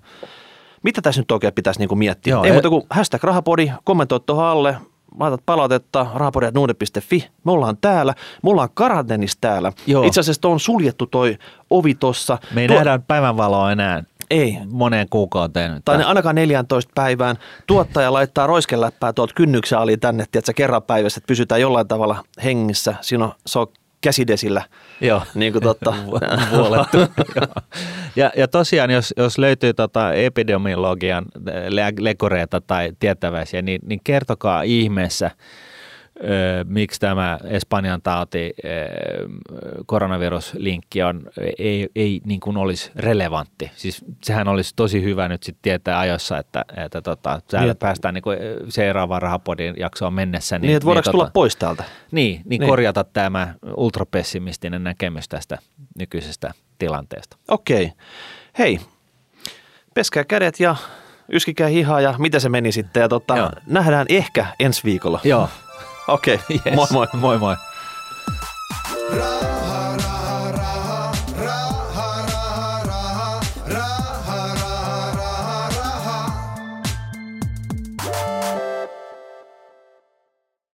mitä 0.83 1.01
tässä 1.01 1.21
nyt 1.21 1.31
oikein 1.31 1.53
pitäisi 1.53 1.79
niin 1.79 1.89
kuin 1.89 1.99
miettiä. 1.99 2.31
Joo, 2.31 2.43
Ei 2.43 2.49
e- 2.49 2.53
muuta 2.53 2.69
kuin 2.69 2.83
hashtag 2.89 3.23
rahapodi, 3.23 3.71
kommentoi 3.83 4.19
tuohon 4.19 4.45
alle, 4.45 4.77
laitat 5.19 5.41
palautetta 5.45 6.07
rahapodi.nuude.fi. 6.15 7.27
Me 7.43 7.51
ollaan 7.51 7.77
täällä, 7.77 8.13
me 8.43 8.49
ollaan 8.49 8.69
karanteenissa 8.73 9.37
täällä. 9.41 9.73
Joo. 9.87 10.03
Itse 10.03 10.19
asiassa 10.19 10.47
on 10.47 10.59
suljettu 10.59 11.05
toi 11.05 11.37
ovi 11.69 11.95
tuossa. 11.95 12.37
Me 12.53 12.61
ei 12.61 12.67
Tuo... 12.67 12.75
nähdä 12.75 12.99
päivänvaloa 13.07 13.71
enää. 13.71 14.03
Ei. 14.29 14.57
Moneen 14.71 15.07
kuukauteen. 15.09 15.81
Tai 15.85 15.97
ne 15.97 16.03
ainakaan 16.03 16.35
14 16.35 16.91
päivään. 16.95 17.35
Tuottaja 17.67 18.13
laittaa 18.13 18.47
roiskeläppää 18.47 19.13
tuolta 19.13 19.33
kynnyksen 19.33 19.79
ali 19.79 19.97
tänne, 19.97 20.25
että 20.33 20.53
kerran 20.53 20.83
päivässä, 20.83 21.19
että 21.19 21.27
pysytään 21.27 21.61
jollain 21.61 21.87
tavalla 21.87 22.23
hengissä. 22.43 22.95
Siinä 23.01 23.25
on, 23.25 23.31
se 23.45 23.59
on 23.59 23.67
käsidesillä. 24.01 24.61
Joo. 25.01 25.21
Niin 25.35 25.53
kuin 25.53 25.63
totta. 25.63 25.93
ja, 28.15 28.31
ja 28.37 28.47
tosiaan, 28.47 28.91
jos, 28.91 29.13
jos 29.17 29.37
löytyy 29.37 29.73
tota 29.73 30.13
epidemiologian 30.13 31.25
lekoreita 31.99 32.61
tai 32.61 32.91
tietäväisiä, 32.99 33.61
niin, 33.61 33.81
niin 33.85 34.01
kertokaa 34.03 34.61
ihmeessä– 34.61 35.31
miksi 36.65 36.99
tämä 36.99 37.39
Espanjan 37.43 38.01
tauti, 38.01 38.53
koronaviruslinkki 39.85 41.03
on, 41.03 41.21
ei, 41.57 41.89
ei 41.95 42.21
niin 42.25 42.39
kuin 42.39 42.57
olisi 42.57 42.91
relevantti. 42.95 43.71
Siis 43.75 44.05
sehän 44.23 44.47
olisi 44.47 44.73
tosi 44.75 45.03
hyvä 45.03 45.27
nyt 45.27 45.43
sitten 45.43 45.61
tietää 45.61 45.99
ajoissa, 45.99 46.37
että, 46.37 46.65
että 46.85 47.01
tota, 47.01 47.41
niin, 47.59 47.77
päästään 47.77 48.13
niin 48.13 48.21
kuin 48.21 48.37
seuraavaan 48.69 49.21
rahapodin 49.21 49.73
jaksoon 49.77 50.13
mennessä. 50.13 50.57
Niin, 50.57 50.67
niin 50.67 50.75
että 50.75 50.85
voidaanko 50.85 51.07
niin, 51.07 51.11
tulla 51.11 51.23
tota, 51.23 51.33
pois 51.33 51.55
täältä? 51.55 51.83
Niin, 52.11 52.41
niin, 52.45 52.59
niin, 52.59 52.69
korjata 52.69 53.03
tämä 53.03 53.53
ultrapessimistinen 53.77 54.83
näkemys 54.83 55.27
tästä 55.29 55.57
nykyisestä 55.99 56.51
tilanteesta. 56.79 57.37
Okei. 57.47 57.91
Hei, 58.57 58.79
peskää 59.93 60.23
kädet 60.23 60.59
ja 60.59 60.75
yskikää 61.31 61.67
hihaa 61.67 62.01
ja 62.01 62.15
mitä 62.17 62.39
se 62.39 62.49
meni 62.49 62.71
sitten. 62.71 63.01
Ja 63.01 63.09
tota, 63.09 63.51
nähdään 63.65 64.05
ehkä 64.09 64.45
ensi 64.59 64.83
viikolla. 64.83 65.19
Joo. 65.23 65.49
Okei, 66.13 66.35
okay. 66.35 66.61
yes. 66.65 66.75
moi 66.75 66.87
moi. 66.91 67.07
Moi 67.13 67.37
moi. 67.37 67.57
Raha. 69.11 69.78